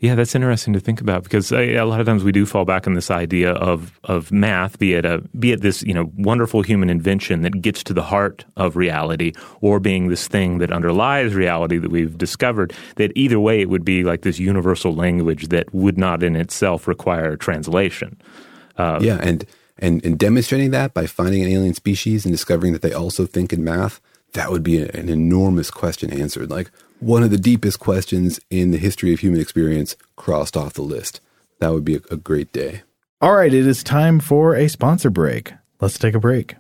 Yeah, 0.04 0.16
that's 0.16 0.36
interesting 0.36 0.74
to 0.74 0.82
think 0.82 1.00
about 1.00 1.24
because 1.24 1.54
a 1.54 1.82
lot 1.84 2.02
of 2.02 2.06
times 2.06 2.26
we 2.26 2.34
do 2.34 2.46
fall 2.46 2.66
back 2.66 2.88
on 2.88 2.94
this 2.94 3.10
idea 3.10 3.54
of 3.54 3.98
of 4.04 4.34
math, 4.34 4.78
be 4.78 4.96
it 4.96 5.06
a 5.06 5.20
be 5.40 5.54
it 5.54 5.62
this 5.62 5.82
you 5.84 5.94
know 5.94 6.12
wonderful 6.18 6.62
human 6.62 6.90
invention 6.90 7.42
that 7.44 7.62
gets 7.62 7.86
to 7.86 7.94
the 7.94 8.02
heart 8.02 8.44
of 8.58 8.76
reality, 8.76 9.32
or 9.62 9.80
being 9.80 10.10
this 10.10 10.28
thing 10.28 10.58
that 10.58 10.74
underlies 10.74 11.34
reality 11.34 11.78
that 11.78 11.90
we've 11.90 12.18
discovered. 12.18 12.74
That 12.98 13.14
either 13.16 13.40
way, 13.40 13.62
it 13.62 13.70
would 13.70 13.86
be 13.86 14.04
like 14.04 14.24
this 14.24 14.40
universal 14.40 14.94
language 14.94 15.48
that 15.48 15.74
would 15.74 15.98
not 15.98 16.22
in 16.22 16.36
itself 16.36 16.86
require 16.86 17.38
translation. 17.38 18.20
Uh, 18.78 19.00
yeah, 19.02 19.20
and 19.22 19.46
and 19.80 20.04
and 20.04 20.20
demonstrating 20.20 20.72
that 20.72 20.94
by 20.94 21.06
finding 21.06 21.44
an 21.44 21.48
alien 21.48 21.76
species 21.76 22.26
and 22.26 22.34
discovering 22.34 22.74
that 22.74 22.82
they 22.82 22.92
also 22.92 23.26
think 23.26 23.54
in 23.54 23.64
math, 23.64 24.02
that 24.34 24.52
would 24.52 24.64
be 24.64 24.82
an 24.82 25.10
enormous 25.10 25.72
question 25.72 26.12
answered. 26.12 26.50
Like, 26.50 26.72
one 27.00 27.24
of 27.24 27.32
the 27.32 27.38
deepest 27.38 27.80
questions 27.80 28.40
in 28.50 28.72
the 28.72 28.78
history 28.78 29.14
of 29.14 29.20
human 29.20 29.42
experience 29.42 29.96
crossed 30.16 30.56
off 30.56 30.74
the 30.74 30.82
list. 30.82 31.20
That 31.60 31.74
would 31.74 31.86
be 31.86 31.96
a, 31.96 32.02
a 32.12 32.18
great 32.18 32.52
day. 32.54 32.84
All 33.22 33.36
right, 33.36 33.54
it 33.54 33.68
is 33.68 33.84
time 33.84 34.20
for 34.20 34.56
a 34.56 34.68
sponsor 34.68 35.10
break. 35.10 35.54
Let's 35.80 35.98
take 35.98 36.14
a 36.14 36.20
break. 36.20 36.56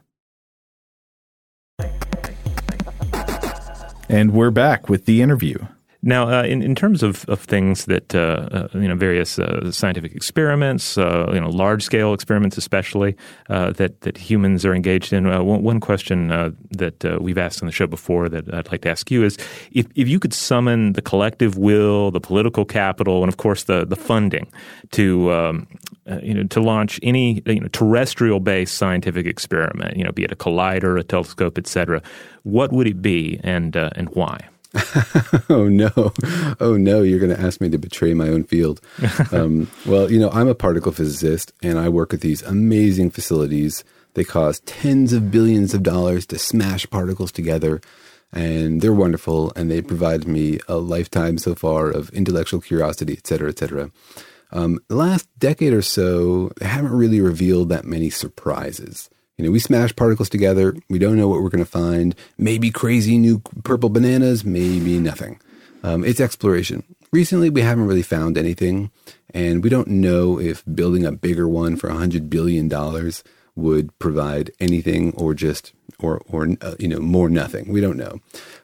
And 4.09 4.33
we're 4.33 4.51
back 4.51 4.89
with 4.89 5.05
the 5.05 5.21
interview. 5.21 5.57
Now, 6.05 6.27
uh, 6.29 6.43
in, 6.43 6.61
in 6.61 6.75
terms 6.75 7.01
of, 7.01 7.23
of 7.29 7.39
things 7.39 7.85
that, 7.85 8.13
uh, 8.13 8.49
uh, 8.51 8.67
you 8.73 8.89
know, 8.89 8.95
various 8.95 9.39
uh, 9.39 9.71
scientific 9.71 10.13
experiments, 10.13 10.97
uh, 10.97 11.31
you 11.33 11.39
know, 11.39 11.49
large 11.49 11.81
scale 11.81 12.13
experiments 12.13 12.57
especially, 12.57 13.15
that, 13.47 14.01
that 14.01 14.17
humans 14.17 14.65
are 14.65 14.75
engaged 14.75 15.13
in, 15.13 15.25
one, 15.45 15.63
one, 15.63 15.79
question 15.79 16.27
that 16.71 17.21
we've 17.21 17.37
asked 17.37 17.61
on 17.61 17.67
the 17.67 17.71
show 17.71 17.87
before 17.87 18.27
that 18.27 18.53
I'd 18.53 18.69
like 18.69 18.81
to 18.81 18.89
ask 18.89 19.09
you 19.09 19.23
is 19.23 19.37
if, 19.71 19.87
if 19.95 20.09
you 20.09 20.19
could 20.19 20.33
summon 20.33 20.93
the 20.93 21.01
collective 21.01 21.57
will, 21.57 22.11
the 22.11 22.19
political 22.19 22.65
capital, 22.65 23.23
and 23.23 23.29
of 23.29 23.37
course 23.37 23.63
the, 23.63 23.85
the 23.85 23.95
funding 23.95 24.51
to, 24.91 25.31
um, 25.31 25.67
you 26.21 26.33
know, 26.33 26.43
to 26.43 26.59
launch 26.59 26.99
any 27.01 27.41
you 27.45 27.61
know, 27.61 27.67
terrestrial 27.69 28.41
based 28.41 28.75
scientific 28.75 29.25
experiment, 29.25 29.95
you 29.95 30.03
know, 30.03 30.11
be 30.11 30.25
it 30.25 30.31
a 30.33 30.35
collider, 30.35 30.99
a 30.99 31.03
telescope, 31.03 31.57
et 31.57 31.67
cetera, 31.67 32.01
what 32.43 32.73
would 32.73 32.87
it 32.87 33.01
be 33.01 33.39
and, 33.43 33.77
and 33.77 34.09
why? 34.09 34.49
oh 35.49 35.67
no, 35.67 36.13
oh 36.59 36.77
no, 36.77 37.01
you're 37.01 37.19
going 37.19 37.36
to 37.36 37.39
ask 37.39 37.62
me 37.62 37.69
to 37.69 37.77
betray 37.77 38.13
my 38.13 38.29
own 38.29 38.43
field. 38.43 38.81
Um, 39.31 39.69
well, 39.86 40.12
you 40.12 40.19
know, 40.19 40.29
I'm 40.29 40.47
a 40.47 40.55
particle 40.55 40.91
physicist 40.91 41.53
and 41.63 41.79
I 41.79 41.89
work 41.89 42.13
at 42.13 42.21
these 42.21 42.41
amazing 42.43 43.09
facilities. 43.09 43.83
They 44.13 44.23
cost 44.23 44.65
tens 44.65 45.12
of 45.13 45.31
billions 45.31 45.73
of 45.73 45.81
dollars 45.81 46.25
to 46.27 46.38
smash 46.38 46.88
particles 46.89 47.31
together. 47.31 47.81
And 48.31 48.81
they're 48.81 48.93
wonderful, 48.93 49.53
and 49.55 49.69
they 49.69 49.81
provide 49.81 50.27
me 50.27 50.59
a 50.67 50.77
lifetime 50.77 51.38
so 51.38 51.53
far 51.53 51.89
of 51.89 52.09
intellectual 52.09 52.62
curiosity, 52.62 53.13
et 53.13 53.27
cetera, 53.27 53.49
et 53.49 53.59
cetera. 53.59 53.91
Um, 54.51 54.79
the 54.88 54.95
last 54.95 55.27
decade 55.38 55.73
or 55.73 55.81
so, 55.83 56.51
they 56.57 56.65
haven't 56.65 56.93
really 56.93 57.21
revealed 57.21 57.69
that 57.69 57.86
many 57.86 58.09
surprises. 58.09 59.09
You 59.37 59.45
know, 59.45 59.51
we 59.51 59.59
smash 59.59 59.95
particles 59.95 60.29
together. 60.29 60.75
We 60.89 60.99
don't 60.99 61.17
know 61.17 61.27
what 61.27 61.41
we're 61.41 61.49
going 61.49 61.63
to 61.63 61.69
find. 61.69 62.15
Maybe 62.37 62.69
crazy 62.69 63.17
new 63.17 63.39
purple 63.63 63.89
bananas, 63.89 64.45
maybe 64.45 64.99
nothing. 64.99 65.39
Um, 65.83 66.03
it's 66.03 66.21
exploration. 66.21 66.83
Recently, 67.11 67.49
we 67.49 67.61
haven't 67.61 67.87
really 67.87 68.03
found 68.03 68.37
anything, 68.37 68.91
and 69.33 69.63
we 69.63 69.69
don't 69.69 69.87
know 69.87 70.39
if 70.39 70.63
building 70.73 71.05
a 71.05 71.11
bigger 71.11 71.47
one 71.47 71.75
for 71.75 71.89
$100 71.89 72.29
billion 72.29 72.69
would 73.55 73.97
provide 73.99 74.51
anything 74.59 75.13
or 75.15 75.33
just, 75.33 75.73
or, 75.99 76.21
or 76.27 76.47
uh, 76.61 76.75
you 76.79 76.87
know, 76.87 76.99
more 76.99 77.29
nothing. 77.29 77.71
We 77.71 77.81
don't 77.81 77.97
know. 77.97 78.19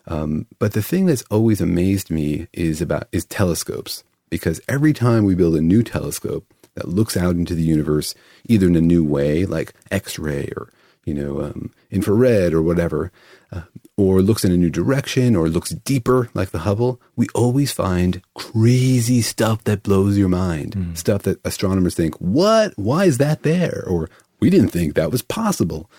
Um, 0.07 0.47
but 0.57 0.73
the 0.73 0.81
thing 0.81 1.05
that's 1.05 1.23
always 1.29 1.61
amazed 1.61 2.09
me 2.09 2.47
is 2.53 2.81
about, 2.81 3.07
is 3.11 3.25
telescopes. 3.25 4.03
Because 4.29 4.61
every 4.67 4.93
time 4.93 5.25
we 5.25 5.35
build 5.35 5.55
a 5.55 5.61
new 5.61 5.83
telescope, 5.83 6.45
that 6.79 6.89
looks 6.89 7.15
out 7.15 7.35
into 7.35 7.53
the 7.53 7.63
universe 7.63 8.15
either 8.47 8.67
in 8.67 8.75
a 8.75 8.81
new 8.81 9.03
way, 9.03 9.45
like 9.45 9.73
X-ray 9.91 10.49
or 10.55 10.71
you 11.05 11.13
know 11.13 11.41
um, 11.41 11.71
infrared 11.91 12.53
or 12.53 12.61
whatever, 12.61 13.11
uh, 13.51 13.61
or 13.97 14.21
looks 14.21 14.45
in 14.45 14.51
a 14.51 14.57
new 14.57 14.69
direction 14.69 15.35
or 15.35 15.49
looks 15.49 15.69
deeper, 15.69 16.29
like 16.33 16.51
the 16.51 16.59
Hubble. 16.59 17.01
We 17.15 17.27
always 17.35 17.71
find 17.71 18.21
crazy 18.33 19.21
stuff 19.21 19.63
that 19.65 19.83
blows 19.83 20.17
your 20.17 20.29
mind, 20.29 20.75
mm. 20.75 20.97
stuff 20.97 21.23
that 21.23 21.39
astronomers 21.45 21.95
think, 21.95 22.15
"What? 22.15 22.73
Why 22.75 23.05
is 23.05 23.17
that 23.17 23.43
there?" 23.43 23.83
or 23.87 24.09
"We 24.39 24.49
didn't 24.49 24.69
think 24.69 24.95
that 24.95 25.11
was 25.11 25.21
possible." 25.21 25.89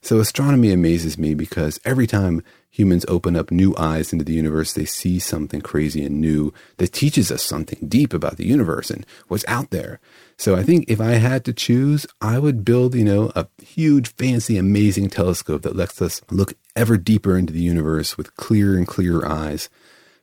So 0.00 0.18
astronomy 0.18 0.72
amazes 0.72 1.16
me 1.16 1.34
because 1.34 1.78
every 1.84 2.08
time 2.08 2.42
humans 2.72 3.04
open 3.06 3.36
up 3.36 3.50
new 3.50 3.76
eyes 3.76 4.12
into 4.12 4.24
the 4.24 4.32
universe, 4.32 4.72
they 4.72 4.86
see 4.86 5.18
something 5.18 5.60
crazy 5.60 6.02
and 6.04 6.20
new 6.20 6.52
that 6.78 6.92
teaches 6.92 7.30
us 7.30 7.42
something 7.42 7.86
deep 7.86 8.14
about 8.14 8.38
the 8.38 8.46
universe 8.46 8.90
and 8.90 9.04
what's 9.28 9.44
out 9.46 9.70
there. 9.70 10.00
So 10.38 10.56
I 10.56 10.62
think 10.62 10.86
if 10.88 10.98
I 10.98 11.12
had 11.12 11.44
to 11.44 11.52
choose, 11.52 12.06
I 12.22 12.38
would 12.38 12.64
build, 12.64 12.94
you 12.94 13.04
know, 13.04 13.30
a 13.36 13.46
huge, 13.62 14.08
fancy, 14.14 14.56
amazing 14.56 15.10
telescope 15.10 15.62
that 15.62 15.76
lets 15.76 16.00
us 16.00 16.22
look 16.30 16.54
ever 16.74 16.96
deeper 16.96 17.36
into 17.36 17.52
the 17.52 17.60
universe 17.60 18.16
with 18.16 18.34
clearer 18.36 18.76
and 18.76 18.86
clearer 18.86 19.28
eyes 19.28 19.68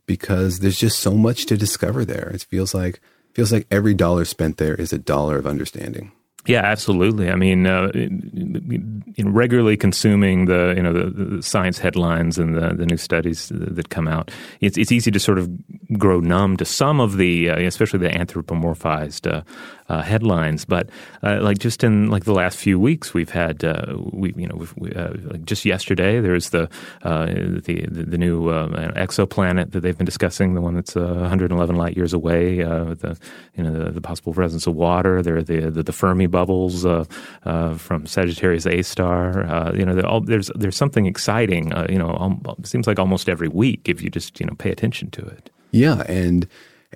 because 0.08 0.60
there's 0.60 0.80
just 0.80 0.98
so 0.98 1.12
much 1.12 1.46
to 1.46 1.56
discover 1.56 2.04
there. 2.04 2.30
It 2.30 2.42
feels 2.50 2.74
like 2.74 3.00
feels 3.36 3.54
like 3.54 3.68
every 3.70 3.94
dollar 3.94 4.26
spent 4.26 4.58
there 4.58 4.74
is 4.74 4.92
a 4.92 4.98
dollar 4.98 5.38
of 5.38 5.46
understanding. 5.46 6.12
Yeah, 6.47 6.62
absolutely. 6.62 7.30
I 7.30 7.36
mean, 7.36 7.67
uh, 7.67 7.89
in, 7.93 9.34
regularly 9.34 9.75
consuming 9.75 10.45
the 10.45 10.73
you 10.75 10.82
know 10.82 10.93
the, 10.93 11.10
the, 11.10 11.43
science 11.43 11.78
headlines 11.80 12.38
and 12.38 12.56
the, 12.56 12.73
the 12.73 12.86
new 12.86 12.97
studies 12.97 13.52
that 13.54 13.89
come 13.89 14.08
out, 14.08 14.32
it's 14.62 14.78
it's 14.78 14.91
easy 14.91 15.12
to 15.12 15.19
sort 15.19 15.38
of 15.38 15.49
grow 15.97 16.19
numb 16.19 16.58
to 16.58 16.65
some 16.65 16.99
of 16.99 17.17
the, 17.17 17.49
uh, 17.49 17.60
especially 17.60 17.99
the 17.99 18.10
anthropomorphized 18.10 19.32
uh, 19.32 19.41
uh, 19.89 20.02
headlines. 20.02 20.65
But 20.65 20.89
uh, 21.23 21.39
like 21.41 21.58
just 21.58 21.84
in 21.84 22.10
like 22.10 22.23
the 22.23 22.34
last 22.34 22.58
few 22.58 22.80
weeks, 22.80 23.13
we've 23.13 23.30
had 23.30 23.63
uh, 23.63 23.97
we 24.12 24.34
you 24.38 24.47
know 24.47 24.65
we, 24.78 24.93
uh, 24.93 25.13
like 25.25 25.45
just 25.45 25.65
yesterday 25.65 26.19
there's 26.19 26.49
the 26.52 26.69
uh, 27.04 27.25
the, 27.25 27.86
the 27.89 28.17
new 28.17 28.45
exoplanet 28.45 29.71
that 29.71 29.82
they've 29.82 29.97
been 29.97 30.06
discussing, 30.06 30.54
the 30.54 30.62
one 30.62 30.75
that's 30.75 30.95
111 30.95 31.75
light 31.75 31.97
years 31.97 32.13
away, 32.13 32.58
the 32.58 33.17
you 33.56 33.63
know 33.63 33.71
the, 33.71 33.91
the, 33.91 34.02
possible 34.02 34.34
presence 34.34 34.67
of 34.67 34.75
water. 34.75 35.21
There 35.21 35.38
are 35.38 35.43
the 35.43 35.69
the, 35.69 35.84
the 35.84 35.93
Fermi 35.93 36.28
bubbles 36.28 36.84
from 36.84 38.06
Sagittarius 38.06 38.65
A 38.65 38.82
star. 38.82 39.73
you 39.75 39.86
know 39.86 39.99
all, 40.02 40.21
there's 40.21 40.52
there's 40.56 40.78
something 40.78 41.06
exciting. 41.06 41.73
you 41.89 41.97
know, 41.97 42.15
um, 42.15 42.43
seems 42.63 42.88
like 42.88 42.99
almost 42.99 43.28
every 43.28 43.47
week 43.47 43.89
if 43.89 44.02
you 44.02 44.10
just 44.10 44.39
you 44.39 44.45
know 44.45 44.54
pay 44.56 44.71
attention 44.71 45.10
to 45.12 45.25
it. 45.25 45.49
Yeah, 45.71 46.02
and 46.08 46.47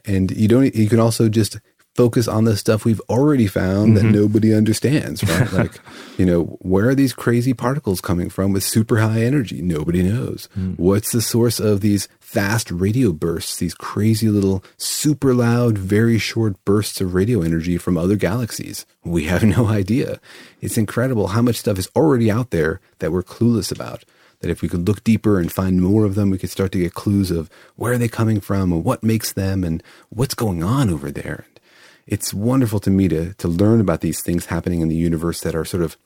and 0.05 0.31
you 0.31 0.47
don't 0.47 0.73
you 0.75 0.89
can 0.89 0.99
also 0.99 1.29
just 1.29 1.59
focus 1.95 2.27
on 2.27 2.45
the 2.45 2.57
stuff 2.57 2.85
we've 2.85 3.01
already 3.01 3.47
found 3.47 3.95
mm-hmm. 3.95 4.07
that 4.07 4.17
nobody 4.17 4.53
understands, 4.53 5.23
right? 5.23 5.51
like, 5.53 5.79
you 6.17 6.25
know, 6.25 6.57
where 6.61 6.89
are 6.89 6.95
these 6.95 7.13
crazy 7.13 7.53
particles 7.53 8.01
coming 8.01 8.29
from 8.29 8.51
with 8.51 8.63
super 8.63 8.97
high 8.97 9.21
energy? 9.21 9.61
Nobody 9.61 10.01
knows. 10.01 10.49
Mm. 10.57 10.77
What's 10.77 11.11
the 11.11 11.21
source 11.21 11.59
of 11.59 11.81
these 11.81 12.07
fast 12.19 12.71
radio 12.71 13.11
bursts, 13.11 13.57
these 13.57 13.75
crazy 13.75 14.29
little 14.29 14.63
super 14.77 15.35
loud, 15.35 15.77
very 15.77 16.17
short 16.17 16.63
bursts 16.65 16.99
of 16.99 17.13
radio 17.13 17.41
energy 17.41 17.77
from 17.77 17.97
other 17.97 18.15
galaxies? 18.15 18.85
We 19.03 19.25
have 19.25 19.43
no 19.43 19.67
idea. 19.67 20.19
It's 20.61 20.77
incredible 20.77 21.27
how 21.27 21.41
much 21.41 21.57
stuff 21.57 21.77
is 21.77 21.89
already 21.95 22.31
out 22.31 22.49
there 22.49 22.81
that 22.99 23.11
we're 23.11 23.23
clueless 23.23 23.71
about 23.71 24.03
that 24.39 24.49
if 24.49 24.61
we 24.61 24.67
could 24.67 24.85
look 24.85 25.01
deeper 25.05 25.39
and 25.39 25.49
find 25.49 25.81
more 25.81 26.03
of 26.03 26.15
them, 26.15 26.29
we 26.29 26.37
could 26.37 26.49
start 26.49 26.73
to 26.73 26.77
get 26.77 26.93
clues 26.93 27.31
of 27.31 27.49
where 27.77 27.93
are 27.93 27.97
they 27.97 28.09
coming 28.09 28.41
from 28.41 28.73
and 28.73 28.83
what 28.83 29.01
makes 29.01 29.31
them 29.31 29.63
and 29.63 29.81
what's 30.09 30.33
going 30.33 30.61
on 30.61 30.89
over 30.89 31.09
there 31.09 31.45
it's 32.07 32.33
wonderful 32.33 32.79
to 32.81 32.89
me 32.89 33.07
to 33.07 33.33
to 33.35 33.47
learn 33.47 33.79
about 33.79 34.01
these 34.01 34.21
things 34.21 34.47
happening 34.47 34.81
in 34.81 34.89
the 34.89 34.95
universe 34.95 35.41
that 35.41 35.55
are 35.55 35.65
sort 35.65 35.83
of 35.83 35.97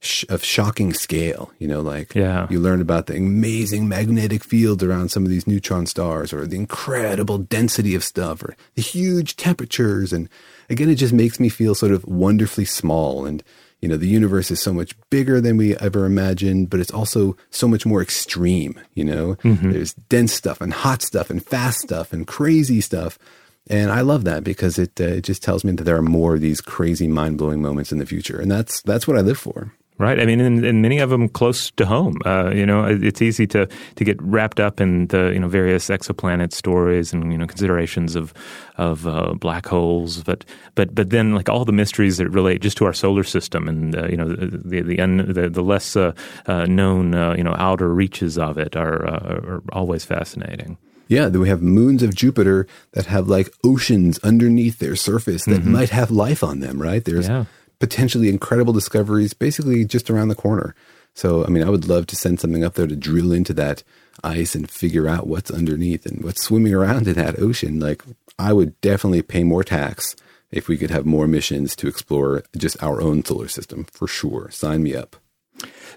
sh- 0.00 0.24
of 0.28 0.44
shocking 0.44 0.92
scale. 0.92 1.50
You 1.58 1.68
know, 1.68 1.80
like 1.80 2.14
yeah. 2.14 2.46
you 2.50 2.60
learn 2.60 2.80
about 2.80 3.06
the 3.06 3.16
amazing 3.16 3.88
magnetic 3.88 4.44
fields 4.44 4.82
around 4.82 5.10
some 5.10 5.24
of 5.24 5.30
these 5.30 5.46
neutron 5.46 5.86
stars, 5.86 6.32
or 6.32 6.46
the 6.46 6.56
incredible 6.56 7.38
density 7.38 7.94
of 7.94 8.04
stuff, 8.04 8.42
or 8.42 8.56
the 8.74 8.82
huge 8.82 9.36
temperatures. 9.36 10.12
And 10.12 10.28
again, 10.68 10.90
it 10.90 10.96
just 10.96 11.14
makes 11.14 11.40
me 11.40 11.48
feel 11.48 11.74
sort 11.74 11.92
of 11.92 12.04
wonderfully 12.04 12.66
small 12.66 13.24
and. 13.24 13.42
You 13.80 13.88
know, 13.88 13.96
the 13.96 14.06
universe 14.06 14.52
is 14.52 14.60
so 14.60 14.72
much 14.72 14.94
bigger 15.10 15.40
than 15.40 15.56
we 15.56 15.76
ever 15.78 16.04
imagined, 16.04 16.70
but 16.70 16.78
it's 16.78 16.92
also 16.92 17.36
so 17.50 17.66
much 17.66 17.84
more 17.84 18.00
extreme. 18.00 18.78
You 18.94 19.04
know, 19.04 19.34
mm-hmm. 19.42 19.72
there's 19.72 19.94
dense 19.94 20.32
stuff 20.32 20.60
and 20.60 20.72
hot 20.72 21.02
stuff 21.02 21.30
and 21.30 21.44
fast 21.44 21.80
stuff 21.80 22.12
and 22.12 22.24
crazy 22.24 22.80
stuff 22.80 23.18
and 23.68 23.90
I 23.90 24.00
love 24.00 24.24
that 24.24 24.44
because 24.44 24.78
it 24.78 25.00
uh, 25.00 25.04
it 25.04 25.22
just 25.22 25.42
tells 25.42 25.64
me 25.64 25.72
that 25.72 25.84
there 25.84 25.96
are 25.96 26.02
more 26.02 26.34
of 26.34 26.40
these 26.40 26.60
crazy, 26.60 27.08
mind 27.08 27.38
blowing 27.38 27.62
moments 27.62 27.92
in 27.92 27.98
the 27.98 28.06
future, 28.06 28.40
and 28.40 28.50
that's 28.50 28.82
that's 28.82 29.06
what 29.06 29.16
I 29.16 29.20
live 29.20 29.38
for. 29.38 29.72
Right. 29.98 30.18
I 30.18 30.24
mean, 30.24 30.40
and, 30.40 30.64
and 30.64 30.82
many 30.82 30.98
of 30.98 31.10
them 31.10 31.28
close 31.28 31.70
to 31.72 31.86
home. 31.86 32.16
Uh, 32.24 32.50
you 32.50 32.66
know, 32.66 32.84
it's 32.86 33.22
easy 33.22 33.46
to 33.48 33.68
to 33.94 34.04
get 34.04 34.20
wrapped 34.20 34.58
up 34.58 34.80
in 34.80 35.06
the 35.08 35.30
you 35.32 35.38
know 35.38 35.46
various 35.46 35.88
exoplanet 35.88 36.52
stories 36.52 37.12
and 37.12 37.30
you 37.30 37.38
know 37.38 37.46
considerations 37.46 38.16
of 38.16 38.34
of 38.78 39.06
uh, 39.06 39.34
black 39.34 39.66
holes, 39.66 40.24
but 40.24 40.44
but 40.74 40.92
but 40.92 41.10
then 41.10 41.34
like 41.34 41.48
all 41.48 41.64
the 41.64 41.72
mysteries 41.72 42.16
that 42.16 42.28
relate 42.30 42.62
just 42.62 42.78
to 42.78 42.84
our 42.84 42.92
solar 42.92 43.22
system 43.22 43.68
and 43.68 43.94
uh, 43.94 44.08
you 44.08 44.16
know 44.16 44.28
the 44.28 44.80
the 44.80 44.98
un, 44.98 45.18
the, 45.18 45.48
the, 45.48 45.62
less 45.62 45.94
uh, 45.94 46.12
uh, 46.46 46.64
known 46.64 47.14
uh, 47.14 47.34
you 47.36 47.44
know 47.44 47.54
outer 47.58 47.94
reaches 47.94 48.38
of 48.38 48.58
it 48.58 48.74
are 48.74 49.06
are 49.06 49.62
always 49.72 50.04
fascinating. 50.04 50.78
Yeah, 51.08 51.28
we 51.28 51.48
have 51.48 51.62
moons 51.62 52.02
of 52.02 52.14
Jupiter 52.14 52.66
that 52.92 53.06
have 53.06 53.28
like 53.28 53.52
oceans 53.64 54.18
underneath 54.20 54.78
their 54.78 54.96
surface 54.96 55.44
that 55.44 55.60
mm-hmm. 55.60 55.72
might 55.72 55.90
have 55.90 56.10
life 56.10 56.42
on 56.42 56.60
them, 56.60 56.80
right? 56.80 57.04
There's 57.04 57.28
yeah. 57.28 57.44
potentially 57.80 58.28
incredible 58.28 58.72
discoveries 58.72 59.34
basically 59.34 59.84
just 59.84 60.10
around 60.10 60.28
the 60.28 60.34
corner. 60.34 60.74
So, 61.14 61.44
I 61.44 61.48
mean, 61.48 61.62
I 61.62 61.70
would 61.70 61.88
love 61.88 62.06
to 62.06 62.16
send 62.16 62.40
something 62.40 62.64
up 62.64 62.74
there 62.74 62.86
to 62.86 62.96
drill 62.96 63.32
into 63.32 63.52
that 63.54 63.82
ice 64.24 64.54
and 64.54 64.70
figure 64.70 65.08
out 65.08 65.26
what's 65.26 65.50
underneath 65.50 66.06
and 66.06 66.24
what's 66.24 66.42
swimming 66.42 66.74
around 66.74 67.06
in 67.06 67.14
that 67.14 67.38
ocean. 67.38 67.78
Like, 67.80 68.02
I 68.38 68.52
would 68.52 68.80
definitely 68.80 69.22
pay 69.22 69.44
more 69.44 69.62
tax 69.62 70.16
if 70.50 70.68
we 70.68 70.76
could 70.76 70.90
have 70.90 71.06
more 71.06 71.26
missions 71.26 71.74
to 71.76 71.88
explore 71.88 72.44
just 72.56 72.82
our 72.82 73.00
own 73.00 73.24
solar 73.24 73.48
system 73.48 73.84
for 73.90 74.06
sure. 74.06 74.50
Sign 74.50 74.82
me 74.82 74.94
up. 74.94 75.16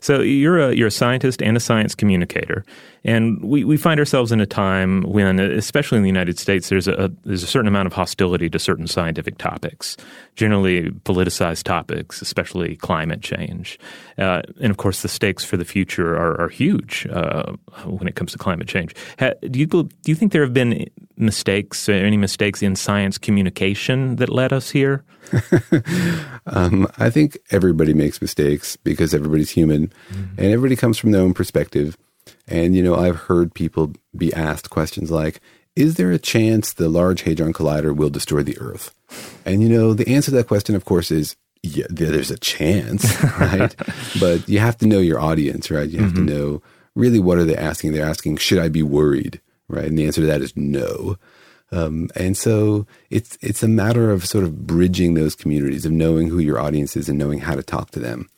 So 0.02 0.22
you're 0.22 0.60
a 0.60 0.74
you're 0.74 0.88
a 0.88 0.92
scientist 0.92 1.42
and 1.42 1.56
a 1.56 1.60
science 1.60 1.96
communicator, 1.96 2.66
and 3.06 3.42
we, 3.44 3.64
we 3.64 3.78
find 3.78 4.00
ourselves 4.00 4.32
in 4.32 4.42
a 4.42 4.48
time 4.48 5.04
when, 5.04 5.40
especially 5.40 5.98
in 5.98 6.04
the 6.04 6.10
United 6.10 6.40
States, 6.40 6.70
there's 6.70 6.88
a, 6.88 7.12
there's 7.24 7.44
a 7.44 7.48
certain 7.48 7.68
amount 7.68 7.86
of 7.86 7.94
hostility 7.94 8.50
to 8.50 8.58
certain 8.58 8.88
scientific 8.88 9.38
topics, 9.38 9.96
generally 10.36 10.90
politicized 10.90 11.64
topics, 11.64 12.22
especially 12.22 12.76
climate 12.76 13.22
change, 13.22 13.80
uh, 14.18 14.42
and 14.60 14.72
of 14.72 14.78
course 14.78 15.04
the 15.04 15.08
stakes 15.08 15.46
for 15.46 15.56
the 15.56 15.66
future 15.66 16.16
are, 16.16 16.42
are 16.42 16.50
huge 16.50 17.08
uh, 17.12 17.54
when 17.86 18.08
it 18.08 18.16
comes 18.16 18.32
to 18.32 18.40
climate 18.40 18.68
change. 18.68 18.96
Ha, 19.20 19.32
do 19.52 19.60
you 19.60 19.68
do 19.68 19.88
you 20.06 20.16
think 20.16 20.32
there 20.32 20.44
have 20.44 20.54
been 20.54 20.90
mistakes, 21.18 21.88
any 21.88 22.18
mistakes 22.18 22.64
in 22.64 22.76
science 22.76 23.20
communication 23.20 24.16
that 24.16 24.30
led 24.30 24.52
us 24.52 24.72
here? 24.72 25.04
um, 26.48 26.88
I 26.98 27.10
think 27.10 27.38
everybody 27.52 27.94
makes 27.94 28.22
mistakes 28.22 28.78
because 28.78 29.14
everybody's 29.14 29.52
human 29.52 29.94
mm-hmm. 30.10 30.40
and 30.40 30.52
everybody 30.52 30.76
comes 30.76 30.98
from 30.98 31.12
their 31.12 31.22
own 31.22 31.34
perspective. 31.34 31.98
And, 32.48 32.76
you 32.76 32.84
know, 32.84 32.96
I've 32.96 33.16
heard 33.16 33.54
people 33.54 33.94
be 34.16 34.34
asked 34.34 34.70
questions 34.70 35.12
like, 35.12 35.42
is 35.76 35.96
there 35.96 36.12
a 36.12 36.20
chance 36.20 36.74
the 36.74 36.90
Large 36.90 37.24
Hadron 37.24 37.54
Collider 37.54 37.96
will 37.96 38.10
destroy 38.10 38.44
the 38.44 38.58
Earth? 38.60 38.96
And, 39.46 39.62
you 39.62 39.70
know, 39.70 39.94
the 39.94 40.08
answer 40.14 40.32
to 40.32 40.38
that 40.38 40.48
question, 40.48 40.76
of 40.76 40.86
course, 40.86 41.12
is 41.12 41.36
yeah, 41.64 41.88
there's 41.90 42.32
a 42.32 42.38
chance, 42.38 43.22
right? 43.40 43.76
but 44.20 44.48
you 44.48 44.60
have 44.60 44.78
to 44.78 44.88
know 44.88 45.00
your 45.00 45.20
audience, 45.20 45.72
right? 45.72 45.90
You 45.90 46.00
have 46.00 46.14
mm-hmm. 46.14 46.28
to 46.28 46.34
know 46.34 46.62
really 46.96 47.20
what 47.20 47.38
are 47.38 47.44
they 47.44 47.56
asking? 47.56 47.92
They're 47.92 48.06
asking, 48.06 48.38
should 48.38 48.60
I 48.60 48.70
be 48.70 48.84
worried? 48.84 49.42
Right. 49.68 49.86
And 49.86 49.98
the 49.98 50.06
answer 50.06 50.22
to 50.22 50.28
that 50.28 50.42
is 50.42 50.56
no. 50.56 51.18
Um, 51.72 52.10
and 52.16 52.38
so 52.38 52.86
it's 53.10 53.38
it's 53.42 53.64
a 53.64 53.68
matter 53.68 54.12
of 54.12 54.26
sort 54.26 54.44
of 54.44 54.68
bridging 54.68 55.16
those 55.16 55.34
communities, 55.34 55.86
of 55.86 55.92
knowing 55.92 56.30
who 56.30 56.38
your 56.38 56.60
audience 56.60 56.96
is 56.96 57.10
and 57.10 57.18
knowing 57.18 57.40
how 57.40 57.56
to 57.56 57.64
talk 57.64 57.90
to 57.92 58.00
them. 58.00 58.30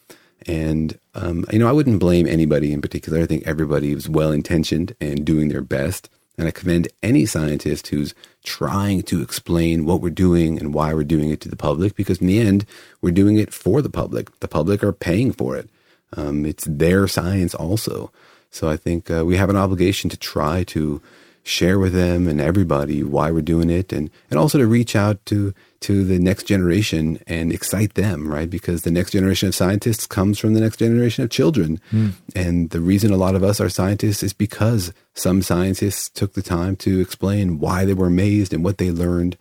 And 0.46 1.00
um, 1.16 1.46
you 1.52 1.60
know, 1.60 1.68
I 1.68 1.72
wouldn't 1.72 2.00
blame 2.00 2.28
anybody 2.28 2.72
in 2.72 2.82
particular. 2.82 3.22
I 3.22 3.26
think 3.26 3.46
everybody 3.46 3.92
is 3.92 4.08
well 4.08 4.32
intentioned 4.32 4.96
and 5.02 5.26
doing 5.26 5.50
their 5.50 5.62
best. 5.62 6.10
And 6.38 6.48
I 6.48 6.52
commend 6.52 6.88
any 7.02 7.26
scientist 7.26 7.88
who's 7.88 8.14
trying 8.44 9.02
to 9.04 9.24
explain 9.24 9.86
what 9.86 10.02
we're 10.02 10.12
doing 10.12 10.60
and 10.60 10.72
why 10.74 10.94
we're 10.94 11.04
doing 11.04 11.32
it 11.32 11.42
to 11.42 11.50
the 11.50 11.56
public, 11.56 11.96
because 11.96 12.20
in 12.20 12.28
the 12.28 12.40
end, 12.40 12.66
we're 13.02 13.12
doing 13.12 13.38
it 13.38 13.52
for 13.52 13.82
the 13.82 13.90
public. 13.90 14.40
The 14.40 14.48
public 14.48 14.84
are 14.84 14.94
paying 14.94 15.32
for 15.32 15.56
it. 15.56 15.68
Um, 16.16 16.46
it's 16.46 16.66
their 16.66 17.08
science 17.08 17.56
also. 17.56 18.12
So 18.52 18.70
I 18.70 18.78
think 18.78 19.10
uh, 19.10 19.26
we 19.26 19.36
have 19.36 19.50
an 19.50 19.58
obligation 19.58 20.10
to 20.12 20.18
try 20.18 20.64
to 20.66 21.02
share 21.48 21.80
with 21.80 21.94
them 21.94 22.28
and 22.28 22.42
everybody 22.42 23.04
why 23.04 23.32
we're 23.32 23.42
doing 23.42 23.70
it 23.70 23.94
and, 23.94 24.10
and 24.30 24.38
also 24.38 24.58
to 24.58 24.68
reach 24.68 24.96
out 24.96 25.24
to 25.26 25.54
to 25.80 26.04
the 26.04 26.20
next 26.20 26.44
generation 26.44 27.20
and 27.28 27.54
excite 27.54 27.94
them 27.94 28.28
right 28.28 28.50
because 28.50 28.82
the 28.82 28.92
next 28.92 29.12
generation 29.12 29.48
of 29.48 29.56
scientists 29.56 30.06
comes 30.06 30.38
from 30.38 30.54
the 30.54 30.60
next 30.60 30.78
generation 30.78 31.24
of 31.24 31.30
children 31.30 31.80
mm. 31.92 32.12
and 32.36 32.72
the 32.72 32.82
reason 32.82 33.12
a 33.12 33.18
lot 33.18 33.36
of 33.36 33.44
us 33.44 33.62
are 33.62 33.70
scientists 33.70 34.24
is 34.24 34.34
because 34.34 34.92
some 35.14 35.42
scientists 35.42 36.10
took 36.10 36.34
the 36.34 36.42
time 36.42 36.76
to 36.76 37.00
explain 37.00 37.60
why 37.60 37.86
they 37.86 37.94
were 37.94 38.08
amazed 38.08 38.54
and 38.54 38.64
what 38.64 38.78
they 38.78 38.92
learned 38.92 39.38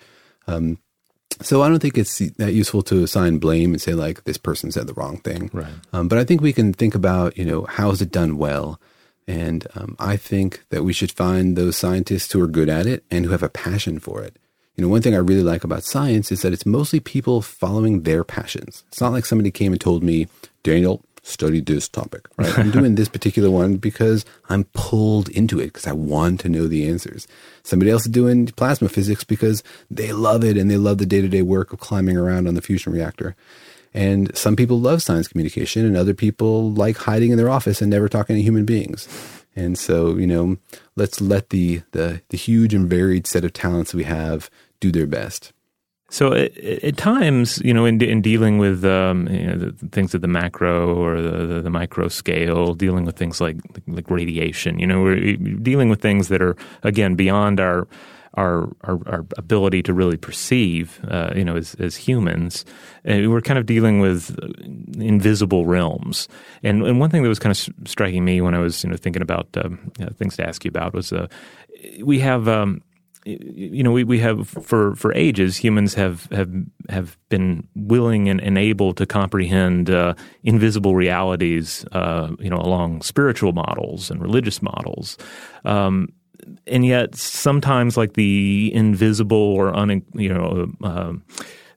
um, 0.47 0.79
so 1.42 1.62
I 1.62 1.69
don't 1.69 1.81
think 1.81 1.99
it's 1.99 2.19
that 2.19 2.55
useful 2.55 2.83
to 2.85 3.03
assign 3.03 3.38
blame 3.38 3.73
and 3.73 3.83
say 3.83 3.95
like 3.95 4.25
this 4.25 4.38
person 4.38 4.73
said 4.73 4.87
the 4.87 4.95
wrong 4.95 5.19
thing. 5.19 5.51
Right. 5.53 5.73
Um, 5.92 6.09
but 6.09 6.19
I 6.19 6.25
think 6.25 6.40
we 6.40 6.53
can 6.53 6.73
think 6.73 6.95
about 6.95 7.37
you 7.37 7.45
know 7.45 7.64
how 7.64 7.90
is 7.90 8.01
it 8.01 8.11
done 8.11 8.38
well, 8.38 8.81
and 9.27 9.67
um, 9.75 9.97
I 9.99 10.17
think 10.17 10.65
that 10.71 10.85
we 10.85 10.93
should 10.93 11.11
find 11.12 11.57
those 11.57 11.77
scientists 11.77 12.33
who 12.33 12.43
are 12.43 12.47
good 12.49 12.69
at 12.69 12.87
it 12.87 13.05
and 13.11 13.25
who 13.25 13.33
have 13.33 13.43
a 13.43 13.49
passion 13.49 13.99
for 13.99 14.23
it. 14.23 14.37
You 14.77 14.85
know, 14.85 14.89
one 14.89 15.03
thing 15.03 15.15
I 15.15 15.19
really 15.19 15.43
like 15.43 15.65
about 15.65 15.85
science 15.85 16.31
is 16.31 16.43
that 16.43 16.53
it's 16.53 16.67
mostly 16.67 17.01
people 17.01 17.41
following 17.41 18.03
their 18.03 18.25
passions. 18.25 18.85
It's 18.89 19.01
not 19.01 19.12
like 19.12 19.25
somebody 19.25 19.51
came 19.51 19.73
and 19.73 19.81
told 19.81 20.03
me, 20.03 20.29
Daniel, 20.62 21.03
study 21.23 21.61
this 21.61 21.89
topic, 21.89 22.29
right? 22.37 22.57
I'm 22.57 22.71
doing 22.71 22.95
this 22.95 23.09
particular 23.09 23.51
one 23.51 23.77
because 23.77 24.25
I'm 24.49 24.65
pulled 24.75 25.29
into 25.31 25.59
it 25.59 25.67
because 25.67 25.87
I 25.87 25.93
want 25.93 26.41
to 26.41 26.49
know 26.49 26.69
the 26.69 26.89
answers. 26.89 27.27
Somebody 27.65 27.91
else 27.91 28.07
is 28.07 28.12
doing 28.12 28.47
plasma 28.47 28.89
physics 28.89 29.25
because 29.25 29.65
they 29.91 30.12
love 30.12 30.45
it 30.45 30.57
and 30.57 30.71
they 30.71 30.77
love 30.77 30.99
the 30.99 31.07
day 31.07 31.21
to 31.21 31.29
day 31.29 31.43
work 31.43 31.73
of 31.73 31.81
climbing 31.81 32.17
around 32.17 32.47
on 32.47 32.55
the 32.55 32.62
fusion 32.62 32.93
reactor. 32.93 33.35
And 33.94 34.37
some 34.37 34.57
people 34.57 34.81
love 34.81 35.03
science 35.03 35.29
communication 35.29 35.87
and 35.87 35.96
other 35.96 36.14
people 36.14 36.70
like 36.70 36.96
hiding 36.96 37.31
in 37.31 37.38
their 37.38 37.51
office 37.51 37.81
and 37.81 37.90
never 37.90 38.09
talking 38.09 38.37
to 38.37 38.42
human 38.42 38.64
beings. 38.64 39.09
And 39.57 39.79
so, 39.79 40.16
you 40.16 40.27
know, 40.27 40.59
let's 40.96 41.20
let 41.20 41.49
the, 41.49 41.83
the, 41.92 42.20
the 42.29 42.37
huge 42.37 42.75
and 42.75 42.88
varied 42.88 43.27
set 43.27 43.44
of 43.44 43.55
talents 43.55 43.94
we 43.94 44.05
have 44.05 44.51
do 44.81 44.92
their 44.92 45.07
best. 45.07 45.53
So 46.09 46.33
at, 46.35 46.57
at, 46.59 46.96
times, 46.96 47.61
you 47.64 47.75
know, 47.75 47.85
in, 47.85 48.01
in 48.01 48.22
dealing 48.22 48.59
with 48.59 48.85
um, 48.85 49.27
you 49.29 49.46
know, 49.46 49.72
things 49.90 50.14
at 50.14 50.20
the 50.20 50.29
macro 50.29 50.94
or 50.94 51.20
the, 51.20 51.46
the, 51.46 51.61
the, 51.62 51.70
micro 51.70 52.07
scale, 52.07 52.75
dealing 52.75 53.05
with 53.05 53.16
things 53.16 53.40
like 53.40 53.57
like 53.88 54.09
radiation, 54.09 54.79
you 54.79 54.87
know, 54.87 55.03
we're 55.03 55.37
dealing 55.37 55.88
with 55.88 56.01
things 56.01 56.29
that 56.29 56.40
are 56.40 56.57
again 56.85 57.16
beyond 57.16 57.59
our 57.59 57.88
our 58.37 58.68
our, 58.83 59.01
our 59.07 59.27
ability 59.37 59.83
to 59.85 59.94
really 59.94 60.16
perceive, 60.16 61.01
uh, 61.09 61.33
you 61.35 61.44
know, 61.44 61.57
as, 61.57 61.75
as 61.77 61.96
humans. 61.96 62.64
And 63.05 63.31
we're 63.31 63.40
kind 63.40 63.59
of 63.59 63.66
dealing 63.66 64.01
with 64.01 64.37
invisible 64.99 65.66
realms. 65.66 66.29
And 66.62 66.83
and 66.83 67.01
one 67.01 67.11
thing 67.11 67.22
that 67.22 67.29
was 67.29 67.38
kind 67.38 67.51
of 67.51 67.88
striking 67.88 68.25
me 68.25 68.40
when 68.40 68.55
I 68.55 68.59
was 68.59 68.85
you 68.85 68.90
know 68.90 68.96
thinking 68.96 69.22
about 69.22 69.49
um, 69.57 69.90
you 69.99 70.07
know, 70.07 70.12
things 70.12 70.37
to 70.37 70.46
ask 70.46 70.64
you 70.64 70.68
about 70.68 70.94
was 70.94 71.12
uh, 71.12 71.27
we 72.03 72.20
have. 72.20 72.49
Um, 72.49 72.83
you 73.29 73.83
know, 73.83 73.90
we, 73.90 74.05
we 74.05 74.20
have 74.20 74.49
for, 74.49 74.94
for 74.94 75.12
ages 75.14 75.57
humans 75.57 75.94
have 75.94 76.29
have 76.31 76.49
have 76.88 77.18
been 77.29 77.66
willing 77.75 78.29
and, 78.29 78.40
and 78.40 78.57
able 78.57 78.94
to 78.94 79.05
comprehend 79.05 79.90
uh, 79.90 80.14
invisible 80.44 80.94
realities, 80.94 81.85
uh, 81.90 82.31
you 82.38 82.49
know, 82.49 82.59
along 82.59 83.03
spiritual 83.03 83.53
models 83.53 84.12
and 84.12 84.22
religious 84.22 84.62
models. 84.62 85.18
Um, 85.64 86.12
and 86.67 86.85
yet, 86.85 87.15
sometimes, 87.15 87.97
like 87.97 88.15
the 88.15 88.71
invisible 88.75 89.37
or 89.37 89.75
un, 89.75 90.03
you 90.15 90.33
know, 90.33 90.73
uh, 90.83 91.13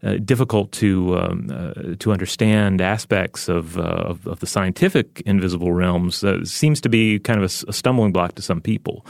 uh, 0.01 0.13
difficult 0.23 0.71
to 0.71 1.17
um, 1.17 1.49
uh, 1.51 1.95
to 1.99 2.13
understand 2.13 2.79
aspects 2.79 3.49
of, 3.49 3.77
uh, 3.77 3.81
of, 3.81 4.25
of 4.27 4.39
the 4.39 4.47
scientific 4.47 5.21
invisible 5.25 5.73
realms 5.73 6.23
uh, 6.23 6.43
seems 6.45 6.79
to 6.79 6.87
be 6.87 7.19
kind 7.19 7.37
of 7.37 7.43
a, 7.43 7.69
a, 7.69 7.73
stumbling 7.73 8.13
block 8.13 8.33
to 8.35 8.41
some 8.41 8.61
people. 8.61 9.05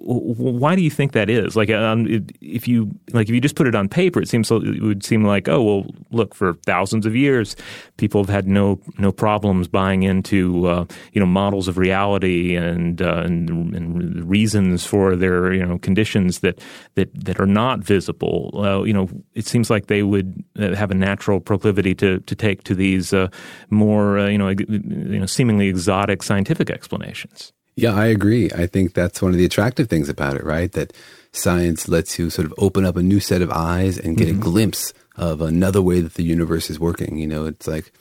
Why 0.00 0.76
do 0.76 0.82
you 0.82 0.90
think 0.90 1.10
that 1.12 1.28
is? 1.28 1.56
Like, 1.56 1.70
um, 1.70 2.06
if 2.40 2.68
you 2.68 2.88
like, 3.12 3.28
if 3.28 3.34
you 3.34 3.40
just 3.40 3.56
put 3.56 3.66
it 3.66 3.74
on 3.74 3.88
paper, 3.88 4.20
it 4.20 4.28
seems 4.28 4.48
it 4.48 4.80
would 4.80 5.02
seem 5.04 5.24
like, 5.24 5.48
oh 5.48 5.60
well, 5.60 5.86
look, 6.12 6.36
for 6.36 6.54
thousands 6.64 7.04
of 7.04 7.16
years, 7.16 7.56
people 7.96 8.22
have 8.22 8.28
had 8.28 8.46
no 8.46 8.80
no 8.98 9.10
problems 9.10 9.66
buying 9.66 10.04
into 10.04 10.68
uh, 10.68 10.84
you 11.12 11.20
know 11.20 11.26
models 11.26 11.66
of 11.66 11.78
reality 11.78 12.54
and, 12.54 13.02
uh, 13.02 13.22
and, 13.24 13.50
and 13.74 14.30
reasons 14.30 14.86
for 14.86 15.16
their 15.16 15.52
you 15.52 15.66
know 15.66 15.78
conditions 15.78 16.40
that 16.40 16.60
that 16.94 17.12
that 17.14 17.40
are 17.40 17.46
not 17.46 17.80
visible. 17.80 18.52
Uh, 18.54 18.84
you 18.84 18.92
know, 18.92 19.08
it 19.34 19.46
seems 19.46 19.68
like 19.68 19.88
they 19.88 20.04
would 20.04 20.44
uh, 20.60 20.76
have 20.76 20.92
a 20.92 20.94
natural 20.94 21.40
proclivity 21.40 21.94
to 21.96 22.20
to 22.20 22.36
take 22.36 22.62
to 22.62 22.74
these 22.76 23.12
uh, 23.12 23.26
more 23.68 24.20
uh, 24.20 24.28
you 24.28 24.38
know 24.38 24.50
you 24.50 25.18
know 25.18 25.26
seemingly 25.26 25.66
exotic 25.66 26.22
scientific 26.22 26.70
explanations. 26.70 27.52
Yeah, 27.78 27.94
I 27.94 28.06
agree. 28.06 28.50
I 28.50 28.66
think 28.66 28.94
that's 28.94 29.22
one 29.22 29.30
of 29.30 29.38
the 29.38 29.44
attractive 29.44 29.88
things 29.88 30.08
about 30.08 30.34
it, 30.34 30.42
right? 30.42 30.72
That 30.72 30.92
science 31.30 31.86
lets 31.86 32.18
you 32.18 32.28
sort 32.28 32.46
of 32.46 32.52
open 32.58 32.84
up 32.84 32.96
a 32.96 33.04
new 33.04 33.20
set 33.20 33.40
of 33.40 33.52
eyes 33.52 33.96
and 33.98 34.16
get 34.16 34.26
mm-hmm. 34.26 34.40
a 34.40 34.42
glimpse 34.42 34.92
of 35.14 35.40
another 35.40 35.80
way 35.80 36.00
that 36.00 36.14
the 36.14 36.24
universe 36.24 36.70
is 36.70 36.80
working. 36.80 37.18
You 37.18 37.28
know, 37.28 37.46
it's 37.46 37.68
like 37.68 37.92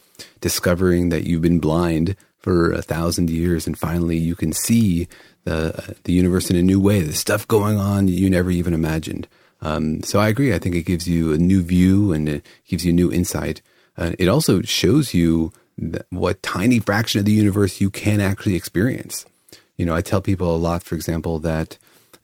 discovering 0.42 1.10
that 1.10 1.26
you've 1.26 1.44
been 1.44 1.60
blind 1.60 2.16
for 2.40 2.72
a 2.72 2.82
thousand 2.82 3.30
years 3.30 3.68
and 3.68 3.78
finally 3.78 4.18
you 4.18 4.34
can 4.36 4.52
see 4.52 5.08
the, 5.44 5.96
the 6.06 6.14
universe 6.14 6.50
in 6.50 6.56
a 6.56 6.64
new 6.64 6.80
way. 6.80 7.02
the 7.02 7.14
stuff 7.14 7.48
going 7.48 7.78
on 7.78 8.08
you 8.08 8.32
never 8.32 8.50
even 8.50 8.74
imagined. 8.74 9.28
Um, 9.62 10.02
so 10.02 10.18
I 10.18 10.28
agree. 10.28 10.56
I 10.56 10.60
think 10.60 10.74
it 10.74 10.88
gives 10.88 11.08
you 11.08 11.34
a 11.34 11.38
new 11.38 11.62
view 11.62 12.14
and 12.14 12.28
it 12.28 12.46
gives 12.68 12.84
you 12.84 12.92
new 12.92 13.12
insight. 13.12 13.62
Uh, 13.96 14.14
it 14.18 14.28
also 14.28 14.64
shows 14.64 15.14
you 15.14 15.54
what 16.10 16.42
tiny 16.42 16.80
fraction 16.80 17.20
of 17.20 17.26
the 17.26 17.32
universe 17.32 17.80
you 17.80 17.92
can 17.92 18.20
actually 18.20 18.56
experience. 18.56 19.24
You 19.78 19.86
know, 19.86 19.96
I 19.96 20.02
tell 20.02 20.22
people 20.22 20.56
a 20.56 20.58
lot, 20.58 20.84
for 20.84 20.96
example, 20.96 21.40
that 21.40 21.78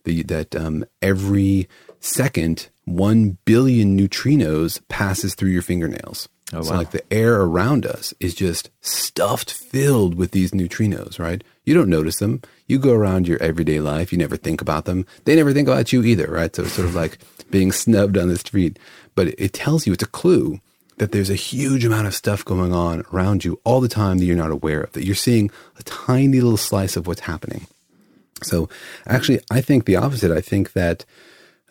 the 0.03 0.23
that 0.23 0.55
um, 0.55 0.85
every 1.01 1.67
second 1.99 2.69
one 2.85 3.37
billion 3.45 3.97
neutrinos 3.97 4.81
passes 4.89 5.35
through 5.35 5.51
your 5.51 5.61
fingernails. 5.61 6.27
Oh, 6.51 6.57
wow. 6.57 6.63
so, 6.63 6.75
like 6.75 6.91
the 6.91 7.13
air 7.13 7.41
around 7.41 7.85
us 7.85 8.13
is 8.19 8.35
just 8.35 8.69
stuffed, 8.81 9.51
filled 9.51 10.15
with 10.15 10.31
these 10.31 10.51
neutrinos, 10.51 11.17
right? 11.17 11.43
You 11.63 11.73
don't 11.73 11.89
notice 11.89 12.17
them. 12.19 12.41
You 12.67 12.77
go 12.77 12.93
around 12.93 13.27
your 13.27 13.41
everyday 13.41 13.79
life. 13.79 14.11
You 14.11 14.17
never 14.17 14.37
think 14.37 14.61
about 14.61 14.85
them. 14.85 15.05
They 15.25 15.35
never 15.35 15.53
think 15.53 15.67
about 15.67 15.93
you 15.93 16.03
either, 16.03 16.27
right? 16.27 16.55
So 16.55 16.63
it's 16.63 16.73
sort 16.73 16.87
of 16.87 16.95
like 16.95 17.17
being 17.49 17.71
snubbed 17.71 18.17
on 18.17 18.27
the 18.27 18.37
street. 18.37 18.77
But 19.15 19.27
it 19.39 19.53
tells 19.53 19.87
you, 19.87 19.93
it's 19.93 20.03
a 20.03 20.07
clue 20.07 20.59
that 21.03 21.11
there's 21.11 21.29
a 21.29 21.35
huge 21.35 21.83
amount 21.83 22.07
of 22.07 22.15
stuff 22.15 22.45
going 22.45 22.71
on 22.71 23.03
around 23.11 23.43
you 23.43 23.59
all 23.65 23.81
the 23.81 23.89
time 23.89 24.19
that 24.19 24.23
you're 24.23 24.37
not 24.37 24.51
aware 24.51 24.79
of, 24.79 24.93
that 24.93 25.03
you're 25.03 25.15
seeing 25.15 25.51
a 25.77 25.83
tiny 25.83 26.39
little 26.39 26.55
slice 26.55 26.95
of 26.95 27.07
what's 27.07 27.19
happening. 27.19 27.67
So, 28.41 28.69
actually, 29.05 29.41
I 29.51 29.59
think 29.59 29.83
the 29.83 29.97
opposite. 29.97 30.31
I 30.31 30.39
think 30.39 30.71
that 30.71 31.03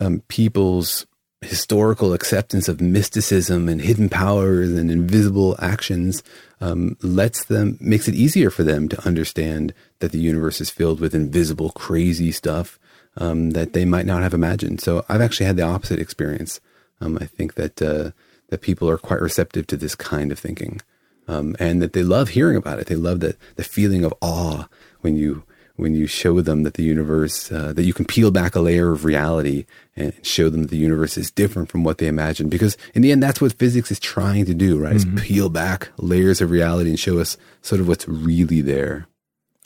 um, 0.01 0.23
people's 0.29 1.07
historical 1.41 2.13
acceptance 2.13 2.69
of 2.69 2.83
mysticism 2.83 3.71
and 3.71 3.81
hidden 3.81 4.11
powers 4.11 4.71
and 4.71 4.91
invisible 4.91 5.57
actions 5.61 6.23
um, 6.61 6.99
lets 7.01 7.47
them 7.47 7.79
makes 7.81 8.09
it 8.09 8.15
easier 8.15 8.51
for 8.51 8.65
them 8.65 8.87
to 8.91 9.07
understand 9.07 9.73
that 10.01 10.13
the 10.13 10.21
universe 10.21 10.61
is 10.61 10.69
filled 10.69 11.01
with 11.01 11.15
invisible, 11.15 11.71
crazy 11.71 12.33
stuff 12.33 12.79
um, 13.17 13.53
that 13.53 13.73
they 13.73 13.87
might 13.87 14.05
not 14.05 14.23
have 14.23 14.35
imagined. 14.35 14.83
So, 14.83 15.07
I've 15.09 15.23
actually 15.23 15.47
had 15.47 15.57
the 15.57 15.63
opposite 15.63 16.01
experience. 16.01 16.61
Um, 17.01 17.17
I 17.19 17.25
think 17.25 17.55
that 17.55 17.81
uh, 17.81 18.11
that 18.53 18.61
people 18.61 18.89
are 18.89 18.99
quite 18.99 19.23
receptive 19.23 19.67
to 19.67 19.79
this 19.79 19.95
kind 19.95 20.31
of 20.31 20.39
thinking, 20.39 20.79
um, 21.27 21.57
and 21.59 21.81
that 21.81 21.95
they 21.95 22.03
love 22.03 22.29
hearing 22.29 22.55
about 22.55 22.79
it. 22.79 22.87
They 22.87 22.97
love 22.97 23.21
the 23.21 23.35
the 23.57 23.65
feeling 23.65 24.05
of 24.05 24.13
awe 24.21 24.67
when 25.01 25.17
you 25.17 25.45
when 25.77 25.95
you 25.95 26.07
show 26.07 26.43
them 26.43 26.63
that 26.65 26.75
the 26.75 26.83
universe 26.83 27.51
uh, 27.51 27.73
that 27.73 27.85
you 27.85 27.95
can 27.95 28.05
peel 28.05 28.31
back 28.31 28.55
a 28.55 28.61
layer 28.61 28.93
of 28.93 29.07
reality 29.07 29.65
and 29.97 30.13
show 30.21 30.51
them 30.51 30.63
that 30.63 30.71
the 30.71 30.77
universe 30.77 31.17
is 31.17 31.31
different 31.31 31.71
from 31.71 31.83
what 31.83 31.97
they 31.97 32.07
imagined. 32.09 32.51
Because 32.51 32.77
in 32.93 33.01
the 33.01 33.11
end, 33.11 33.23
that's 33.23 33.41
what 33.41 33.55
physics 33.55 33.91
is 33.91 33.99
trying 33.99 34.45
to 34.45 34.53
do, 34.53 34.79
right? 34.79 34.97
Mm-hmm. 34.97 35.17
Is 35.17 35.25
peel 35.25 35.49
back 35.49 35.89
layers 35.97 36.43
of 36.43 36.51
reality 36.51 36.91
and 36.91 37.01
show 37.01 37.19
us 37.19 37.39
sort 37.63 37.81
of 37.81 37.89
what's 37.89 38.07
really 38.07 38.61
there. 38.61 39.07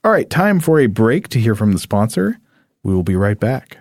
All 0.05 0.13
right, 0.13 0.31
time 0.31 0.61
for 0.61 0.79
a 0.79 0.87
break 0.87 1.27
to 1.31 1.41
hear 1.41 1.57
from 1.57 1.73
the 1.73 1.81
sponsor. 1.81 2.39
We 2.85 2.95
will 2.95 3.03
be 3.03 3.17
right 3.17 3.41
back. 3.41 3.79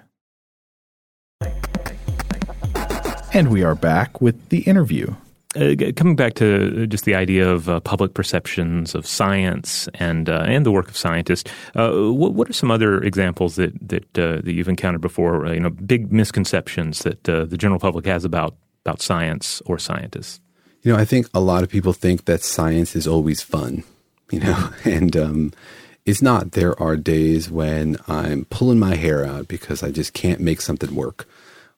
And 3.35 3.49
we 3.49 3.65
are 3.65 3.75
back 3.75 4.21
with 4.21 4.47
the 4.47 4.59
interview. 4.59 5.13
Uh, 5.57 5.75
coming 5.97 6.15
back 6.15 6.35
to 6.35 6.87
just 6.87 7.03
the 7.03 7.15
idea 7.15 7.51
of 7.51 7.67
uh, 7.67 7.81
public 7.81 8.13
perceptions 8.13 8.95
of 8.95 9.05
science 9.05 9.89
and 9.95 10.29
uh, 10.29 10.45
and 10.47 10.65
the 10.65 10.71
work 10.71 10.87
of 10.87 10.95
scientists, 10.95 11.51
uh, 11.75 11.91
what, 12.13 12.33
what, 12.33 12.49
are 12.49 12.53
some 12.53 12.71
other 12.71 13.03
examples 13.03 13.57
that 13.57 13.73
that, 13.89 14.17
uh, 14.17 14.37
that 14.37 14.53
you've 14.53 14.69
encountered 14.69 15.01
before? 15.01 15.47
Uh, 15.47 15.51
you 15.51 15.59
know, 15.59 15.69
big 15.69 16.13
misconceptions 16.13 16.99
that 16.99 17.25
the 17.25 17.57
general 17.57 17.77
public 17.77 18.05
has 18.05 18.23
about 18.23 18.55
about 18.85 19.01
science 19.01 19.61
or 19.65 19.77
scientists. 19.77 20.39
You 20.83 20.93
know, 20.93 20.97
I 20.97 21.03
think 21.03 21.27
a 21.33 21.41
lot 21.41 21.61
of 21.61 21.67
people 21.67 21.91
think 21.91 22.23
that 22.23 22.41
science 22.41 22.95
is 22.95 23.05
always 23.05 23.41
fun. 23.41 23.83
You 24.31 24.39
know, 24.39 24.69
and 24.85 25.17
um, 25.17 25.53
it's 26.05 26.21
not. 26.21 26.53
There 26.53 26.81
are 26.81 26.95
days 26.95 27.51
when 27.51 27.97
I'm 28.07 28.45
pulling 28.45 28.79
my 28.79 28.95
hair 28.95 29.25
out 29.25 29.49
because 29.49 29.83
I 29.83 29.91
just 29.91 30.13
can't 30.13 30.39
make 30.39 30.61
something 30.61 30.95
work, 30.95 31.27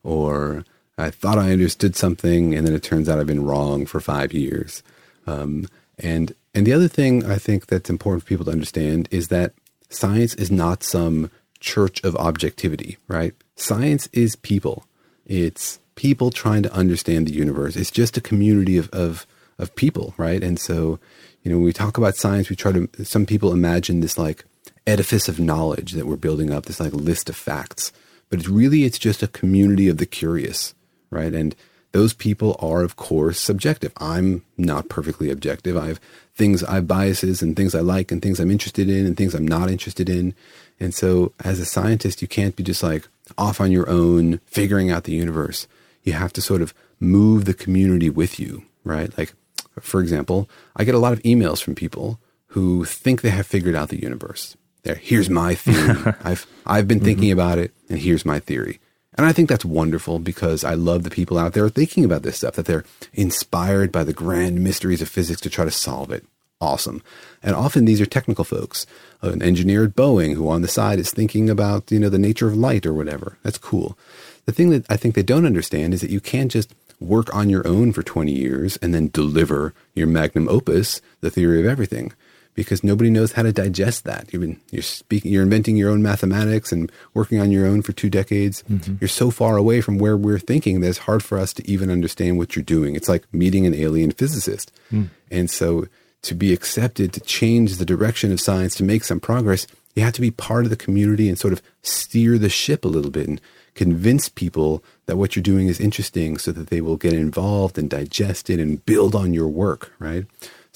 or 0.04 0.64
I 0.98 1.10
thought 1.10 1.38
I 1.38 1.52
understood 1.52 1.94
something, 1.94 2.54
and 2.54 2.66
then 2.66 2.74
it 2.74 2.82
turns 2.82 3.08
out 3.08 3.18
I've 3.18 3.26
been 3.26 3.44
wrong 3.44 3.86
for 3.86 4.00
five 4.00 4.32
years. 4.32 4.82
Um, 5.26 5.68
and 5.98 6.34
and 6.54 6.66
the 6.66 6.72
other 6.72 6.88
thing 6.88 7.24
I 7.24 7.36
think 7.36 7.66
that's 7.66 7.88
important 7.88 8.24
for 8.24 8.28
people 8.28 8.46
to 8.46 8.50
understand 8.50 9.08
is 9.10 9.28
that 9.28 9.52
science 9.90 10.34
is 10.34 10.50
not 10.50 10.82
some 10.82 11.30
church 11.60 12.02
of 12.02 12.16
objectivity, 12.16 12.98
right? 13.06 13.34
Science 13.56 14.08
is 14.12 14.36
people. 14.36 14.86
It's 15.24 15.78
people 15.94 16.30
trying 16.30 16.62
to 16.64 16.72
understand 16.72 17.26
the 17.26 17.32
universe. 17.32 17.76
It's 17.76 17.90
just 17.90 18.16
a 18.16 18.20
community 18.20 18.76
of 18.76 18.88
of, 18.90 19.26
of 19.58 19.74
people, 19.76 20.14
right? 20.16 20.42
And 20.42 20.58
so, 20.58 20.98
you 21.42 21.50
know, 21.50 21.58
when 21.58 21.64
we 21.64 21.72
talk 21.72 21.96
about 21.96 22.16
science, 22.16 22.50
we 22.50 22.56
try 22.56 22.72
to. 22.72 22.88
Some 23.04 23.24
people 23.24 23.52
imagine 23.52 24.00
this 24.00 24.18
like 24.18 24.44
edifice 24.86 25.28
of 25.28 25.38
knowledge 25.38 25.92
that 25.92 26.06
we're 26.06 26.16
building 26.16 26.50
up, 26.50 26.66
this 26.66 26.80
like 26.80 26.92
list 26.92 27.28
of 27.28 27.36
facts. 27.36 27.92
But 28.30 28.40
it's 28.40 28.48
really, 28.48 28.84
it's 28.84 28.98
just 28.98 29.22
a 29.22 29.28
community 29.28 29.88
of 29.88 29.96
the 29.96 30.06
curious 30.06 30.74
right? 31.10 31.34
And 31.34 31.54
those 31.92 32.12
people 32.12 32.56
are, 32.60 32.82
of 32.82 32.96
course, 32.96 33.40
subjective. 33.40 33.92
I'm 33.96 34.44
not 34.56 34.88
perfectly 34.88 35.30
objective. 35.30 35.76
I 35.76 35.88
have 35.88 36.00
things, 36.34 36.62
I 36.62 36.76
have 36.76 36.86
biases 36.86 37.42
and 37.42 37.56
things 37.56 37.74
I 37.74 37.80
like 37.80 38.12
and 38.12 38.20
things 38.20 38.38
I'm 38.38 38.50
interested 38.50 38.88
in 38.88 39.06
and 39.06 39.16
things 39.16 39.34
I'm 39.34 39.48
not 39.48 39.70
interested 39.70 40.08
in. 40.08 40.34
And 40.78 40.94
so, 40.94 41.32
as 41.42 41.58
a 41.58 41.64
scientist, 41.64 42.22
you 42.22 42.28
can't 42.28 42.56
be 42.56 42.62
just 42.62 42.82
like 42.82 43.08
off 43.36 43.60
on 43.60 43.72
your 43.72 43.88
own, 43.88 44.40
figuring 44.46 44.90
out 44.90 45.04
the 45.04 45.12
universe. 45.12 45.66
You 46.04 46.12
have 46.12 46.32
to 46.34 46.42
sort 46.42 46.62
of 46.62 46.72
move 47.00 47.44
the 47.44 47.54
community 47.54 48.10
with 48.10 48.38
you, 48.38 48.64
right? 48.84 49.16
Like, 49.18 49.34
for 49.80 50.00
example, 50.00 50.48
I 50.76 50.84
get 50.84 50.94
a 50.94 50.98
lot 50.98 51.12
of 51.12 51.22
emails 51.22 51.62
from 51.62 51.74
people 51.74 52.20
who 52.48 52.84
think 52.84 53.20
they 53.20 53.30
have 53.30 53.46
figured 53.46 53.74
out 53.74 53.88
the 53.88 54.00
universe. 54.00 54.56
There, 54.82 54.94
here's 54.94 55.28
my 55.28 55.54
theory. 55.54 56.14
I've 56.24 56.46
I've 56.64 56.86
been 56.86 57.00
thinking 57.00 57.30
mm-hmm. 57.30 57.40
about 57.40 57.58
it, 57.58 57.72
and 57.88 57.98
here's 57.98 58.24
my 58.24 58.38
theory. 58.38 58.78
And 59.18 59.26
I 59.26 59.32
think 59.32 59.48
that's 59.48 59.64
wonderful 59.64 60.20
because 60.20 60.62
I 60.62 60.74
love 60.74 61.02
the 61.02 61.10
people 61.10 61.38
out 61.38 61.52
there 61.52 61.68
thinking 61.68 62.04
about 62.04 62.22
this 62.22 62.36
stuff, 62.36 62.54
that 62.54 62.66
they're 62.66 62.84
inspired 63.12 63.90
by 63.90 64.04
the 64.04 64.12
grand 64.12 64.62
mysteries 64.62 65.02
of 65.02 65.08
physics 65.08 65.40
to 65.40 65.50
try 65.50 65.64
to 65.64 65.72
solve 65.72 66.12
it. 66.12 66.24
Awesome. 66.60 67.02
And 67.42 67.56
often 67.56 67.84
these 67.84 68.00
are 68.00 68.06
technical 68.06 68.44
folks, 68.44 68.86
uh, 69.22 69.30
an 69.30 69.42
engineer 69.42 69.84
at 69.84 69.96
Boeing 69.96 70.34
who 70.34 70.48
on 70.48 70.62
the 70.62 70.68
side 70.68 71.00
is 71.00 71.10
thinking 71.10 71.50
about, 71.50 71.90
you 71.90 71.98
know, 71.98 72.08
the 72.08 72.18
nature 72.18 72.46
of 72.46 72.56
light 72.56 72.86
or 72.86 72.94
whatever. 72.94 73.38
That's 73.42 73.58
cool. 73.58 73.98
The 74.46 74.52
thing 74.52 74.70
that 74.70 74.86
I 74.88 74.96
think 74.96 75.16
they 75.16 75.22
don't 75.24 75.46
understand 75.46 75.94
is 75.94 76.00
that 76.00 76.10
you 76.10 76.20
can't 76.20 76.50
just 76.50 76.72
work 77.00 77.34
on 77.34 77.50
your 77.50 77.66
own 77.66 77.92
for 77.92 78.04
20 78.04 78.32
years 78.32 78.76
and 78.78 78.94
then 78.94 79.08
deliver 79.08 79.74
your 79.94 80.06
magnum 80.06 80.48
opus, 80.48 81.00
the 81.20 81.30
theory 81.30 81.58
of 81.60 81.66
everything 81.66 82.12
because 82.58 82.82
nobody 82.82 83.08
knows 83.08 83.30
how 83.30 83.42
to 83.44 83.52
digest 83.52 84.02
that. 84.02 84.32
You've 84.32 84.42
been 84.42 84.60
you're 84.72 84.82
speaking, 84.82 85.30
you're 85.30 85.44
inventing 85.44 85.76
your 85.76 85.90
own 85.90 86.02
mathematics 86.02 86.72
and 86.72 86.90
working 87.14 87.38
on 87.38 87.52
your 87.52 87.64
own 87.64 87.82
for 87.82 87.92
two 87.92 88.10
decades. 88.10 88.64
Mm-hmm. 88.68 88.96
You're 89.00 89.06
so 89.06 89.30
far 89.30 89.56
away 89.56 89.80
from 89.80 89.96
where 89.96 90.16
we're 90.16 90.40
thinking 90.40 90.80
that 90.80 90.88
it's 90.88 90.98
hard 90.98 91.22
for 91.22 91.38
us 91.38 91.52
to 91.52 91.70
even 91.70 91.88
understand 91.88 92.36
what 92.36 92.56
you're 92.56 92.64
doing. 92.64 92.96
It's 92.96 93.08
like 93.08 93.32
meeting 93.32 93.64
an 93.64 93.74
alien 93.74 94.10
physicist, 94.10 94.72
mm. 94.90 95.08
and 95.30 95.48
so 95.48 95.86
to 96.22 96.34
be 96.34 96.52
accepted 96.52 97.12
to 97.12 97.20
change 97.20 97.76
the 97.76 97.84
direction 97.84 98.32
of 98.32 98.40
science 98.40 98.74
to 98.74 98.82
make 98.82 99.04
some 99.04 99.20
progress, 99.20 99.68
you 99.94 100.02
have 100.02 100.14
to 100.14 100.20
be 100.20 100.32
part 100.32 100.64
of 100.64 100.70
the 100.70 100.76
community 100.76 101.28
and 101.28 101.38
sort 101.38 101.52
of 101.52 101.62
steer 101.82 102.38
the 102.38 102.48
ship 102.48 102.84
a 102.84 102.88
little 102.88 103.12
bit 103.12 103.28
and 103.28 103.40
convince 103.76 104.28
people 104.28 104.82
that 105.06 105.16
what 105.16 105.36
you're 105.36 105.44
doing 105.44 105.68
is 105.68 105.78
interesting 105.78 106.38
so 106.38 106.50
that 106.50 106.70
they 106.70 106.80
will 106.80 106.96
get 106.96 107.12
involved 107.12 107.78
and 107.78 107.88
digest 107.88 108.50
it 108.50 108.58
and 108.58 108.84
build 108.84 109.14
on 109.14 109.32
your 109.32 109.46
work, 109.46 109.92
right? 110.00 110.26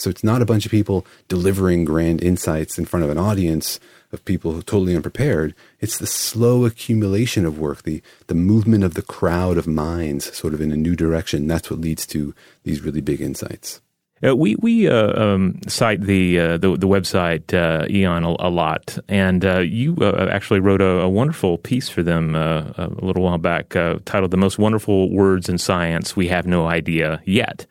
So 0.03 0.11
it's 0.11 0.25
not 0.25 0.43
a 0.43 0.47
bunch 0.47 0.67
of 0.67 0.73
people 0.73 1.07
delivering 1.29 1.85
grand 1.85 2.23
insights 2.23 2.77
in 2.77 2.87
front 2.87 3.05
of 3.05 3.11
an 3.11 3.19
audience 3.19 3.79
of 4.11 4.25
people 4.25 4.53
who 4.53 4.59
are 4.59 4.63
totally 4.63 4.97
unprepared. 4.97 5.55
It's 5.81 5.97
the 5.97 6.09
slow 6.09 6.65
accumulation 6.65 7.47
of 7.47 7.59
work, 7.59 7.85
the 7.85 8.03
the 8.27 8.35
movement 8.35 8.83
of 8.83 8.95
the 8.95 9.03
crowd 9.03 9.57
of 9.57 9.67
minds, 9.67 10.37
sort 10.37 10.55
of 10.55 10.61
in 10.61 10.73
a 10.73 10.77
new 10.77 10.97
direction. 10.97 11.47
That's 11.47 11.71
what 11.71 11.81
leads 11.81 12.05
to 12.09 12.35
these 12.65 12.83
really 12.83 13.01
big 13.01 13.21
insights. 13.21 13.81
Uh, 14.25 14.37
we 14.37 14.57
we 14.57 14.89
uh, 14.89 15.21
um, 15.21 15.61
cite 15.67 16.01
the, 16.03 16.39
uh, 16.39 16.57
the, 16.57 16.77
the 16.77 16.87
website 16.87 17.53
uh, 17.53 17.87
Aeon 17.91 18.25
a, 18.25 18.37
a, 18.39 18.51
lot, 18.51 18.99
and 19.09 19.45
uh, 19.45 19.59
you 19.59 19.97
uh, 20.01 20.29
actually 20.31 20.61
wrote 20.61 20.81
a, 20.81 21.01
a, 21.01 21.09
wonderful 21.09 21.59
piece 21.59 21.89
for 21.89 22.05
them 22.05 22.37
a 22.37 22.89
little 23.03 23.23
while 23.23 23.39
back, 23.39 23.71
titled 24.05 24.31
"The 24.31 24.37
Most 24.37 24.59
Wonderful 24.59 25.11
Words 25.11 25.49
in 25.49 25.59
Science 25.59 26.15
We 26.15 26.29
Have 26.29 26.47
No 26.47 26.67
Idea 26.67 27.21
Yet." 27.25 27.67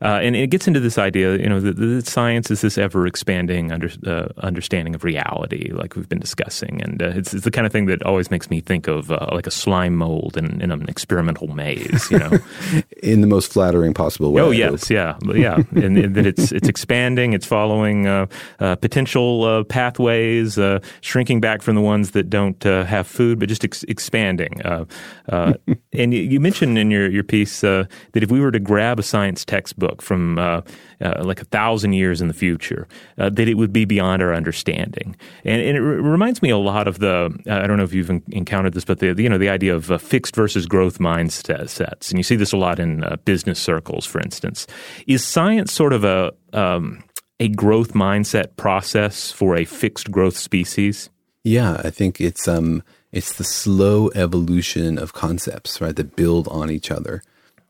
Uh, 0.00 0.20
and 0.22 0.36
it 0.36 0.48
gets 0.48 0.68
into 0.68 0.80
this 0.80 0.98
idea, 0.98 1.36
you 1.36 1.48
know, 1.48 1.60
that, 1.60 2.06
science 2.06 2.50
is 2.50 2.60
this 2.60 2.78
ever 2.78 3.06
expanding 3.06 3.72
under, 3.72 3.90
uh, 4.06 4.28
understanding 4.38 4.94
of 4.94 5.02
reality, 5.02 5.70
like 5.72 5.96
we've 5.96 6.08
been 6.08 6.20
discussing, 6.20 6.80
and 6.82 7.02
uh, 7.02 7.06
it's, 7.06 7.34
it's, 7.34 7.44
the 7.44 7.50
kind 7.50 7.66
of 7.66 7.72
thing 7.72 7.86
that 7.86 8.02
always 8.04 8.30
makes 8.30 8.48
me 8.50 8.60
think 8.60 8.86
of 8.86 9.10
uh, 9.10 9.28
like 9.32 9.46
a 9.46 9.50
slime 9.50 9.96
mold 9.96 10.36
in, 10.36 10.60
in, 10.60 10.70
an 10.70 10.88
experimental 10.88 11.48
maze, 11.48 12.08
you 12.10 12.18
know, 12.18 12.30
in 13.02 13.20
the 13.20 13.26
most 13.26 13.52
flattering 13.52 13.92
possible 13.92 14.32
way. 14.32 14.40
Oh 14.40 14.50
yes, 14.50 14.88
yeah, 14.88 15.16
yeah, 15.34 15.56
and, 15.72 15.98
and, 15.98 16.14
that 16.14 16.26
it's 16.26 16.52
it's 16.52 16.68
expanding, 16.68 17.32
it's 17.32 17.46
following 17.46 18.06
uh, 18.06 18.26
uh, 18.60 18.76
potential 18.76 19.64
pathways, 19.64 20.58
shrinking 21.00 21.40
back 21.40 21.62
from 21.62 21.74
the 21.74 21.80
ones 21.80 22.12
that 22.12 22.30
don't 22.30 22.62
have 22.62 23.06
food, 23.06 23.38
but 23.38 23.48
just 23.48 23.64
ex- 23.64 23.84
expanding. 23.84 24.60
and 25.28 26.14
you 26.14 26.40
mentioned 26.40 26.78
in 26.78 26.90
your 26.90 27.10
your 27.10 27.24
piece 27.24 27.60
that 27.62 27.88
if 28.14 28.30
we 28.30 28.40
were 28.40 28.50
to 28.50 28.60
grab 28.60 28.98
a 28.98 29.02
science 29.02 29.44
textbook 29.44 29.87
book 29.88 30.02
from 30.02 30.38
uh, 30.38 30.60
uh, 31.00 31.22
like 31.24 31.40
a 31.40 31.44
thousand 31.44 31.92
years 31.94 32.20
in 32.20 32.28
the 32.28 32.34
future, 32.34 32.86
uh, 33.18 33.30
that 33.30 33.48
it 33.48 33.54
would 33.54 33.72
be 33.72 33.84
beyond 33.84 34.22
our 34.22 34.34
understanding. 34.34 35.16
And, 35.44 35.60
and 35.62 35.76
it 35.76 35.80
r- 35.80 35.86
reminds 35.86 36.42
me 36.42 36.50
a 36.50 36.58
lot 36.58 36.86
of 36.88 36.98
the 36.98 37.30
I 37.50 37.66
don't 37.66 37.76
know 37.78 37.84
if 37.84 37.94
you've 37.94 38.10
encountered 38.10 38.74
this, 38.74 38.84
but 38.84 38.98
the 38.98 39.14
you 39.16 39.28
know 39.28 39.38
the 39.38 39.48
idea 39.48 39.74
of 39.74 39.90
uh, 39.90 39.98
fixed 39.98 40.34
versus 40.36 40.66
growth 40.66 40.98
mindsets, 40.98 42.10
and 42.10 42.18
you 42.18 42.22
see 42.22 42.36
this 42.36 42.52
a 42.52 42.56
lot 42.56 42.78
in 42.78 43.04
uh, 43.04 43.16
business 43.24 43.58
circles, 43.58 44.04
for 44.06 44.20
instance. 44.20 44.66
Is 45.06 45.24
science 45.24 45.72
sort 45.72 45.92
of 45.92 46.04
a 46.04 46.32
um, 46.52 47.02
a 47.40 47.48
growth 47.48 47.92
mindset 47.92 48.56
process 48.56 49.30
for 49.32 49.56
a 49.56 49.64
fixed 49.64 50.10
growth 50.10 50.36
species? 50.36 51.10
Yeah, 51.44 51.80
I 51.84 51.90
think 51.90 52.20
it's 52.20 52.48
um, 52.48 52.82
it's 53.12 53.32
the 53.32 53.44
slow 53.44 54.10
evolution 54.14 54.98
of 54.98 55.12
concepts, 55.12 55.80
right, 55.80 55.96
that 55.96 56.16
build 56.16 56.48
on 56.48 56.70
each 56.70 56.90
other. 56.90 57.22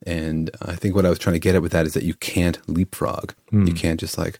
And 0.06 0.50
I 0.62 0.74
think 0.74 0.94
what 0.94 1.06
I 1.06 1.10
was 1.10 1.18
trying 1.18 1.34
to 1.34 1.40
get 1.40 1.54
at 1.54 1.62
with 1.62 1.72
that 1.72 1.86
is 1.86 1.94
that 1.94 2.04
you 2.04 2.14
can't 2.14 2.58
leapfrog. 2.68 3.32
Mm. 3.52 3.68
You 3.68 3.74
can't 3.74 4.00
just 4.00 4.16
like 4.16 4.38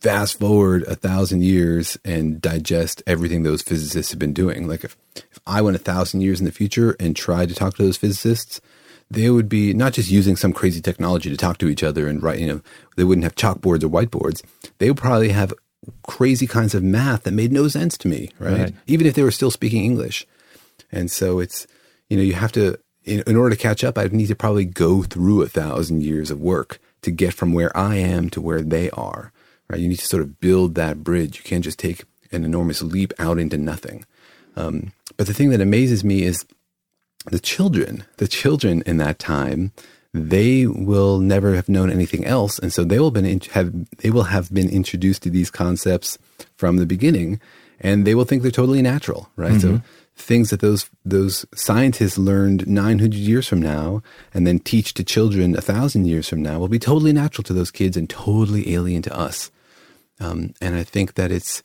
fast 0.00 0.38
forward 0.38 0.84
a 0.84 0.94
thousand 0.94 1.42
years 1.42 1.98
and 2.04 2.40
digest 2.40 3.02
everything 3.06 3.42
those 3.42 3.62
physicists 3.62 4.12
have 4.12 4.18
been 4.18 4.32
doing. 4.32 4.68
Like 4.68 4.84
if, 4.84 4.96
if 5.16 5.38
I 5.46 5.60
went 5.60 5.76
a 5.76 5.80
thousand 5.80 6.22
years 6.22 6.40
in 6.40 6.46
the 6.46 6.52
future 6.52 6.96
and 6.98 7.14
tried 7.14 7.48
to 7.48 7.54
talk 7.54 7.76
to 7.76 7.82
those 7.82 7.96
physicists, 7.96 8.60
they 9.10 9.30
would 9.30 9.48
be 9.48 9.72
not 9.72 9.92
just 9.92 10.10
using 10.10 10.36
some 10.36 10.52
crazy 10.52 10.80
technology 10.80 11.30
to 11.30 11.36
talk 11.36 11.58
to 11.58 11.68
each 11.68 11.82
other 11.82 12.08
and 12.08 12.22
write, 12.22 12.38
you 12.38 12.46
know, 12.46 12.60
they 12.96 13.04
wouldn't 13.04 13.24
have 13.24 13.36
chalkboards 13.36 13.84
or 13.84 13.88
whiteboards. 13.88 14.42
They 14.78 14.90
would 14.90 14.98
probably 14.98 15.28
have 15.28 15.52
crazy 16.06 16.46
kinds 16.46 16.74
of 16.74 16.82
math 16.82 17.24
that 17.24 17.32
made 17.32 17.52
no 17.52 17.68
sense 17.68 17.96
to 17.98 18.08
me, 18.08 18.30
right? 18.38 18.58
right? 18.58 18.74
Even 18.86 19.06
if 19.06 19.14
they 19.14 19.22
were 19.22 19.30
still 19.30 19.50
speaking 19.50 19.84
English. 19.84 20.26
And 20.90 21.10
so 21.10 21.38
it's, 21.38 21.66
you 22.08 22.16
know, 22.16 22.22
you 22.22 22.34
have 22.34 22.52
to 22.52 22.78
in, 23.06 23.22
in 23.26 23.36
order 23.36 23.54
to 23.54 23.60
catch 23.60 23.84
up, 23.84 23.96
I'd 23.96 24.12
need 24.12 24.26
to 24.26 24.34
probably 24.34 24.64
go 24.64 25.02
through 25.02 25.42
a 25.42 25.48
thousand 25.48 26.02
years 26.02 26.30
of 26.30 26.40
work 26.40 26.78
to 27.02 27.10
get 27.10 27.32
from 27.32 27.52
where 27.52 27.74
I 27.76 27.96
am 27.96 28.28
to 28.30 28.40
where 28.40 28.62
they 28.62 28.90
are. 28.90 29.32
Right? 29.70 29.80
You 29.80 29.88
need 29.88 29.98
to 29.98 30.06
sort 30.06 30.22
of 30.22 30.40
build 30.40 30.74
that 30.74 31.02
bridge. 31.02 31.38
You 31.38 31.44
can't 31.44 31.64
just 31.64 31.78
take 31.78 32.04
an 32.32 32.44
enormous 32.44 32.82
leap 32.82 33.12
out 33.18 33.38
into 33.38 33.56
nothing. 33.56 34.04
Um, 34.56 34.92
but 35.16 35.26
the 35.26 35.34
thing 35.34 35.50
that 35.50 35.60
amazes 35.60 36.04
me 36.04 36.22
is 36.22 36.44
the 37.26 37.38
children. 37.38 38.04
The 38.18 38.28
children 38.28 38.82
in 38.86 38.96
that 38.98 39.18
time, 39.18 39.72
they 40.12 40.66
will 40.66 41.18
never 41.18 41.54
have 41.54 41.68
known 41.68 41.90
anything 41.90 42.24
else, 42.24 42.58
and 42.58 42.72
so 42.72 42.84
they 42.84 42.98
will 42.98 43.10
been 43.10 43.26
in, 43.26 43.40
have 43.52 43.72
they 43.98 44.10
will 44.10 44.24
have 44.24 44.52
been 44.52 44.68
introduced 44.68 45.22
to 45.22 45.30
these 45.30 45.50
concepts 45.50 46.18
from 46.56 46.76
the 46.76 46.86
beginning, 46.86 47.40
and 47.80 48.06
they 48.06 48.14
will 48.14 48.24
think 48.24 48.42
they're 48.42 48.50
totally 48.50 48.82
natural, 48.82 49.28
right? 49.36 49.52
Mm-hmm. 49.52 49.76
So 49.76 49.82
things 50.16 50.50
that 50.50 50.60
those 50.60 50.88
those 51.04 51.44
scientists 51.54 52.18
learned 52.18 52.66
900 52.66 53.14
years 53.14 53.46
from 53.46 53.60
now 53.60 54.02
and 54.32 54.46
then 54.46 54.58
teach 54.58 54.94
to 54.94 55.04
children 55.04 55.56
a 55.56 55.60
thousand 55.60 56.06
years 56.06 56.28
from 56.28 56.42
now 56.42 56.58
will 56.58 56.68
be 56.68 56.78
totally 56.78 57.12
natural 57.12 57.44
to 57.44 57.52
those 57.52 57.70
kids 57.70 57.96
and 57.96 58.08
totally 58.08 58.72
alien 58.72 59.02
to 59.02 59.16
us. 59.16 59.50
Um, 60.18 60.54
and 60.60 60.74
I 60.74 60.82
think 60.82 61.14
that 61.14 61.30
it's 61.30 61.62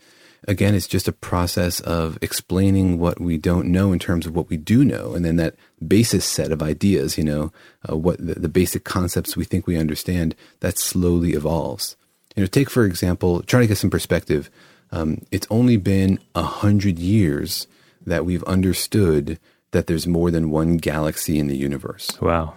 again, 0.48 0.76
it's 0.76 0.88
just 0.88 1.08
a 1.08 1.14
process 1.14 1.80
of 1.82 2.18
explaining 2.22 3.00
what 3.00 3.20
we 3.22 3.38
don't 3.38 3.68
know 3.68 3.92
in 3.94 4.00
terms 4.00 4.26
of 4.26 4.36
what 4.36 4.50
we 4.50 4.58
do 4.58 4.84
know, 4.84 5.14
and 5.14 5.24
then 5.24 5.36
that 5.38 5.56
basis 5.88 6.26
set 6.26 6.52
of 6.52 6.62
ideas, 6.62 7.18
you 7.18 7.24
know, 7.24 7.52
uh, 7.90 7.96
what 7.96 8.18
the, 8.18 8.34
the 8.36 8.50
basic 8.50 8.84
concepts 8.84 9.38
we 9.38 9.46
think 9.46 9.68
we 9.68 9.78
understand, 9.78 10.36
that 10.60 10.78
slowly 10.78 11.34
evolves. 11.34 11.96
You 12.36 12.44
know, 12.44 12.48
take 12.48 12.70
for 12.70 12.86
example, 12.86 13.42
trying 13.44 13.64
to 13.64 13.68
get 13.68 13.78
some 13.78 13.90
perspective. 13.90 14.50
Um, 14.92 15.22
it's 15.32 15.48
only 15.50 15.78
been 15.78 16.20
a 16.36 16.44
hundred 16.44 17.00
years 17.00 17.66
that 18.06 18.26
we've 18.26 18.44
understood 18.44 19.40
that 19.72 19.88
there's 19.88 20.08
more 20.08 20.32
than 20.32 20.50
one 20.50 20.78
galaxy 20.78 21.40
in 21.40 21.48
the 21.48 21.56
universe. 21.56 22.20
Wow. 22.22 22.56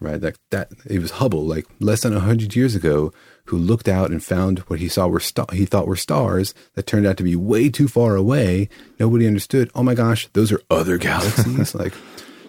Right? 0.00 0.20
That 0.20 0.36
that 0.50 0.68
it 0.86 0.98
was 0.98 1.12
Hubble, 1.12 1.46
like 1.46 1.66
less 1.80 2.02
than 2.02 2.12
hundred 2.12 2.54
years 2.54 2.74
ago, 2.74 3.12
who 3.46 3.56
looked 3.56 3.88
out 3.88 4.10
and 4.10 4.22
found 4.22 4.58
what 4.60 4.80
he 4.80 4.88
saw 4.88 5.06
were 5.06 5.20
star- 5.20 5.46
he 5.52 5.64
thought 5.64 5.86
were 5.86 5.96
stars 5.96 6.52
that 6.74 6.86
turned 6.86 7.06
out 7.06 7.16
to 7.18 7.22
be 7.22 7.36
way 7.36 7.70
too 7.70 7.88
far 7.88 8.16
away. 8.16 8.68
Nobody 8.98 9.26
understood. 9.26 9.70
Oh 9.74 9.82
my 9.82 9.94
gosh, 9.94 10.28
those 10.34 10.52
are 10.52 10.60
other 10.68 10.98
galaxies. 11.08 11.74
like 11.74 11.94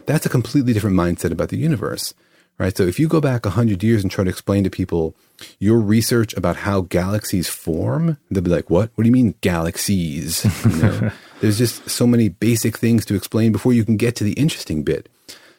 that's 0.06 0.26
a 0.26 0.30
completely 0.30 0.74
different 0.74 0.98
mindset 0.98 1.32
about 1.32 1.50
the 1.50 1.58
universe 1.58 2.14
right? 2.58 2.76
So 2.76 2.84
if 2.84 3.00
you 3.00 3.08
go 3.08 3.22
back 3.22 3.46
100 3.46 3.84
years 3.84 4.04
and 4.04 4.12
try 4.12 4.24
to 4.24 4.30
explain 4.30 4.64
to 4.64 4.70
people 4.70 5.16
your 5.60 5.80
research 5.80 6.34
about 6.34 6.58
how 6.58 6.82
galaxies 6.82 7.50
form, 7.50 8.18
they'll 8.32 8.44
be 8.44 8.50
like, 8.50 8.70
what? 8.70 8.92
What 8.96 9.04
do 9.04 9.08
you 9.08 9.14
mean 9.14 9.36
galaxies? 9.42 10.46
You 10.66 10.82
know, 10.82 11.12
there's 11.42 11.58
just 11.58 11.90
so 11.90 12.08
many 12.08 12.30
basic 12.30 12.78
things 12.78 13.06
to 13.06 13.16
explain 13.16 13.52
before 13.52 13.74
you 13.74 13.84
can 13.84 13.98
get 13.98 14.16
to 14.18 14.24
the 14.24 14.34
interesting 14.34 14.84
bit. 14.84 15.10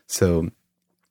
So 0.06 0.50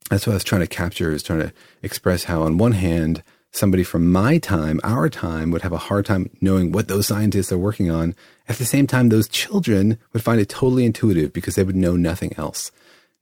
that's 0.09 0.25
what 0.25 0.33
I 0.33 0.35
was 0.35 0.43
trying 0.43 0.61
to 0.61 0.67
capture 0.67 1.11
is 1.11 1.23
trying 1.23 1.41
to 1.41 1.53
express 1.81 2.25
how 2.25 2.43
on 2.43 2.57
one 2.57 2.73
hand, 2.73 3.23
somebody 3.51 3.83
from 3.83 4.11
my 4.11 4.37
time, 4.37 4.79
our 4.83 5.09
time, 5.09 5.49
would 5.51 5.61
have 5.61 5.71
a 5.71 5.77
hard 5.77 6.05
time 6.05 6.29
knowing 6.41 6.71
what 6.71 6.87
those 6.87 7.07
scientists 7.07 7.51
are 7.51 7.57
working 7.57 7.89
on. 7.89 8.13
At 8.47 8.57
the 8.57 8.65
same 8.65 8.85
time, 8.85 9.09
those 9.09 9.29
children 9.29 9.97
would 10.13 10.23
find 10.23 10.39
it 10.41 10.49
totally 10.49 10.85
intuitive 10.85 11.31
because 11.31 11.55
they 11.55 11.63
would 11.63 11.75
know 11.75 11.95
nothing 11.95 12.33
else. 12.37 12.71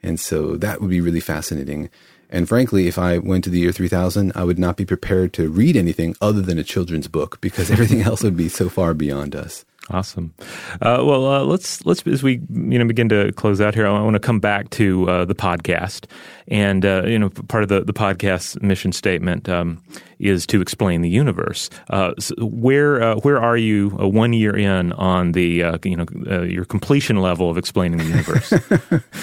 And 0.02 0.20
so 0.20 0.58
that 0.58 0.82
would 0.82 0.90
be 0.90 1.02
really 1.02 1.22
fascinating. 1.22 1.90
And 2.34 2.50
frankly, 2.50 2.88
if 2.88 2.98
I 2.98 3.20
went 3.20 3.44
to 3.44 3.52
the 3.52 3.60
year 3.60 3.72
3000, 3.72 4.32
I 4.36 4.44
would 4.44 4.58
not 4.58 4.76
be 4.76 4.86
prepared 4.86 5.34
to 5.34 5.50
read 5.50 5.78
anything 5.78 6.16
other 6.20 6.42
than 6.42 6.58
a 6.58 6.64
children's 6.64 7.08
book 7.08 7.40
because 7.42 7.70
everything 7.70 8.02
else 8.10 8.24
would 8.24 8.36
be 8.36 8.50
so 8.50 8.70
far 8.70 8.96
beyond 8.96 9.36
us. 9.36 9.66
Awesome. 9.90 10.34
Uh, 10.82 11.04
well, 11.04 11.26
uh, 11.26 11.44
let's 11.44 11.86
let's 11.86 12.08
as 12.08 12.24
we 12.24 12.34
you 12.50 12.80
know 12.80 12.86
begin 12.86 13.10
to 13.10 13.34
close 13.34 13.60
out 13.60 13.76
here. 13.76 13.86
I 13.86 14.02
want 14.02 14.14
to 14.14 14.20
come 14.20 14.40
back 14.40 14.70
to 14.72 15.10
uh, 15.10 15.26
the 15.26 15.36
podcast, 15.36 16.06
and 16.48 16.86
uh, 16.86 17.04
you 17.06 17.20
know 17.20 17.30
part 17.30 17.64
of 17.64 17.70
the 17.70 17.82
the 17.82 17.92
podcast 17.92 18.62
mission 18.62 18.94
statement 18.94 19.50
um, 19.50 19.84
is 20.20 20.48
to 20.48 20.62
explain 20.62 21.02
the 21.02 21.10
universe. 21.10 21.70
Uh, 21.90 22.14
so 22.18 22.34
where 22.46 23.04
uh, 23.04 23.16
where 23.18 23.42
are 23.42 23.58
you 23.58 23.90
one 23.90 24.32
year 24.32 24.56
in 24.56 24.94
on 24.94 25.34
the 25.34 25.78
you 25.84 25.98
know 25.98 26.44
your 26.44 26.64
completion 26.64 27.18
level 27.18 27.50
of 27.50 27.58
explaining 27.58 27.98
the 27.98 28.06
universe? 28.06 28.54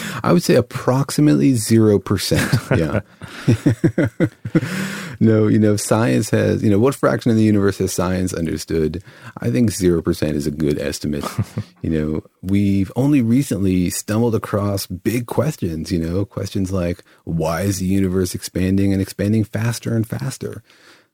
I 0.23 0.31
would 0.35 0.43
say 0.43 0.57
approximately 0.57 1.55
zero 1.55 1.99
percent. 1.99 2.53
Yeah. 2.77 3.01
no, 5.21 5.47
you 5.47 5.59
know, 5.59 5.77
science 5.77 6.31
has 6.31 6.62
you 6.62 6.71
know 6.71 6.79
what 6.79 6.95
fraction 6.95 7.31
of 7.31 7.37
the 7.37 7.45
universe 7.45 7.79
has 7.79 7.93
science 7.93 8.33
understood? 8.33 9.05
I 9.39 9.51
think 9.51 9.71
zero 9.71 10.01
percent 10.01 10.37
is 10.37 10.47
a 10.47 10.51
good 10.51 10.79
estimate. 10.79 11.25
you 11.83 11.91
know, 11.91 12.23
we've 12.43 12.91
only 12.97 13.21
recently 13.21 13.91
stumbled 13.91 14.35
across 14.35 14.87
big 14.87 15.27
questions, 15.27 15.93
you 15.93 15.99
know, 15.99 16.25
questions 16.25 16.73
like 16.73 17.05
why 17.25 17.62
is 17.62 17.79
the 17.79 17.87
universe 17.87 18.35
expanding 18.35 18.93
and 18.93 19.03
expanding 19.03 19.45
faster 19.45 19.95
and 19.95 20.09
faster? 20.09 20.62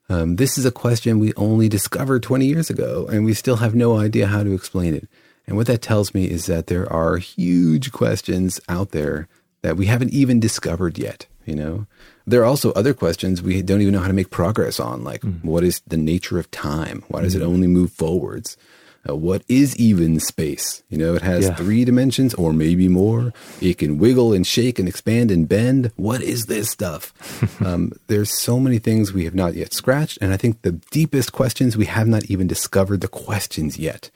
Um, 0.09 0.37
this 0.37 0.57
is 0.57 0.65
a 0.65 0.71
question 0.71 1.19
we 1.19 1.33
only 1.35 1.67
discovered 1.67 2.23
20 2.23 2.45
years 2.45 2.69
ago, 2.69 3.07
and 3.11 3.25
we 3.25 3.33
still 3.33 3.57
have 3.57 3.75
no 3.75 3.97
idea 3.97 4.27
how 4.27 4.41
to 4.41 4.53
explain 4.53 4.93
it. 4.93 5.09
And 5.45 5.57
what 5.57 5.67
that 5.67 5.81
tells 5.81 6.13
me 6.13 6.29
is 6.29 6.45
that 6.45 6.67
there 6.67 6.91
are 6.91 7.17
huge 7.17 7.91
questions 7.91 8.61
out 8.69 8.91
there 8.91 9.27
that 9.63 9.75
we 9.75 9.87
haven't 9.87 10.13
even 10.13 10.39
discovered 10.39 10.97
yet, 10.97 11.25
you 11.45 11.55
know? 11.55 11.87
There 12.27 12.41
are 12.41 12.45
also 12.45 12.73
other 12.73 12.93
questions 12.93 13.41
we 13.41 13.61
don't 13.61 13.81
even 13.81 13.93
know 13.93 14.01
how 14.01 14.07
to 14.07 14.13
make 14.13 14.29
progress 14.29 14.79
on, 14.79 15.03
like 15.03 15.21
mm. 15.21 15.43
what 15.43 15.63
is 15.63 15.81
the 15.87 15.97
nature 15.97 16.37
of 16.37 16.51
time? 16.51 17.03
Why 17.07 17.21
does 17.21 17.33
mm. 17.33 17.41
it 17.41 17.43
only 17.43 17.67
move 17.67 17.91
forwards? 17.91 18.57
Uh, 19.09 19.15
what 19.15 19.43
is 19.47 19.75
even 19.77 20.19
space? 20.19 20.83
You 20.89 20.97
know, 20.97 21.15
it 21.15 21.21
has 21.21 21.45
yeah. 21.45 21.55
three 21.55 21.85
dimensions 21.85 22.33
or 22.33 22.51
maybe 22.51 22.89
more. 22.89 23.31
It 23.61 23.77
can 23.77 23.97
wiggle 23.97 24.33
and 24.33 24.45
shake 24.45 24.79
and 24.79 24.87
expand 24.87 25.31
and 25.31 25.47
bend. 25.47 25.91
What 25.95 26.21
is 26.21 26.47
this 26.47 26.69
stuff? 26.69 27.13
um, 27.65 27.93
there's 28.07 28.31
so 28.31 28.59
many 28.59 28.79
things 28.79 29.13
we 29.13 29.23
have 29.23 29.35
not 29.35 29.53
yet 29.53 29.73
scratched. 29.73 30.17
And 30.19 30.33
I 30.33 30.37
think 30.37 30.61
the 30.61 30.73
deepest 30.73 31.31
questions, 31.31 31.77
we 31.77 31.85
have 31.85 32.07
not 32.07 32.25
even 32.25 32.47
discovered 32.47 33.01
the 33.01 33.07
questions 33.07 33.79
yet. 33.79 34.09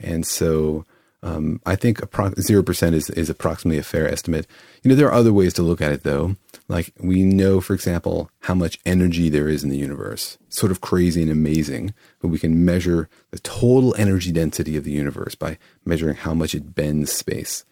And 0.00 0.26
so 0.26 0.86
um, 1.24 1.60
I 1.64 1.74
think 1.74 2.00
zero 2.38 2.62
percent 2.62 2.94
is, 2.94 3.08
is 3.10 3.30
approximately 3.30 3.78
a 3.78 3.82
fair 3.82 4.06
estimate. 4.06 4.46
You 4.82 4.90
know, 4.90 4.94
there 4.94 5.08
are 5.08 5.14
other 5.14 5.32
ways 5.32 5.54
to 5.54 5.62
look 5.62 5.80
at 5.80 5.90
it 5.90 6.02
though. 6.02 6.36
Like 6.68 6.92
we 7.00 7.22
know, 7.22 7.60
for 7.60 7.72
example, 7.72 8.30
how 8.40 8.54
much 8.54 8.78
energy 8.84 9.30
there 9.30 9.48
is 9.48 9.64
in 9.64 9.70
the 9.70 9.78
universe. 9.78 10.36
Sort 10.50 10.70
of 10.70 10.82
crazy 10.82 11.22
and 11.22 11.30
amazing, 11.30 11.94
but 12.20 12.28
we 12.28 12.38
can 12.38 12.64
measure 12.64 13.08
the 13.30 13.38
total 13.38 13.94
energy 13.96 14.32
density 14.32 14.76
of 14.76 14.84
the 14.84 14.92
universe 14.92 15.34
by 15.34 15.58
measuring 15.84 16.16
how 16.16 16.34
much 16.34 16.54
it 16.54 16.74
bends 16.74 17.10
space. 17.10 17.64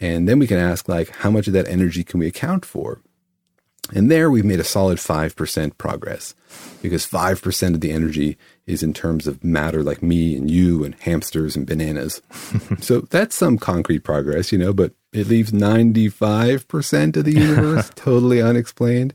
And 0.00 0.28
then 0.28 0.38
we 0.38 0.46
can 0.46 0.58
ask, 0.58 0.88
like, 0.88 1.10
how 1.10 1.30
much 1.30 1.48
of 1.48 1.52
that 1.54 1.66
energy 1.66 2.04
can 2.04 2.20
we 2.20 2.26
account 2.26 2.64
for? 2.64 3.00
And 3.94 4.10
there 4.10 4.30
we've 4.30 4.44
made 4.44 4.60
a 4.60 4.64
solid 4.64 4.98
5% 4.98 5.78
progress 5.78 6.34
because 6.82 7.06
5% 7.06 7.74
of 7.74 7.80
the 7.80 7.90
energy 7.90 8.36
is 8.66 8.82
in 8.82 8.92
terms 8.92 9.26
of 9.26 9.42
matter 9.42 9.82
like 9.82 10.02
me 10.02 10.36
and 10.36 10.50
you 10.50 10.84
and 10.84 10.94
hamsters 10.96 11.56
and 11.56 11.66
bananas. 11.66 12.20
so 12.80 13.00
that's 13.00 13.34
some 13.34 13.58
concrete 13.58 14.00
progress, 14.00 14.52
you 14.52 14.58
know, 14.58 14.72
but 14.72 14.92
it 15.12 15.28
leaves 15.28 15.52
95% 15.52 17.16
of 17.16 17.24
the 17.24 17.32
universe 17.32 17.90
totally 17.94 18.42
unexplained. 18.42 19.14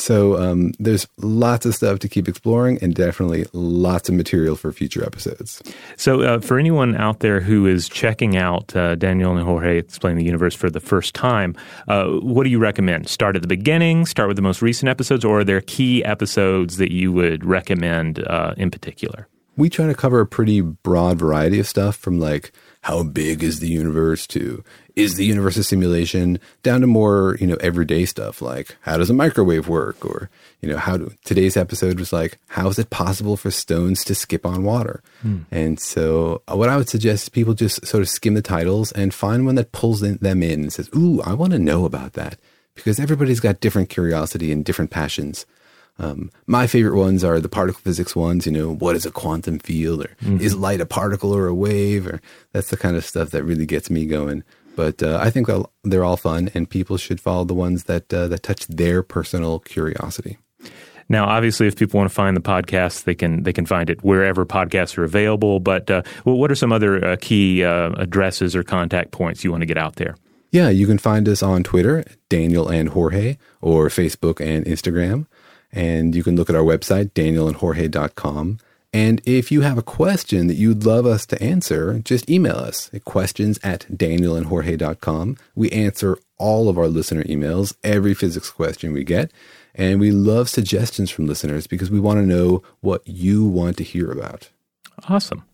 So 0.00 0.38
um, 0.38 0.72
there's 0.78 1.06
lots 1.18 1.66
of 1.66 1.74
stuff 1.74 1.98
to 2.00 2.08
keep 2.08 2.26
exploring, 2.26 2.78
and 2.80 2.94
definitely 2.94 3.46
lots 3.52 4.08
of 4.08 4.14
material 4.14 4.56
for 4.56 4.72
future 4.72 5.04
episodes. 5.04 5.62
So 5.96 6.22
uh, 6.22 6.40
for 6.40 6.58
anyone 6.58 6.96
out 6.96 7.20
there 7.20 7.40
who 7.40 7.66
is 7.66 7.88
checking 7.88 8.36
out 8.36 8.74
uh, 8.74 8.94
Daniel 8.94 9.36
and 9.36 9.44
Jorge 9.44 9.78
explain 9.78 10.16
the 10.16 10.24
universe 10.24 10.54
for 10.54 10.70
the 10.70 10.80
first 10.80 11.14
time, 11.14 11.54
uh, 11.86 12.06
what 12.06 12.44
do 12.44 12.50
you 12.50 12.58
recommend? 12.58 13.08
Start 13.08 13.36
at 13.36 13.42
the 13.42 13.48
beginning, 13.48 14.06
start 14.06 14.28
with 14.28 14.36
the 14.36 14.42
most 14.42 14.62
recent 14.62 14.88
episodes, 14.88 15.24
or 15.24 15.40
are 15.40 15.44
there 15.44 15.60
key 15.60 16.02
episodes 16.04 16.78
that 16.78 16.92
you 16.92 17.12
would 17.12 17.44
recommend 17.44 18.20
uh, 18.26 18.54
in 18.56 18.70
particular? 18.70 19.28
We 19.56 19.68
try 19.68 19.86
to 19.86 19.94
cover 19.94 20.20
a 20.20 20.26
pretty 20.26 20.62
broad 20.62 21.18
variety 21.18 21.60
of 21.60 21.68
stuff 21.68 21.96
from 21.96 22.18
like 22.18 22.52
how 22.82 23.02
big 23.02 23.42
is 23.42 23.60
the 23.60 23.68
universe 23.68 24.26
to 24.28 24.64
is 24.96 25.16
the 25.16 25.24
universe 25.24 25.56
a 25.56 25.64
simulation 25.64 26.38
down 26.62 26.80
to 26.80 26.86
more 26.86 27.36
you 27.40 27.46
know 27.46 27.56
everyday 27.60 28.04
stuff 28.04 28.42
like 28.42 28.76
how 28.82 28.96
does 28.96 29.10
a 29.10 29.14
microwave 29.14 29.68
work 29.68 30.04
or 30.04 30.30
you 30.60 30.68
know 30.68 30.76
how 30.76 30.96
do 30.96 31.12
today's 31.24 31.56
episode 31.56 31.98
was 31.98 32.12
like 32.12 32.38
how 32.48 32.68
is 32.68 32.78
it 32.78 32.90
possible 32.90 33.36
for 33.36 33.50
stones 33.50 34.04
to 34.04 34.14
skip 34.14 34.44
on 34.46 34.62
water 34.62 35.02
hmm. 35.22 35.38
and 35.50 35.80
so 35.80 36.42
uh, 36.50 36.56
what 36.56 36.68
i 36.68 36.76
would 36.76 36.88
suggest 36.88 37.24
is 37.24 37.28
people 37.28 37.54
just 37.54 37.84
sort 37.86 38.02
of 38.02 38.08
skim 38.08 38.34
the 38.34 38.42
titles 38.42 38.92
and 38.92 39.14
find 39.14 39.46
one 39.46 39.54
that 39.54 39.72
pulls 39.72 40.02
in, 40.02 40.16
them 40.18 40.42
in 40.42 40.62
and 40.62 40.72
says 40.72 40.90
ooh 40.96 41.20
i 41.22 41.32
want 41.32 41.52
to 41.52 41.58
know 41.58 41.84
about 41.84 42.14
that 42.14 42.38
because 42.74 42.98
everybody's 43.00 43.40
got 43.40 43.60
different 43.60 43.88
curiosity 43.88 44.52
and 44.52 44.64
different 44.64 44.90
passions 44.90 45.46
um, 46.00 46.30
my 46.46 46.66
favorite 46.66 46.96
ones 46.96 47.22
are 47.22 47.40
the 47.40 47.48
particle 47.48 47.80
physics 47.80 48.16
ones. 48.16 48.46
You 48.46 48.52
know, 48.52 48.74
what 48.74 48.96
is 48.96 49.04
a 49.04 49.10
quantum 49.10 49.58
field, 49.58 50.06
or 50.06 50.16
mm-hmm. 50.22 50.40
is 50.40 50.56
light 50.56 50.80
a 50.80 50.86
particle 50.86 51.34
or 51.34 51.46
a 51.46 51.54
wave, 51.54 52.06
or 52.06 52.22
that's 52.52 52.70
the 52.70 52.78
kind 52.78 52.96
of 52.96 53.04
stuff 53.04 53.30
that 53.30 53.44
really 53.44 53.66
gets 53.66 53.90
me 53.90 54.06
going. 54.06 54.42
But 54.76 55.02
uh, 55.02 55.18
I 55.20 55.30
think 55.30 55.48
they're 55.84 56.04
all 56.04 56.16
fun, 56.16 56.50
and 56.54 56.68
people 56.68 56.96
should 56.96 57.20
follow 57.20 57.44
the 57.44 57.54
ones 57.54 57.84
that 57.84 58.12
uh, 58.12 58.28
that 58.28 58.42
touch 58.42 58.66
their 58.66 59.02
personal 59.02 59.58
curiosity. 59.60 60.38
Now, 61.08 61.26
obviously, 61.26 61.66
if 61.66 61.76
people 61.76 61.98
want 61.98 62.08
to 62.08 62.14
find 62.14 62.36
the 62.36 62.40
podcast, 62.40 63.02
they 63.02 63.16
can 63.16 63.42
they 63.42 63.52
can 63.52 63.66
find 63.66 63.90
it 63.90 64.02
wherever 64.04 64.46
podcasts 64.46 64.96
are 64.96 65.04
available. 65.04 65.58
But 65.58 65.90
uh, 65.90 66.02
well, 66.24 66.36
what 66.36 66.52
are 66.52 66.54
some 66.54 66.72
other 66.72 67.04
uh, 67.04 67.16
key 67.20 67.64
uh, 67.64 67.90
addresses 67.98 68.54
or 68.54 68.62
contact 68.62 69.10
points 69.10 69.42
you 69.42 69.50
want 69.50 69.62
to 69.62 69.66
get 69.66 69.76
out 69.76 69.96
there? 69.96 70.16
Yeah, 70.52 70.68
you 70.68 70.86
can 70.86 70.98
find 70.98 71.28
us 71.28 71.42
on 71.42 71.62
Twitter, 71.62 72.04
Daniel 72.28 72.68
and 72.68 72.88
Jorge, 72.88 73.38
or 73.60 73.88
Facebook 73.88 74.40
and 74.40 74.64
Instagram. 74.64 75.26
And 75.72 76.14
you 76.14 76.24
can 76.24 76.36
look 76.36 76.48
at 76.48 76.56
our 76.56 76.62
website, 76.62 77.12
danielandjorge.com. 77.12 78.58
And 78.92 79.22
if 79.24 79.52
you 79.52 79.60
have 79.60 79.78
a 79.78 79.82
question 79.82 80.48
that 80.48 80.56
you'd 80.56 80.84
love 80.84 81.06
us 81.06 81.24
to 81.26 81.40
answer, 81.42 82.00
just 82.00 82.28
email 82.28 82.56
us 82.56 82.90
at 82.92 83.04
questions 83.04 83.58
at 83.62 83.86
danielandjorge.com. 83.90 85.36
We 85.54 85.70
answer 85.70 86.18
all 86.38 86.68
of 86.68 86.76
our 86.76 86.88
listener 86.88 87.22
emails, 87.24 87.74
every 87.84 88.14
physics 88.14 88.50
question 88.50 88.92
we 88.92 89.04
get. 89.04 89.30
And 89.74 90.00
we 90.00 90.10
love 90.10 90.48
suggestions 90.48 91.10
from 91.10 91.26
listeners 91.26 91.68
because 91.68 91.90
we 91.90 92.00
want 92.00 92.18
to 92.18 92.26
know 92.26 92.62
what 92.80 93.06
you 93.06 93.44
want 93.44 93.76
to 93.76 93.84
hear 93.84 94.10
about. 94.10 94.48
Awesome. 95.08 95.44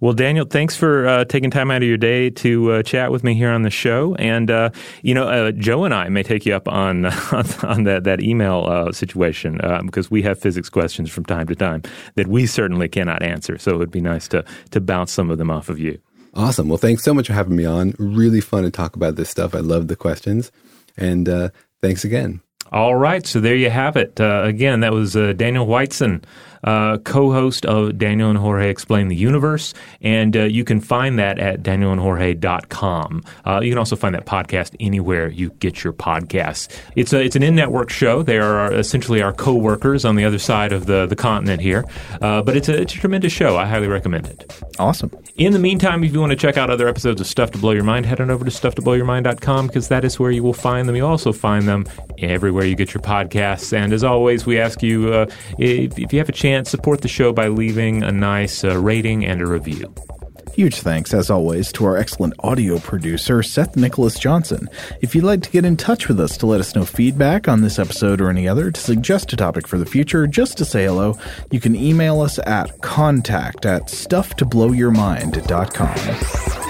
Well, 0.00 0.14
Daniel, 0.14 0.46
thanks 0.46 0.74
for 0.74 1.06
uh, 1.06 1.24
taking 1.26 1.50
time 1.50 1.70
out 1.70 1.82
of 1.82 1.88
your 1.88 1.98
day 1.98 2.30
to 2.30 2.72
uh, 2.72 2.82
chat 2.82 3.12
with 3.12 3.22
me 3.22 3.34
here 3.34 3.50
on 3.50 3.62
the 3.62 3.70
show. 3.70 4.14
And 4.14 4.50
uh, 4.50 4.70
you 5.02 5.12
know, 5.12 5.28
uh, 5.28 5.52
Joe 5.52 5.84
and 5.84 5.92
I 5.92 6.08
may 6.08 6.22
take 6.22 6.46
you 6.46 6.54
up 6.54 6.68
on 6.68 7.04
on 7.62 7.84
that 7.84 8.04
that 8.04 8.22
email 8.22 8.64
uh, 8.66 8.92
situation 8.92 9.60
uh, 9.60 9.82
because 9.84 10.10
we 10.10 10.22
have 10.22 10.38
physics 10.38 10.70
questions 10.70 11.10
from 11.10 11.26
time 11.26 11.46
to 11.48 11.54
time 11.54 11.82
that 12.14 12.28
we 12.28 12.46
certainly 12.46 12.88
cannot 12.88 13.22
answer. 13.22 13.58
So 13.58 13.72
it 13.72 13.76
would 13.76 13.90
be 13.90 14.00
nice 14.00 14.26
to 14.28 14.42
to 14.70 14.80
bounce 14.80 15.12
some 15.12 15.30
of 15.30 15.36
them 15.36 15.50
off 15.50 15.68
of 15.68 15.78
you. 15.78 15.98
Awesome. 16.32 16.68
Well, 16.68 16.78
thanks 16.78 17.02
so 17.02 17.12
much 17.12 17.26
for 17.26 17.34
having 17.34 17.56
me 17.56 17.66
on. 17.66 17.94
Really 17.98 18.40
fun 18.40 18.62
to 18.62 18.70
talk 18.70 18.96
about 18.96 19.16
this 19.16 19.28
stuff. 19.28 19.54
I 19.54 19.58
love 19.58 19.88
the 19.88 19.96
questions, 19.96 20.50
and 20.96 21.28
thanks 21.82 22.04
again. 22.04 22.40
All 22.72 22.94
right, 22.94 23.26
so 23.26 23.40
there 23.40 23.56
you 23.56 23.68
have 23.68 23.96
it. 23.96 24.18
again, 24.18 24.80
that 24.80 24.92
was 24.92 25.12
Daniel 25.12 25.66
Whiteson 25.66 26.24
uh, 26.64 26.98
co-host 26.98 27.64
of 27.66 27.98
Daniel 27.98 28.30
and 28.30 28.38
Jorge 28.38 28.68
Explain 28.68 29.08
the 29.08 29.16
Universe, 29.16 29.74
and 30.00 30.36
uh, 30.36 30.44
you 30.44 30.64
can 30.64 30.80
find 30.80 31.18
that 31.18 31.38
at 31.38 31.62
danielandjorge.com. 31.62 33.22
Uh, 33.46 33.60
you 33.62 33.70
can 33.70 33.78
also 33.78 33.96
find 33.96 34.14
that 34.14 34.26
podcast 34.26 34.74
anywhere 34.80 35.28
you 35.28 35.50
get 35.60 35.82
your 35.82 35.92
podcasts. 35.92 36.68
It's 36.96 37.12
a, 37.12 37.20
it's 37.20 37.36
an 37.36 37.42
in-network 37.42 37.90
show. 37.90 38.22
They 38.22 38.38
are 38.38 38.72
essentially 38.72 39.22
our 39.22 39.32
co-workers 39.32 40.04
on 40.04 40.16
the 40.16 40.24
other 40.24 40.38
side 40.38 40.72
of 40.72 40.86
the, 40.86 41.06
the 41.06 41.16
continent 41.16 41.62
here, 41.62 41.84
uh, 42.20 42.42
but 42.42 42.56
it's 42.56 42.68
a, 42.68 42.80
it's 42.82 42.94
a 42.94 42.98
tremendous 42.98 43.32
show. 43.32 43.56
I 43.56 43.66
highly 43.66 43.88
recommend 43.88 44.26
it. 44.26 44.60
Awesome. 44.78 45.10
In 45.36 45.52
the 45.52 45.58
meantime, 45.58 46.04
if 46.04 46.12
you 46.12 46.20
want 46.20 46.30
to 46.30 46.36
check 46.36 46.56
out 46.56 46.68
other 46.68 46.88
episodes 46.88 47.20
of 47.20 47.26
Stuff 47.26 47.50
to 47.52 47.58
Blow 47.58 47.72
Your 47.72 47.84
Mind, 47.84 48.04
head 48.04 48.20
on 48.20 48.30
over 48.30 48.44
to 48.44 48.50
stufftoblowyourmind.com 48.50 49.66
because 49.66 49.88
that 49.88 50.04
is 50.04 50.18
where 50.18 50.30
you 50.30 50.42
will 50.42 50.52
find 50.52 50.88
them. 50.88 50.96
You 50.96 51.06
also 51.06 51.32
find 51.32 51.66
them 51.66 51.86
everywhere 52.18 52.64
you 52.64 52.74
get 52.74 52.92
your 52.92 53.02
podcasts. 53.02 53.72
And 53.72 53.92
as 53.92 54.04
always, 54.04 54.44
we 54.44 54.58
ask 54.60 54.82
you 54.82 55.12
uh, 55.12 55.26
if, 55.58 55.98
if 55.98 56.12
you 56.12 56.18
have 56.18 56.28
a 56.28 56.32
chance 56.32 56.49
chance, 56.50 56.68
support 56.68 57.02
the 57.02 57.08
show 57.08 57.32
by 57.32 57.46
leaving 57.46 58.02
a 58.02 58.10
nice 58.10 58.64
uh, 58.64 58.76
rating 58.76 59.24
and 59.24 59.40
a 59.40 59.46
review. 59.46 59.94
Huge 60.52 60.80
thanks, 60.80 61.14
as 61.14 61.30
always, 61.30 61.70
to 61.72 61.84
our 61.84 61.96
excellent 61.96 62.34
audio 62.40 62.80
producer, 62.80 63.40
Seth 63.40 63.76
Nicholas 63.76 64.18
Johnson. 64.18 64.68
If 65.00 65.14
you'd 65.14 65.22
like 65.22 65.42
to 65.42 65.50
get 65.50 65.64
in 65.64 65.76
touch 65.76 66.08
with 66.08 66.18
us 66.18 66.36
to 66.38 66.46
let 66.46 66.58
us 66.58 66.74
know 66.74 66.84
feedback 66.84 67.46
on 67.46 67.60
this 67.60 67.78
episode 67.78 68.20
or 68.20 68.30
any 68.30 68.48
other, 68.48 68.72
to 68.72 68.80
suggest 68.80 69.32
a 69.32 69.36
topic 69.36 69.68
for 69.68 69.78
the 69.78 69.86
future, 69.86 70.26
just 70.26 70.58
to 70.58 70.64
say 70.64 70.86
hello, 70.86 71.16
you 71.52 71.60
can 71.60 71.76
email 71.76 72.20
us 72.20 72.40
at 72.40 72.80
contact 72.80 73.64
at 73.64 73.82
stufftoblowyourmind.com. 73.82 76.69